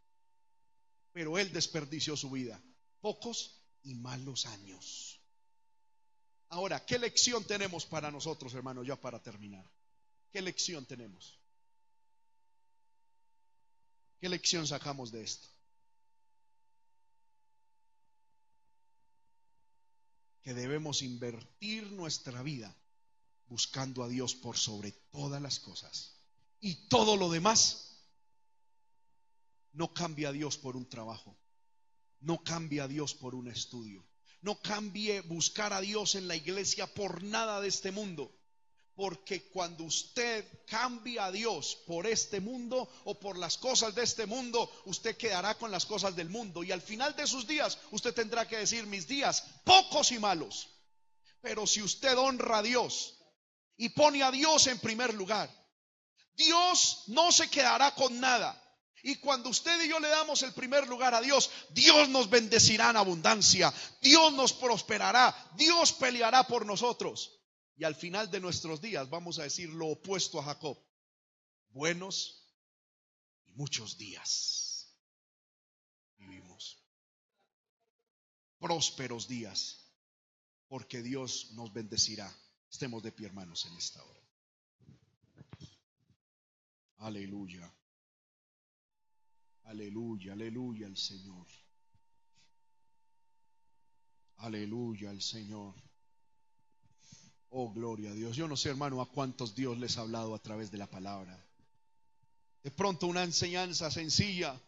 pero 1.13 1.39
él 1.39 1.53
desperdició 1.53 2.17
su 2.17 2.31
vida. 2.31 2.61
Pocos 3.01 3.63
y 3.83 3.95
malos 3.95 4.47
años. 4.47 5.21
Ahora, 6.49 6.85
¿qué 6.85 6.99
lección 6.99 7.45
tenemos 7.45 7.87
para 7.87 8.11
nosotros, 8.11 8.53
hermano, 8.55 8.83
ya 8.83 9.01
para 9.01 9.23
terminar? 9.23 9.69
¿Qué 10.33 10.43
lección 10.43 10.87
tenemos? 10.87 11.44
¿Qué 14.25 14.31
lección 14.31 14.67
sacamos 14.67 15.13
de 15.13 15.23
esto? 15.23 15.47
Que 20.41 20.55
debemos 20.55 21.03
invertir 21.03 21.93
nuestra 21.93 22.43
vida 22.43 22.75
buscando 23.49 24.03
a 24.03 24.09
Dios 24.09 24.35
por 24.35 24.57
sobre 24.57 24.93
todas 25.13 25.43
las 25.43 25.61
cosas. 25.61 26.15
Y 26.59 26.89
todo 26.89 27.19
lo 27.19 27.31
demás 27.31 27.99
no 29.75 29.93
cambia 29.93 30.31
a 30.31 30.33
Dios 30.33 30.57
por 30.57 30.75
un 30.75 30.89
trabajo. 30.89 31.37
No 32.21 32.43
cambia 32.43 32.85
a 32.85 32.89
Dios 32.89 33.13
por 33.13 33.35
un 33.35 33.49
estudio. 33.49 34.07
No 34.41 34.59
cambie 34.59 35.21
buscar 35.21 35.75
a 35.75 35.83
Dios 35.83 36.15
en 36.15 36.29
la 36.29 36.37
iglesia 36.37 36.87
por 36.87 37.23
nada 37.23 37.61
de 37.61 37.69
este 37.69 37.93
mundo. 37.93 38.35
Porque 38.97 39.49
cuando 39.49 39.85
usted 39.85 40.47
cambia 40.67 41.27
a 41.27 41.33
Dios 41.33 41.79
por 41.87 42.07
este 42.07 42.41
mundo 42.41 42.89
o 43.05 43.19
por 43.19 43.37
las 43.37 43.59
cosas 43.59 43.95
de 43.95 44.05
este 44.05 44.27
mundo, 44.27 44.71
usted 44.85 45.17
quedará 45.17 45.57
con 45.57 45.73
las 45.73 45.85
cosas 45.85 46.15
del 46.15 46.29
mundo. 46.29 46.63
Y 46.63 46.71
al 46.71 46.81
final 46.81 47.17
de 47.17 47.27
sus 47.27 47.47
días, 47.47 47.79
usted 47.91 48.15
tendrá 48.15 48.47
que 48.47 48.59
decir, 48.59 48.87
mis 48.87 49.09
días, 49.09 49.43
pocos 49.65 50.13
y 50.13 50.19
malos. 50.19 50.69
Pero 51.41 51.67
si 51.67 51.83
usted 51.83 52.17
honra 52.17 52.59
a 52.59 52.63
Dios 52.63 53.19
y 53.77 53.89
pone 53.89 54.23
a 54.23 54.31
Dios 54.31 54.67
en 54.69 54.79
primer 54.79 55.13
lugar, 55.13 55.51
Dios 56.37 57.05
no 57.09 57.33
se 57.33 57.51
quedará 57.51 57.95
con 57.95 58.21
nada. 58.21 58.61
Y 59.03 59.17
cuando 59.17 59.51
usted 59.51 59.83
y 59.83 59.89
yo 59.89 60.01
le 60.01 60.09
damos 60.09 60.43
el 60.43 60.55
primer 60.55 60.89
lugar 60.89 61.15
a 61.15 61.21
Dios, 61.21 61.51
Dios 61.71 62.09
nos 62.09 62.31
bendecirá 62.31 62.91
en 62.91 62.97
abundancia, 62.97 63.73
Dios 64.01 64.33
nos 64.33 64.55
prosperará, 64.55 65.37
Dios 65.57 65.93
peleará 65.93 66.47
por 66.47 66.65
nosotros. 66.65 67.33
Y 67.77 67.85
al 67.85 67.95
final 67.95 68.31
de 68.31 68.41
nuestros 68.41 68.81
días 68.81 69.11
vamos 69.11 69.39
a 69.39 69.43
decir 69.45 69.69
lo 69.71 69.89
opuesto 69.89 70.39
a 70.39 70.45
Jacob. 70.45 70.79
Buenos 71.71 72.49
y 73.47 73.53
muchos 73.53 73.99
días 73.99 74.97
vivimos. 76.17 76.79
Prósperos 78.59 79.27
días, 79.27 79.93
porque 80.69 81.03
Dios 81.03 81.51
nos 81.53 81.73
bendecirá. 81.73 82.33
Estemos 82.71 83.03
de 83.03 83.13
pie, 83.13 83.27
hermanos, 83.27 83.67
en 83.67 83.77
esta 83.77 84.03
hora. 84.03 84.21
Aleluya. 86.99 87.71
Aleluya, 89.65 90.33
aleluya 90.33 90.87
al 90.87 90.97
Señor. 90.97 91.47
Aleluya 94.37 95.11
al 95.11 95.21
Señor. 95.21 95.75
Oh, 97.51 97.73
gloria 97.73 98.11
a 98.11 98.15
Dios. 98.15 98.37
Yo 98.37 98.49
no 98.49 98.57
sé, 98.57 98.71
hermano, 98.71 99.01
a 99.01 99.09
cuántos 99.09 99.55
Dios 99.55 99.79
les 99.79 99.97
ha 99.97 100.03
hablado 100.03 100.35
a 100.35 100.39
través 100.41 100.71
de 100.71 100.79
la 100.79 100.87
palabra. 100.89 101.39
De 102.63 102.71
pronto 102.71 103.07
una 103.07 103.23
enseñanza 103.23 103.91
sencilla, 103.91 104.61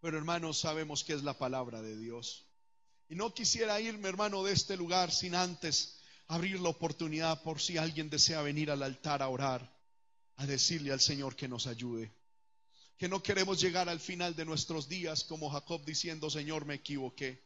pero 0.00 0.16
hermanos, 0.16 0.58
sabemos 0.58 1.04
que 1.04 1.12
es 1.12 1.22
la 1.22 1.36
palabra 1.36 1.82
de 1.82 1.96
Dios. 1.96 2.46
Y 3.08 3.16
no 3.16 3.34
quisiera 3.34 3.80
irme, 3.80 4.08
hermano, 4.08 4.44
de 4.44 4.52
este 4.52 4.76
lugar 4.76 5.10
sin 5.10 5.34
antes 5.34 5.98
abrir 6.28 6.60
la 6.60 6.68
oportunidad 6.68 7.42
por 7.42 7.60
si 7.60 7.76
alguien 7.76 8.08
desea 8.08 8.40
venir 8.40 8.70
al 8.70 8.84
altar 8.84 9.20
a 9.20 9.28
orar, 9.28 9.76
a 10.36 10.46
decirle 10.46 10.92
al 10.92 11.00
Señor 11.00 11.34
que 11.34 11.48
nos 11.48 11.66
ayude. 11.66 12.12
Que 12.96 13.08
no 13.08 13.20
queremos 13.22 13.60
llegar 13.60 13.88
al 13.88 13.98
final 13.98 14.36
de 14.36 14.44
nuestros 14.44 14.88
días 14.88 15.24
como 15.24 15.50
Jacob 15.50 15.84
diciendo, 15.84 16.30
Señor, 16.30 16.66
me 16.66 16.74
equivoqué. 16.74 17.42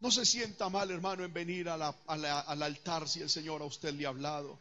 No 0.00 0.10
se 0.10 0.24
sienta 0.24 0.68
mal, 0.70 0.90
hermano, 0.90 1.24
en 1.24 1.32
venir 1.32 1.68
al 1.68 2.62
altar 2.62 3.08
si 3.08 3.20
el 3.20 3.28
Señor 3.28 3.60
a 3.60 3.66
usted 3.66 3.92
le 3.92 4.06
ha 4.06 4.08
hablado. 4.08 4.58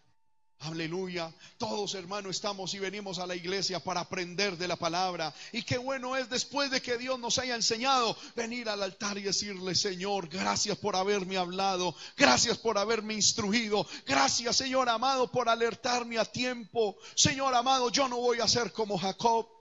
Aleluya. 0.59 1.33
Todos, 1.57 1.93
hermano, 1.95 2.29
estamos 2.29 2.73
y 2.73 2.79
venimos 2.79 3.17
a 3.17 3.25
la 3.25 3.33
iglesia 3.33 3.79
para 3.79 4.01
aprender 4.01 4.57
de 4.57 4.67
la 4.67 4.75
palabra. 4.75 5.33
Y 5.53 5.63
qué 5.63 5.77
bueno 5.77 6.17
es 6.17 6.29
después 6.29 6.69
de 6.69 6.81
que 6.81 6.97
Dios 6.97 7.17
nos 7.17 7.37
haya 7.37 7.55
enseñado 7.55 8.17
venir 8.35 8.67
al 8.67 8.83
altar 8.83 9.17
y 9.17 9.21
decirle, 9.21 9.73
Señor, 9.75 10.27
gracias 10.27 10.77
por 10.77 10.97
haberme 10.97 11.37
hablado. 11.37 11.95
Gracias 12.17 12.57
por 12.57 12.77
haberme 12.77 13.13
instruido. 13.13 13.87
Gracias, 14.05 14.57
Señor 14.57 14.89
amado, 14.89 15.31
por 15.31 15.47
alertarme 15.47 16.17
a 16.17 16.25
tiempo. 16.25 16.97
Señor 17.15 17.55
amado, 17.55 17.89
yo 17.89 18.09
no 18.09 18.17
voy 18.17 18.41
a 18.41 18.47
ser 18.49 18.73
como 18.73 18.97
Jacob. 18.97 19.58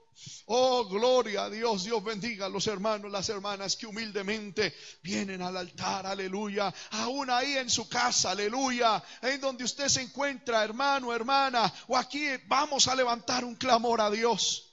Oh, 0.51 0.85
gloria 0.85 1.43
a 1.43 1.49
Dios. 1.49 1.83
Dios 1.83 2.03
bendiga 2.03 2.47
a 2.47 2.49
los 2.49 2.65
hermanos, 2.67 3.11
las 3.11 3.29
hermanas 3.29 3.75
que 3.75 3.85
humildemente 3.85 4.75
vienen 5.03 5.41
al 5.41 5.55
altar. 5.57 6.07
Aleluya. 6.07 6.73
Aún 6.91 7.29
ahí 7.29 7.57
en 7.57 7.69
su 7.69 7.87
casa. 7.87 8.31
Aleluya. 8.31 9.03
En 9.21 9.39
donde 9.39 9.63
usted 9.63 9.87
se 9.87 10.01
encuentra, 10.01 10.63
hermano, 10.63 11.13
hermana. 11.13 11.71
O 11.87 11.95
aquí 11.95 12.25
vamos 12.47 12.87
a 12.87 12.95
levantar 12.95 13.45
un 13.45 13.55
clamor 13.55 14.01
a 14.01 14.09
Dios. 14.09 14.65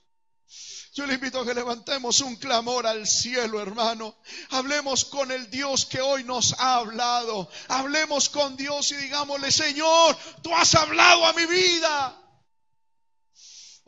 Yo 0.95 1.07
le 1.07 1.13
invito 1.13 1.41
a 1.41 1.45
que 1.45 1.53
levantemos 1.53 2.21
un 2.21 2.37
clamor 2.37 2.87
al 2.87 3.07
cielo, 3.07 3.61
hermano. 3.61 4.17
Hablemos 4.49 5.05
con 5.05 5.31
el 5.31 5.51
Dios 5.51 5.85
que 5.85 6.01
hoy 6.01 6.25
nos 6.25 6.55
ha 6.59 6.77
hablado. 6.77 7.51
Hablemos 7.69 8.31
con 8.31 8.57
Dios 8.57 8.93
y 8.93 8.97
digámosle, 8.97 9.53
Señor, 9.53 10.17
tú 10.43 10.55
has 10.55 10.75
hablado 10.75 11.27
a 11.27 11.35
mi 11.35 11.45
vida. 11.45 12.26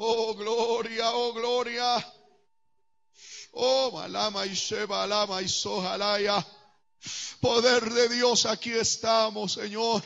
Oh, 0.01 0.33
gloria, 0.35 1.11
oh, 1.12 1.33
gloria. 1.33 2.05
Oh, 3.53 3.91
malama 3.93 4.47
y 4.47 4.55
sheba, 4.55 5.03
alama 5.03 5.43
y 5.43 5.49
sojalaya. 5.49 6.47
Poder 7.41 7.91
de 7.93 8.09
Dios, 8.09 8.47
aquí 8.47 8.70
estamos, 8.73 9.55
Señor. 9.55 10.03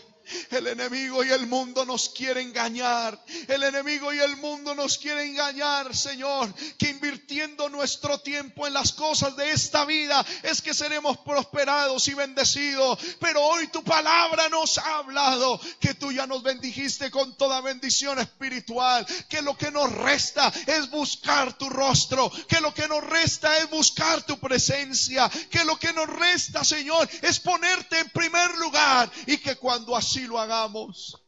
El 0.51 0.67
enemigo 0.67 1.25
y 1.25 1.31
el 1.31 1.47
mundo 1.47 1.85
nos 1.85 2.09
quiere 2.09 2.41
engañar. 2.41 3.19
El 3.49 3.63
enemigo 3.63 4.13
y 4.13 4.19
el 4.19 4.37
mundo 4.37 4.75
nos 4.75 4.99
quiere 4.99 5.25
engañar, 5.25 5.95
Señor. 5.97 6.53
Que 6.79 6.91
invirtiendo 6.91 7.69
nuestro 7.69 8.19
tiempo 8.21 8.67
en 8.67 8.75
las 8.75 8.93
cosas 8.93 9.37
de 9.37 9.51
esta 9.51 9.85
vida 9.85 10.25
es 10.43 10.63
que 10.63 10.75
seremos 10.75 11.19
prosperados 11.19 12.07
y 12.09 12.15
bendecidos. 12.15 12.99
Pero 13.19 13.43
hoy 13.43 13.69
tu 13.69 13.83
palabra 13.83 14.49
nos 14.49 14.79
ha 14.79 14.99
hablado 14.99 15.61
que 15.81 15.95
tú 15.95 16.13
ya 16.13 16.27
nos 16.27 16.43
bendijiste 16.43 17.11
con 17.11 17.37
toda 17.37 17.61
bendición 17.61 18.19
espiritual. 18.19 19.07
Que 19.29 19.43
lo 19.43 19.57
que 19.57 19.71
nos 19.71 19.91
resta 19.93 20.53
es 20.67 20.91
buscar 20.91 21.57
tu 21.59 21.69
rostro. 21.69 22.31
Que 22.49 22.61
lo 22.61 22.73
que 22.73 22.89
nos 22.89 23.03
resta 23.03 23.59
es 23.59 23.71
buscar 23.71 24.23
tu 24.23 24.39
presencia. 24.39 25.29
Que 25.51 25.65
lo 25.65 25.79
que 25.79 25.93
nos 25.93 26.09
resta, 26.09 26.65
Señor, 26.65 27.09
es 27.23 27.41
ponerte 27.41 27.99
en 27.99 28.11
primer 28.11 28.57
lugar. 28.59 29.11
Y 29.27 29.39
que 29.39 29.57
cuando 29.57 29.97
así 29.97 30.12
lo 30.21 30.39
hagamos. 30.39 31.19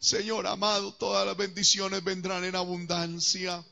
Señor 0.00 0.46
amado, 0.46 0.94
todas 0.94 1.26
las 1.26 1.36
bendiciones 1.36 2.02
vendrán 2.02 2.44
en 2.44 2.56
abundancia. 2.56 3.64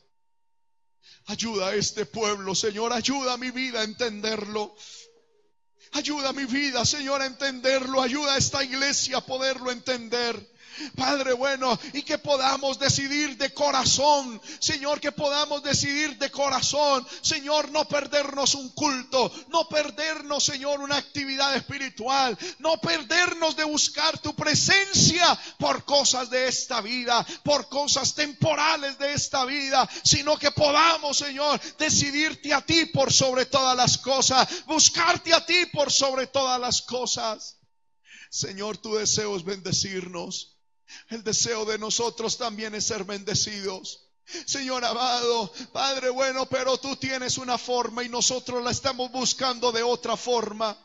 Ayuda 1.25 1.67
a 1.67 1.75
este 1.75 2.05
pueblo, 2.05 2.55
Señor, 2.55 2.93
ayuda 2.93 3.33
a 3.33 3.37
mi 3.37 3.51
vida 3.51 3.81
a 3.81 3.83
entenderlo. 3.83 4.75
Ayuda 5.93 6.29
a 6.29 6.33
mi 6.33 6.45
vida, 6.45 6.85
Señor, 6.85 7.21
a 7.21 7.25
entenderlo. 7.25 8.01
Ayuda 8.01 8.35
a 8.35 8.37
esta 8.37 8.63
iglesia 8.63 9.17
a 9.17 9.25
poderlo 9.25 9.71
entender. 9.71 10.56
Padre 10.95 11.33
bueno, 11.33 11.77
y 11.93 12.03
que 12.03 12.17
podamos 12.17 12.79
decidir 12.79 13.37
de 13.37 13.53
corazón, 13.53 14.41
Señor, 14.59 14.99
que 14.99 15.11
podamos 15.11 15.63
decidir 15.63 16.17
de 16.17 16.29
corazón, 16.31 17.05
Señor, 17.21 17.71
no 17.71 17.87
perdernos 17.87 18.55
un 18.55 18.69
culto, 18.69 19.31
no 19.49 19.67
perdernos, 19.67 20.43
Señor, 20.43 20.79
una 20.79 20.97
actividad 20.97 21.55
espiritual, 21.55 22.37
no 22.59 22.79
perdernos 22.79 23.55
de 23.55 23.63
buscar 23.63 24.19
tu 24.19 24.35
presencia 24.35 25.37
por 25.57 25.83
cosas 25.85 26.29
de 26.29 26.47
esta 26.47 26.81
vida, 26.81 27.25
por 27.43 27.69
cosas 27.69 28.13
temporales 28.13 28.97
de 28.97 29.13
esta 29.13 29.45
vida, 29.45 29.87
sino 30.03 30.37
que 30.37 30.51
podamos, 30.51 31.17
Señor, 31.17 31.59
decidirte 31.77 32.53
a 32.53 32.61
ti 32.61 32.85
por 32.85 33.11
sobre 33.11 33.45
todas 33.45 33.75
las 33.75 33.97
cosas, 33.97 34.47
buscarte 34.65 35.33
a 35.33 35.45
ti 35.45 35.65
por 35.73 35.91
sobre 35.91 36.27
todas 36.27 36.59
las 36.59 36.81
cosas. 36.81 37.57
Señor, 38.29 38.77
tu 38.77 38.95
deseo 38.95 39.35
es 39.35 39.43
bendecirnos. 39.43 40.56
El 41.09 41.23
deseo 41.23 41.65
de 41.65 41.77
nosotros 41.77 42.37
también 42.37 42.75
es 42.75 42.85
ser 42.85 43.03
bendecidos. 43.03 44.07
Señor 44.45 44.83
amado, 44.83 45.51
Padre 45.71 46.09
bueno, 46.09 46.47
pero 46.47 46.77
tú 46.77 46.95
tienes 46.97 47.37
una 47.37 47.57
forma 47.57 48.03
y 48.03 48.09
nosotros 48.09 48.63
la 48.63 48.71
estamos 48.71 49.11
buscando 49.11 49.71
de 49.71 49.83
otra 49.83 50.17
forma. 50.17 50.77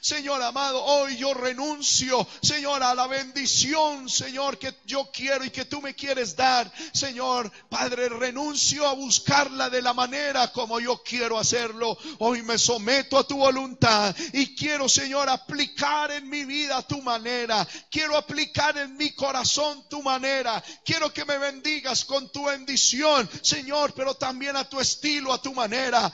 Señor 0.00 0.42
amado, 0.42 0.82
hoy 0.84 1.16
yo 1.16 1.34
renuncio, 1.34 2.26
Señor, 2.40 2.82
a 2.82 2.94
la 2.94 3.06
bendición, 3.06 4.08
Señor, 4.08 4.58
que 4.58 4.74
yo 4.84 5.10
quiero 5.12 5.44
y 5.44 5.50
que 5.50 5.64
tú 5.64 5.80
me 5.80 5.94
quieres 5.94 6.36
dar. 6.36 6.70
Señor, 6.92 7.50
Padre, 7.68 8.08
renuncio 8.08 8.86
a 8.86 8.94
buscarla 8.94 9.70
de 9.70 9.82
la 9.82 9.92
manera 9.92 10.52
como 10.52 10.78
yo 10.78 11.02
quiero 11.02 11.38
hacerlo. 11.38 11.96
Hoy 12.18 12.42
me 12.42 12.58
someto 12.58 13.18
a 13.18 13.26
tu 13.26 13.38
voluntad 13.38 14.14
y 14.32 14.54
quiero, 14.54 14.88
Señor, 14.88 15.28
aplicar 15.28 16.10
en 16.12 16.28
mi 16.28 16.44
vida 16.44 16.82
tu 16.82 17.02
manera. 17.02 17.66
Quiero 17.90 18.16
aplicar 18.16 18.76
en 18.78 18.96
mi 18.96 19.10
corazón 19.12 19.88
tu 19.88 20.02
manera. 20.02 20.62
Quiero 20.84 21.12
que 21.12 21.24
me 21.24 21.38
bendigas 21.38 22.04
con 22.04 22.30
tu 22.30 22.44
bendición, 22.44 23.28
Señor, 23.42 23.94
pero 23.94 24.14
también 24.14 24.56
a 24.56 24.68
tu 24.68 24.78
estilo, 24.80 25.32
a 25.32 25.42
tu 25.42 25.52
manera. 25.52 26.12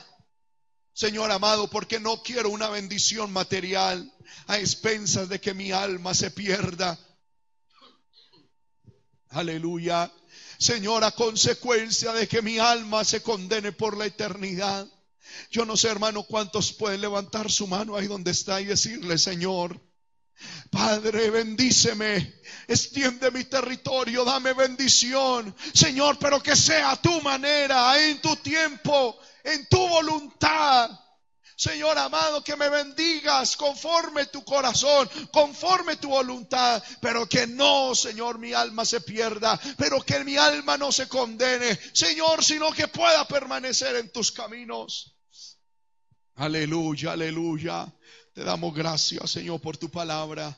Señor 0.99 1.31
amado, 1.31 1.71
porque 1.71 2.01
no 2.01 2.25
quiero 2.25 2.51
una 2.51 2.71
bendición 2.71 3.33
material 3.33 4.13
a 4.49 4.59
expensas 4.59 5.29
de 5.29 5.41
que 5.41 5.55
mi 5.55 5.71
alma 5.71 6.13
se 6.13 6.33
pierda. 6.33 6.99
Aleluya. 9.29 10.11
Señor, 10.59 11.05
a 11.05 11.13
consecuencia 11.13 12.13
de 12.15 12.27
que 12.27 12.43
mi 12.43 12.59
alma 12.59 13.05
se 13.05 13.23
condene 13.23 13.71
por 13.71 13.97
la 13.97 14.07
eternidad. 14.07 14.89
Yo 15.53 15.65
no 15.65 15.77
sé, 15.77 15.87
hermano, 15.87 16.25
cuántos 16.25 16.73
pueden 16.73 17.01
levantar 17.01 17.49
su 17.49 17.69
mano 17.69 17.95
ahí 17.95 18.09
donde 18.09 18.33
está 18.33 18.61
y 18.61 18.65
decirle, 18.65 19.19
Señor, 19.19 19.81
Padre, 20.69 21.31
bendíceme, 21.31 22.41
extiende 22.67 23.31
mi 23.31 23.45
territorio, 23.45 24.25
dame 24.25 24.53
bendición. 24.53 25.55
Señor, 25.73 26.19
pero 26.19 26.43
que 26.43 26.57
sea 26.57 26.91
a 26.91 27.01
tu 27.01 27.21
manera, 27.23 28.05
en 28.05 28.21
tu 28.21 28.35
tiempo, 28.35 29.17
en 29.53 29.67
tu 29.67 29.89
voluntad. 29.89 30.91
Señor 31.57 31.99
amado, 31.99 32.45
que 32.45 32.55
me 32.55 32.69
bendigas 32.69 33.57
conforme 33.57 34.27
tu 34.27 34.45
corazón, 34.45 35.11
conforme 35.33 35.97
tu 35.97 36.11
voluntad, 36.11 36.81
pero 37.01 37.29
que 37.29 37.49
no, 37.49 37.97
Señor, 37.97 38.39
mi 38.39 38.53
alma 38.53 38.85
se 38.85 39.01
pierda, 39.01 39.59
pero 39.77 40.01
que 40.01 40.23
mi 40.23 40.37
alma 40.37 40.77
no 40.77 40.93
se 40.93 41.09
condene, 41.09 41.77
Señor, 41.93 42.45
sino 42.45 42.71
que 42.71 42.87
pueda 42.87 43.27
permanecer 43.27 43.97
en 43.97 44.13
tus 44.13 44.31
caminos. 44.31 45.17
Aleluya, 46.37 47.13
aleluya. 47.13 47.93
Te 48.33 48.45
damos 48.45 48.73
gracias, 48.73 49.29
Señor, 49.29 49.61
por 49.61 49.77
tu 49.77 49.91
palabra. 49.91 50.57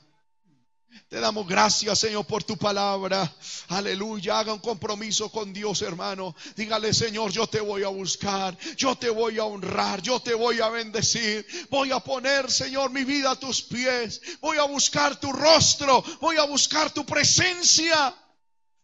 Te 1.09 1.19
damos 1.19 1.47
gracias, 1.47 1.99
Señor, 1.99 2.25
por 2.25 2.45
tu 2.45 2.57
palabra. 2.57 3.31
Aleluya. 3.69 4.39
Haga 4.39 4.53
un 4.53 4.61
compromiso 4.61 5.29
con 5.31 5.53
Dios, 5.53 5.83
hermano. 5.83 6.35
Dígale, 6.57 6.95
Señor, 6.95 7.33
yo 7.33 7.47
te 7.47 7.61
voy 7.61 7.83
a 7.83 7.89
buscar. 7.89 8.57
Yo 8.77 8.97
te 8.97 9.11
voy 9.11 9.39
a 9.39 9.45
honrar. 9.45 10.03
Yo 10.03 10.21
te 10.21 10.35
voy 10.35 10.61
a 10.61 10.69
bendecir. 10.69 11.47
Voy 11.69 11.91
a 11.91 12.01
poner, 12.01 12.51
Señor, 12.51 12.91
mi 12.91 13.05
vida 13.05 13.33
a 13.33 13.37
tus 13.37 13.63
pies. 13.63 14.21
Voy 14.41 14.59
a 14.59 14.65
buscar 14.65 15.19
tu 15.19 15.33
rostro. 15.33 16.03
Voy 16.21 16.37
a 16.37 16.45
buscar 16.45 16.93
tu 16.93 17.05
presencia. 17.05 18.15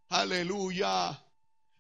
Aleluya. 0.09 1.26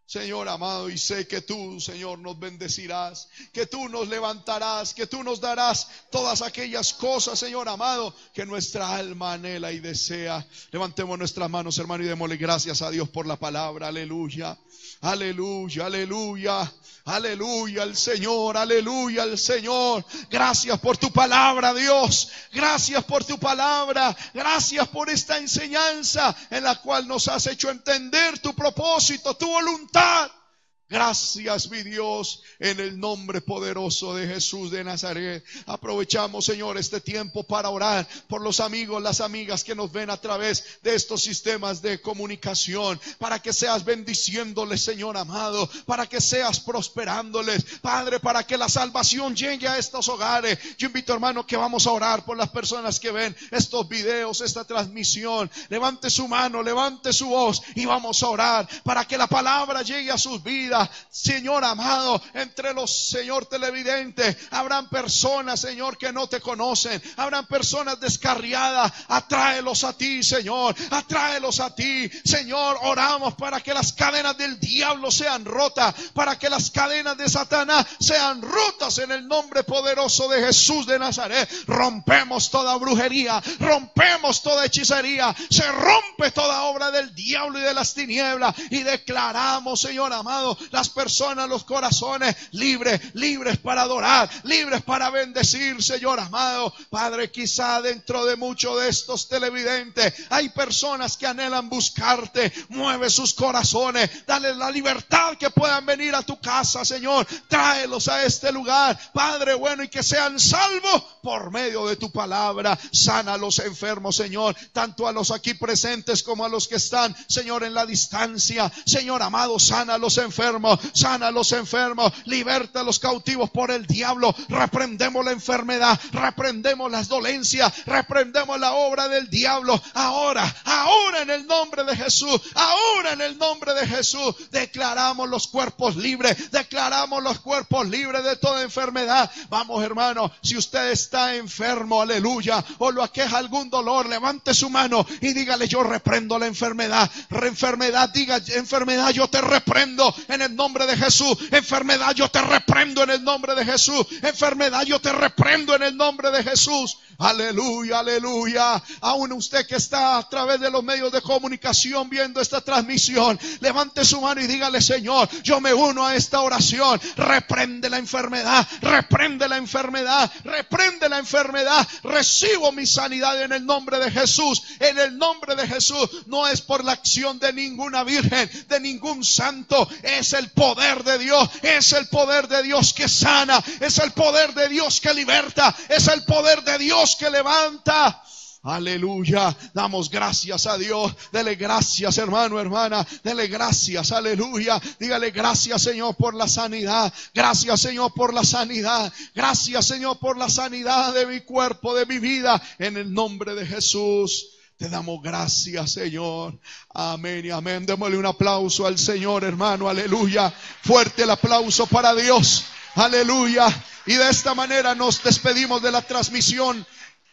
Señor 0.06 0.48
amado, 0.48 0.88
y 0.88 0.98
sé 0.98 1.26
que 1.26 1.40
tú, 1.40 1.80
Señor, 1.80 2.20
nos 2.20 2.38
bendecirás, 2.38 3.28
que 3.52 3.66
tú 3.66 3.88
nos 3.88 4.06
levantarás, 4.06 4.94
que 4.94 5.08
tú 5.08 5.24
nos 5.24 5.40
darás 5.40 5.88
todas 6.12 6.42
aquellas 6.42 6.92
cosas, 6.92 7.36
Señor 7.40 7.68
amado, 7.68 8.14
que 8.32 8.46
nuestra 8.46 8.94
alma 8.94 9.32
anhela 9.32 9.72
y 9.72 9.80
desea. 9.80 10.46
Levantemos 10.70 11.18
nuestras 11.18 11.50
manos, 11.50 11.76
hermano, 11.78 12.04
y 12.04 12.06
démosle 12.06 12.36
gracias 12.36 12.82
a 12.82 12.90
Dios 12.90 13.08
por 13.08 13.26
la 13.26 13.36
palabra. 13.36 13.88
Aleluya, 13.88 14.56
aleluya, 15.00 15.86
aleluya. 15.86 16.72
Aleluya 17.06 17.84
al 17.84 17.96
Señor, 17.96 18.56
aleluya 18.56 19.22
al 19.22 19.38
Señor. 19.38 20.04
Gracias 20.28 20.76
por 20.80 20.96
tu 20.96 21.12
palabra, 21.12 21.72
Dios. 21.72 22.28
Gracias 22.52 23.04
por 23.04 23.22
tu 23.22 23.38
palabra. 23.38 24.16
Gracias 24.34 24.88
por 24.88 25.08
esta 25.08 25.38
enseñanza 25.38 26.34
en 26.50 26.64
la 26.64 26.74
cual 26.82 27.06
nos 27.06 27.28
has 27.28 27.46
hecho 27.46 27.70
entender 27.70 28.40
tu 28.40 28.56
propósito, 28.56 29.36
tu 29.36 29.46
voluntad. 29.46 29.95
start 29.96 30.45
Gracias, 30.88 31.68
mi 31.68 31.82
Dios, 31.82 32.44
en 32.60 32.78
el 32.78 33.00
nombre 33.00 33.40
poderoso 33.40 34.14
de 34.14 34.28
Jesús 34.28 34.70
de 34.70 34.84
Nazaret. 34.84 35.44
Aprovechamos, 35.66 36.44
Señor, 36.44 36.78
este 36.78 37.00
tiempo 37.00 37.42
para 37.42 37.70
orar 37.70 38.06
por 38.28 38.40
los 38.40 38.60
amigos, 38.60 39.02
las 39.02 39.20
amigas 39.20 39.64
que 39.64 39.74
nos 39.74 39.90
ven 39.90 40.10
a 40.10 40.16
través 40.16 40.78
de 40.84 40.94
estos 40.94 41.22
sistemas 41.22 41.82
de 41.82 42.00
comunicación, 42.00 43.00
para 43.18 43.42
que 43.42 43.52
seas 43.52 43.84
bendiciéndoles, 43.84 44.80
Señor 44.80 45.16
amado, 45.16 45.68
para 45.86 46.06
que 46.06 46.20
seas 46.20 46.60
prosperándoles, 46.60 47.64
Padre, 47.82 48.20
para 48.20 48.44
que 48.44 48.56
la 48.56 48.68
salvación 48.68 49.34
llegue 49.34 49.66
a 49.66 49.78
estos 49.78 50.08
hogares. 50.08 50.56
Yo 50.78 50.86
invito, 50.86 51.12
hermano, 51.12 51.44
que 51.44 51.56
vamos 51.56 51.88
a 51.88 51.90
orar 51.90 52.24
por 52.24 52.36
las 52.36 52.50
personas 52.50 53.00
que 53.00 53.10
ven 53.10 53.34
estos 53.50 53.88
videos, 53.88 54.40
esta 54.40 54.62
transmisión. 54.62 55.50
Levante 55.68 56.10
su 56.10 56.28
mano, 56.28 56.62
levante 56.62 57.12
su 57.12 57.26
voz 57.26 57.60
y 57.74 57.86
vamos 57.86 58.22
a 58.22 58.28
orar 58.28 58.68
para 58.84 59.04
que 59.04 59.18
la 59.18 59.26
palabra 59.26 59.82
llegue 59.82 60.12
a 60.12 60.18
sus 60.18 60.40
vidas 60.44 60.75
Señor 61.10 61.64
amado, 61.64 62.20
entre 62.34 62.74
los, 62.74 63.08
Señor 63.08 63.46
televidentes, 63.46 64.36
habrán 64.50 64.88
personas, 64.88 65.60
Señor, 65.60 65.96
que 65.98 66.12
no 66.12 66.28
te 66.28 66.40
conocen. 66.40 67.02
Habrán 67.16 67.46
personas 67.46 68.00
descarriadas. 68.00 68.92
Atráelos 69.08 69.84
a 69.84 69.92
ti, 69.92 70.22
Señor. 70.22 70.74
Atráelos 70.90 71.60
a 71.60 71.74
ti. 71.74 72.10
Señor, 72.24 72.78
oramos 72.82 73.34
para 73.34 73.60
que 73.60 73.74
las 73.74 73.92
cadenas 73.92 74.36
del 74.36 74.58
diablo 74.60 75.10
sean 75.10 75.44
rotas. 75.44 75.94
Para 76.14 76.38
que 76.38 76.50
las 76.50 76.70
cadenas 76.70 77.16
de 77.16 77.28
Satanás 77.28 77.86
sean 78.00 78.42
rotas 78.42 78.98
en 78.98 79.12
el 79.12 79.26
nombre 79.26 79.64
poderoso 79.64 80.28
de 80.28 80.42
Jesús 80.42 80.86
de 80.86 80.98
Nazaret. 80.98 81.48
Rompemos 81.66 82.50
toda 82.50 82.76
brujería. 82.76 83.42
Rompemos 83.58 84.42
toda 84.42 84.64
hechicería. 84.64 85.34
Se 85.50 85.70
rompe 85.70 86.30
toda 86.30 86.64
obra 86.64 86.90
del 86.90 87.14
diablo 87.14 87.58
y 87.58 87.62
de 87.62 87.74
las 87.74 87.94
tinieblas. 87.94 88.54
Y 88.70 88.82
declaramos, 88.82 89.80
Señor 89.80 90.12
amado, 90.12 90.56
las 90.70 90.88
personas, 90.88 91.48
los 91.48 91.64
corazones 91.64 92.36
libres, 92.52 93.00
libres 93.14 93.58
para 93.58 93.82
adorar, 93.82 94.28
libres 94.44 94.82
para 94.82 95.10
bendecir, 95.10 95.82
Señor 95.82 96.20
amado. 96.20 96.72
Padre, 96.90 97.30
quizá 97.30 97.80
dentro 97.82 98.24
de 98.24 98.36
muchos 98.36 98.80
de 98.80 98.88
estos 98.88 99.28
televidentes 99.28 100.14
hay 100.30 100.48
personas 100.50 101.16
que 101.16 101.26
anhelan 101.26 101.68
buscarte. 101.68 102.52
Mueve 102.68 103.10
sus 103.10 103.34
corazones. 103.34 104.26
Dale 104.26 104.54
la 104.54 104.70
libertad 104.70 105.36
que 105.38 105.50
puedan 105.50 105.84
venir 105.86 106.14
a 106.14 106.22
tu 106.22 106.38
casa, 106.40 106.84
Señor. 106.84 107.26
Tráelos 107.48 108.08
a 108.08 108.24
este 108.24 108.52
lugar, 108.52 108.98
Padre 109.12 109.54
bueno, 109.54 109.82
y 109.82 109.88
que 109.88 110.02
sean 110.02 110.38
salvos 110.38 111.02
por 111.22 111.50
medio 111.50 111.86
de 111.86 111.96
tu 111.96 112.10
palabra. 112.10 112.78
Sana 112.92 113.34
a 113.34 113.38
los 113.38 113.58
enfermos, 113.58 114.16
Señor, 114.16 114.56
tanto 114.72 115.06
a 115.06 115.12
los 115.12 115.30
aquí 115.30 115.54
presentes 115.54 116.22
como 116.22 116.44
a 116.44 116.48
los 116.48 116.68
que 116.68 116.76
están, 116.76 117.14
Señor, 117.28 117.64
en 117.64 117.74
la 117.74 117.86
distancia. 117.86 118.70
Señor 118.84 119.22
amado, 119.22 119.58
sana 119.58 119.94
a 119.94 119.98
los 119.98 120.18
enfermos, 120.18 120.55
sana 120.92 121.28
a 121.28 121.30
los 121.30 121.52
enfermos, 121.52 122.12
liberta 122.24 122.80
a 122.80 122.84
los 122.84 122.98
cautivos 122.98 123.50
por 123.50 123.70
el 123.70 123.86
diablo. 123.86 124.34
Reprendemos 124.48 125.24
la 125.24 125.32
enfermedad, 125.32 125.98
reprendemos 126.12 126.90
las 126.90 127.08
dolencias, 127.08 127.72
reprendemos 127.86 128.58
la 128.58 128.72
obra 128.72 129.08
del 129.08 129.28
diablo. 129.28 129.80
Ahora, 129.94 130.54
ahora 130.64 131.22
en 131.22 131.30
el 131.30 131.46
nombre 131.46 131.84
de 131.84 131.96
Jesús, 131.96 132.40
ahora 132.54 133.12
en 133.12 133.20
el 133.20 133.38
nombre 133.38 133.74
de 133.74 133.86
Jesús, 133.86 134.34
declaramos 134.50 135.28
los 135.28 135.46
cuerpos 135.48 135.96
libres, 135.96 136.50
declaramos 136.50 137.22
los 137.22 137.40
cuerpos 137.40 137.88
libres 137.88 138.24
de 138.24 138.36
toda 138.36 138.62
enfermedad. 138.62 139.30
Vamos, 139.48 139.82
hermano, 139.82 140.30
si 140.42 140.56
usted 140.56 140.90
está 140.90 141.36
enfermo, 141.36 142.02
aleluya, 142.02 142.64
o 142.78 142.90
lo 142.90 143.02
aqueja 143.02 143.38
algún 143.38 143.70
dolor, 143.70 144.08
levante 144.08 144.54
su 144.54 144.70
mano 144.70 145.06
y 145.20 145.32
dígale, 145.32 145.68
yo 145.68 145.82
reprendo 145.82 146.38
la 146.38 146.46
enfermedad. 146.46 147.10
Enfermedad, 147.30 148.10
diga, 148.10 148.40
enfermedad, 148.48 149.10
yo 149.10 149.28
te 149.28 149.40
reprendo 149.40 150.14
en 150.28 150.42
el 150.42 150.45
nombre 150.54 150.86
de 150.86 150.96
Jesús. 150.96 151.36
Enfermedad, 151.50 152.14
yo 152.14 152.28
te 152.28 152.40
reprendo 152.40 153.02
en 153.02 153.10
el 153.10 153.24
nombre 153.24 153.54
de 153.54 153.64
Jesús. 153.64 154.06
Enfermedad, 154.22 154.84
yo 154.84 155.00
te 155.00 155.12
reprendo 155.12 155.74
en 155.74 155.82
el 155.82 155.96
nombre 155.96 156.30
de 156.30 156.42
Jesús. 156.44 156.98
Aleluya, 157.18 158.00
aleluya. 158.00 158.82
Aún 159.00 159.32
usted 159.32 159.66
que 159.66 159.76
está 159.76 160.18
a 160.18 160.28
través 160.28 160.60
de 160.60 160.70
los 160.70 160.84
medios 160.84 161.10
de 161.12 161.22
comunicación 161.22 162.10
viendo 162.10 162.40
esta 162.40 162.60
transmisión, 162.60 163.38
levante 163.60 164.04
su 164.04 164.20
mano 164.20 164.40
y 164.40 164.46
dígale, 164.46 164.82
Señor, 164.82 165.28
yo 165.42 165.60
me 165.60 165.72
uno 165.72 166.04
a 166.04 166.14
esta 166.14 166.40
oración. 166.40 167.00
Reprende 167.16 167.88
la 167.88 167.98
enfermedad, 167.98 168.66
reprende 168.82 169.48
la 169.48 169.56
enfermedad, 169.56 170.30
reprende 170.44 171.08
la 171.08 171.18
enfermedad. 171.18 171.86
Recibo 172.02 172.72
mi 172.72 172.86
sanidad 172.86 173.42
en 173.42 173.52
el 173.52 173.64
nombre 173.64 173.98
de 173.98 174.10
Jesús. 174.10 174.62
En 174.78 174.98
el 174.98 175.16
nombre 175.16 175.56
de 175.56 175.66
Jesús. 175.66 176.08
No 176.26 176.46
es 176.46 176.60
por 176.60 176.84
la 176.84 176.92
acción 176.92 177.38
de 177.38 177.52
ninguna 177.52 178.04
virgen, 178.04 178.50
de 178.68 178.80
ningún 178.80 179.24
santo. 179.24 179.88
Es 180.02 180.32
el 180.34 180.50
poder 180.50 181.02
de 181.02 181.18
Dios. 181.18 181.48
Es 181.62 181.92
el 181.92 182.08
poder 182.08 182.48
de 182.48 182.62
Dios 182.62 182.92
que 182.92 183.08
sana. 183.08 183.62
Es 183.80 183.98
el 183.98 184.12
poder 184.12 184.52
de 184.54 184.68
Dios 184.68 185.00
que 185.00 185.14
liberta. 185.14 185.74
Es 185.88 186.08
el 186.08 186.24
poder 186.24 186.62
de 186.62 186.78
Que 187.14 187.30
levanta. 187.30 188.22
Aleluya. 188.66 189.56
Damos 189.74 190.10
gracias 190.10 190.66
a 190.66 190.76
Dios. 190.76 191.14
Dele 191.30 191.54
gracias, 191.54 192.18
hermano, 192.18 192.58
hermana. 192.58 193.06
Dele 193.22 193.46
gracias. 193.46 194.10
Aleluya. 194.10 194.80
Dígale 194.98 195.30
gracias, 195.30 195.82
Señor, 195.82 196.16
por 196.16 196.34
la 196.34 196.48
sanidad. 196.48 197.12
Gracias, 197.32 197.80
Señor, 197.80 198.12
por 198.12 198.34
la 198.34 198.42
sanidad. 198.42 199.12
Gracias, 199.34 199.86
Señor, 199.86 200.18
por 200.18 200.36
la 200.36 200.50
sanidad 200.50 201.14
de 201.14 201.26
mi 201.26 201.42
cuerpo, 201.42 201.94
de 201.94 202.06
mi 202.06 202.18
vida. 202.18 202.60
En 202.80 202.96
el 202.96 203.14
nombre 203.14 203.54
de 203.54 203.64
Jesús. 203.64 204.48
Te 204.76 204.88
damos 204.88 205.22
gracias, 205.22 205.92
Señor. 205.92 206.58
Amén 206.92 207.46
y 207.46 207.50
amén. 207.50 207.86
Démosle 207.86 208.18
un 208.18 208.26
aplauso 208.26 208.84
al 208.84 208.98
Señor, 208.98 209.44
hermano. 209.44 209.88
Aleluya. 209.88 210.52
Fuerte 210.82 211.22
el 211.22 211.30
aplauso 211.30 211.86
para 211.86 212.14
Dios. 212.14 212.64
Aleluya. 212.96 213.66
Y 214.06 214.14
de 214.14 214.30
esta 214.30 214.54
manera 214.54 214.94
nos 214.94 215.22
despedimos 215.22 215.82
de 215.82 215.92
la 215.92 216.02
transmisión. 216.02 216.86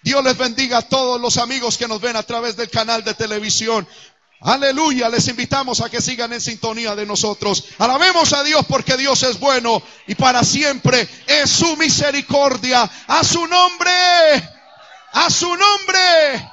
Dios 0.03 0.23
les 0.23 0.37
bendiga 0.37 0.79
a 0.79 0.81
todos 0.81 1.19
los 1.19 1.37
amigos 1.37 1.77
que 1.77 1.87
nos 1.87 2.01
ven 2.01 2.17
a 2.17 2.23
través 2.23 2.57
del 2.57 2.69
canal 2.69 3.03
de 3.03 3.13
televisión. 3.13 3.87
Aleluya, 4.41 5.07
les 5.07 5.29
invitamos 5.29 5.79
a 5.79 5.89
que 5.89 6.01
sigan 6.01 6.33
en 6.33 6.41
sintonía 6.41 6.97
de 6.97 7.05
nosotros. 7.05 7.63
Alabemos 7.77 8.33
a 8.33 8.43
Dios 8.43 8.65
porque 8.67 8.97
Dios 8.97 9.23
es 9.23 9.39
bueno 9.39 9.81
y 10.05 10.15
para 10.15 10.43
siempre 10.43 11.07
es 11.27 11.49
su 11.49 11.77
misericordia. 11.77 12.89
A 13.07 13.23
su 13.23 13.47
nombre, 13.47 13.91
a 15.13 15.29
su 15.29 15.47
nombre. 15.47 16.49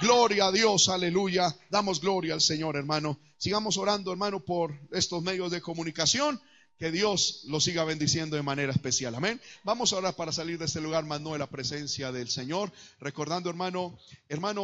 Gloria 0.00 0.46
a 0.46 0.52
Dios, 0.52 0.88
aleluya. 0.88 1.54
Damos 1.70 2.00
gloria 2.00 2.34
al 2.34 2.40
Señor, 2.40 2.76
hermano. 2.76 3.20
Sigamos 3.36 3.76
orando, 3.76 4.10
hermano, 4.10 4.40
por 4.40 4.74
estos 4.90 5.22
medios 5.22 5.52
de 5.52 5.60
comunicación. 5.60 6.40
Que 6.78 6.90
Dios 6.92 7.42
lo 7.46 7.60
siga 7.60 7.84
bendiciendo 7.84 8.36
de 8.36 8.42
manera 8.42 8.72
especial. 8.72 9.14
Amén. 9.14 9.40
Vamos 9.64 9.92
ahora 9.92 10.12
para 10.12 10.32
salir 10.32 10.58
de 10.58 10.66
este 10.66 10.80
lugar, 10.80 11.04
más 11.04 11.20
la 11.20 11.46
presencia 11.48 12.12
del 12.12 12.28
Señor. 12.28 12.70
Recordando, 13.00 13.50
hermano, 13.50 13.98
hermano. 14.28 14.56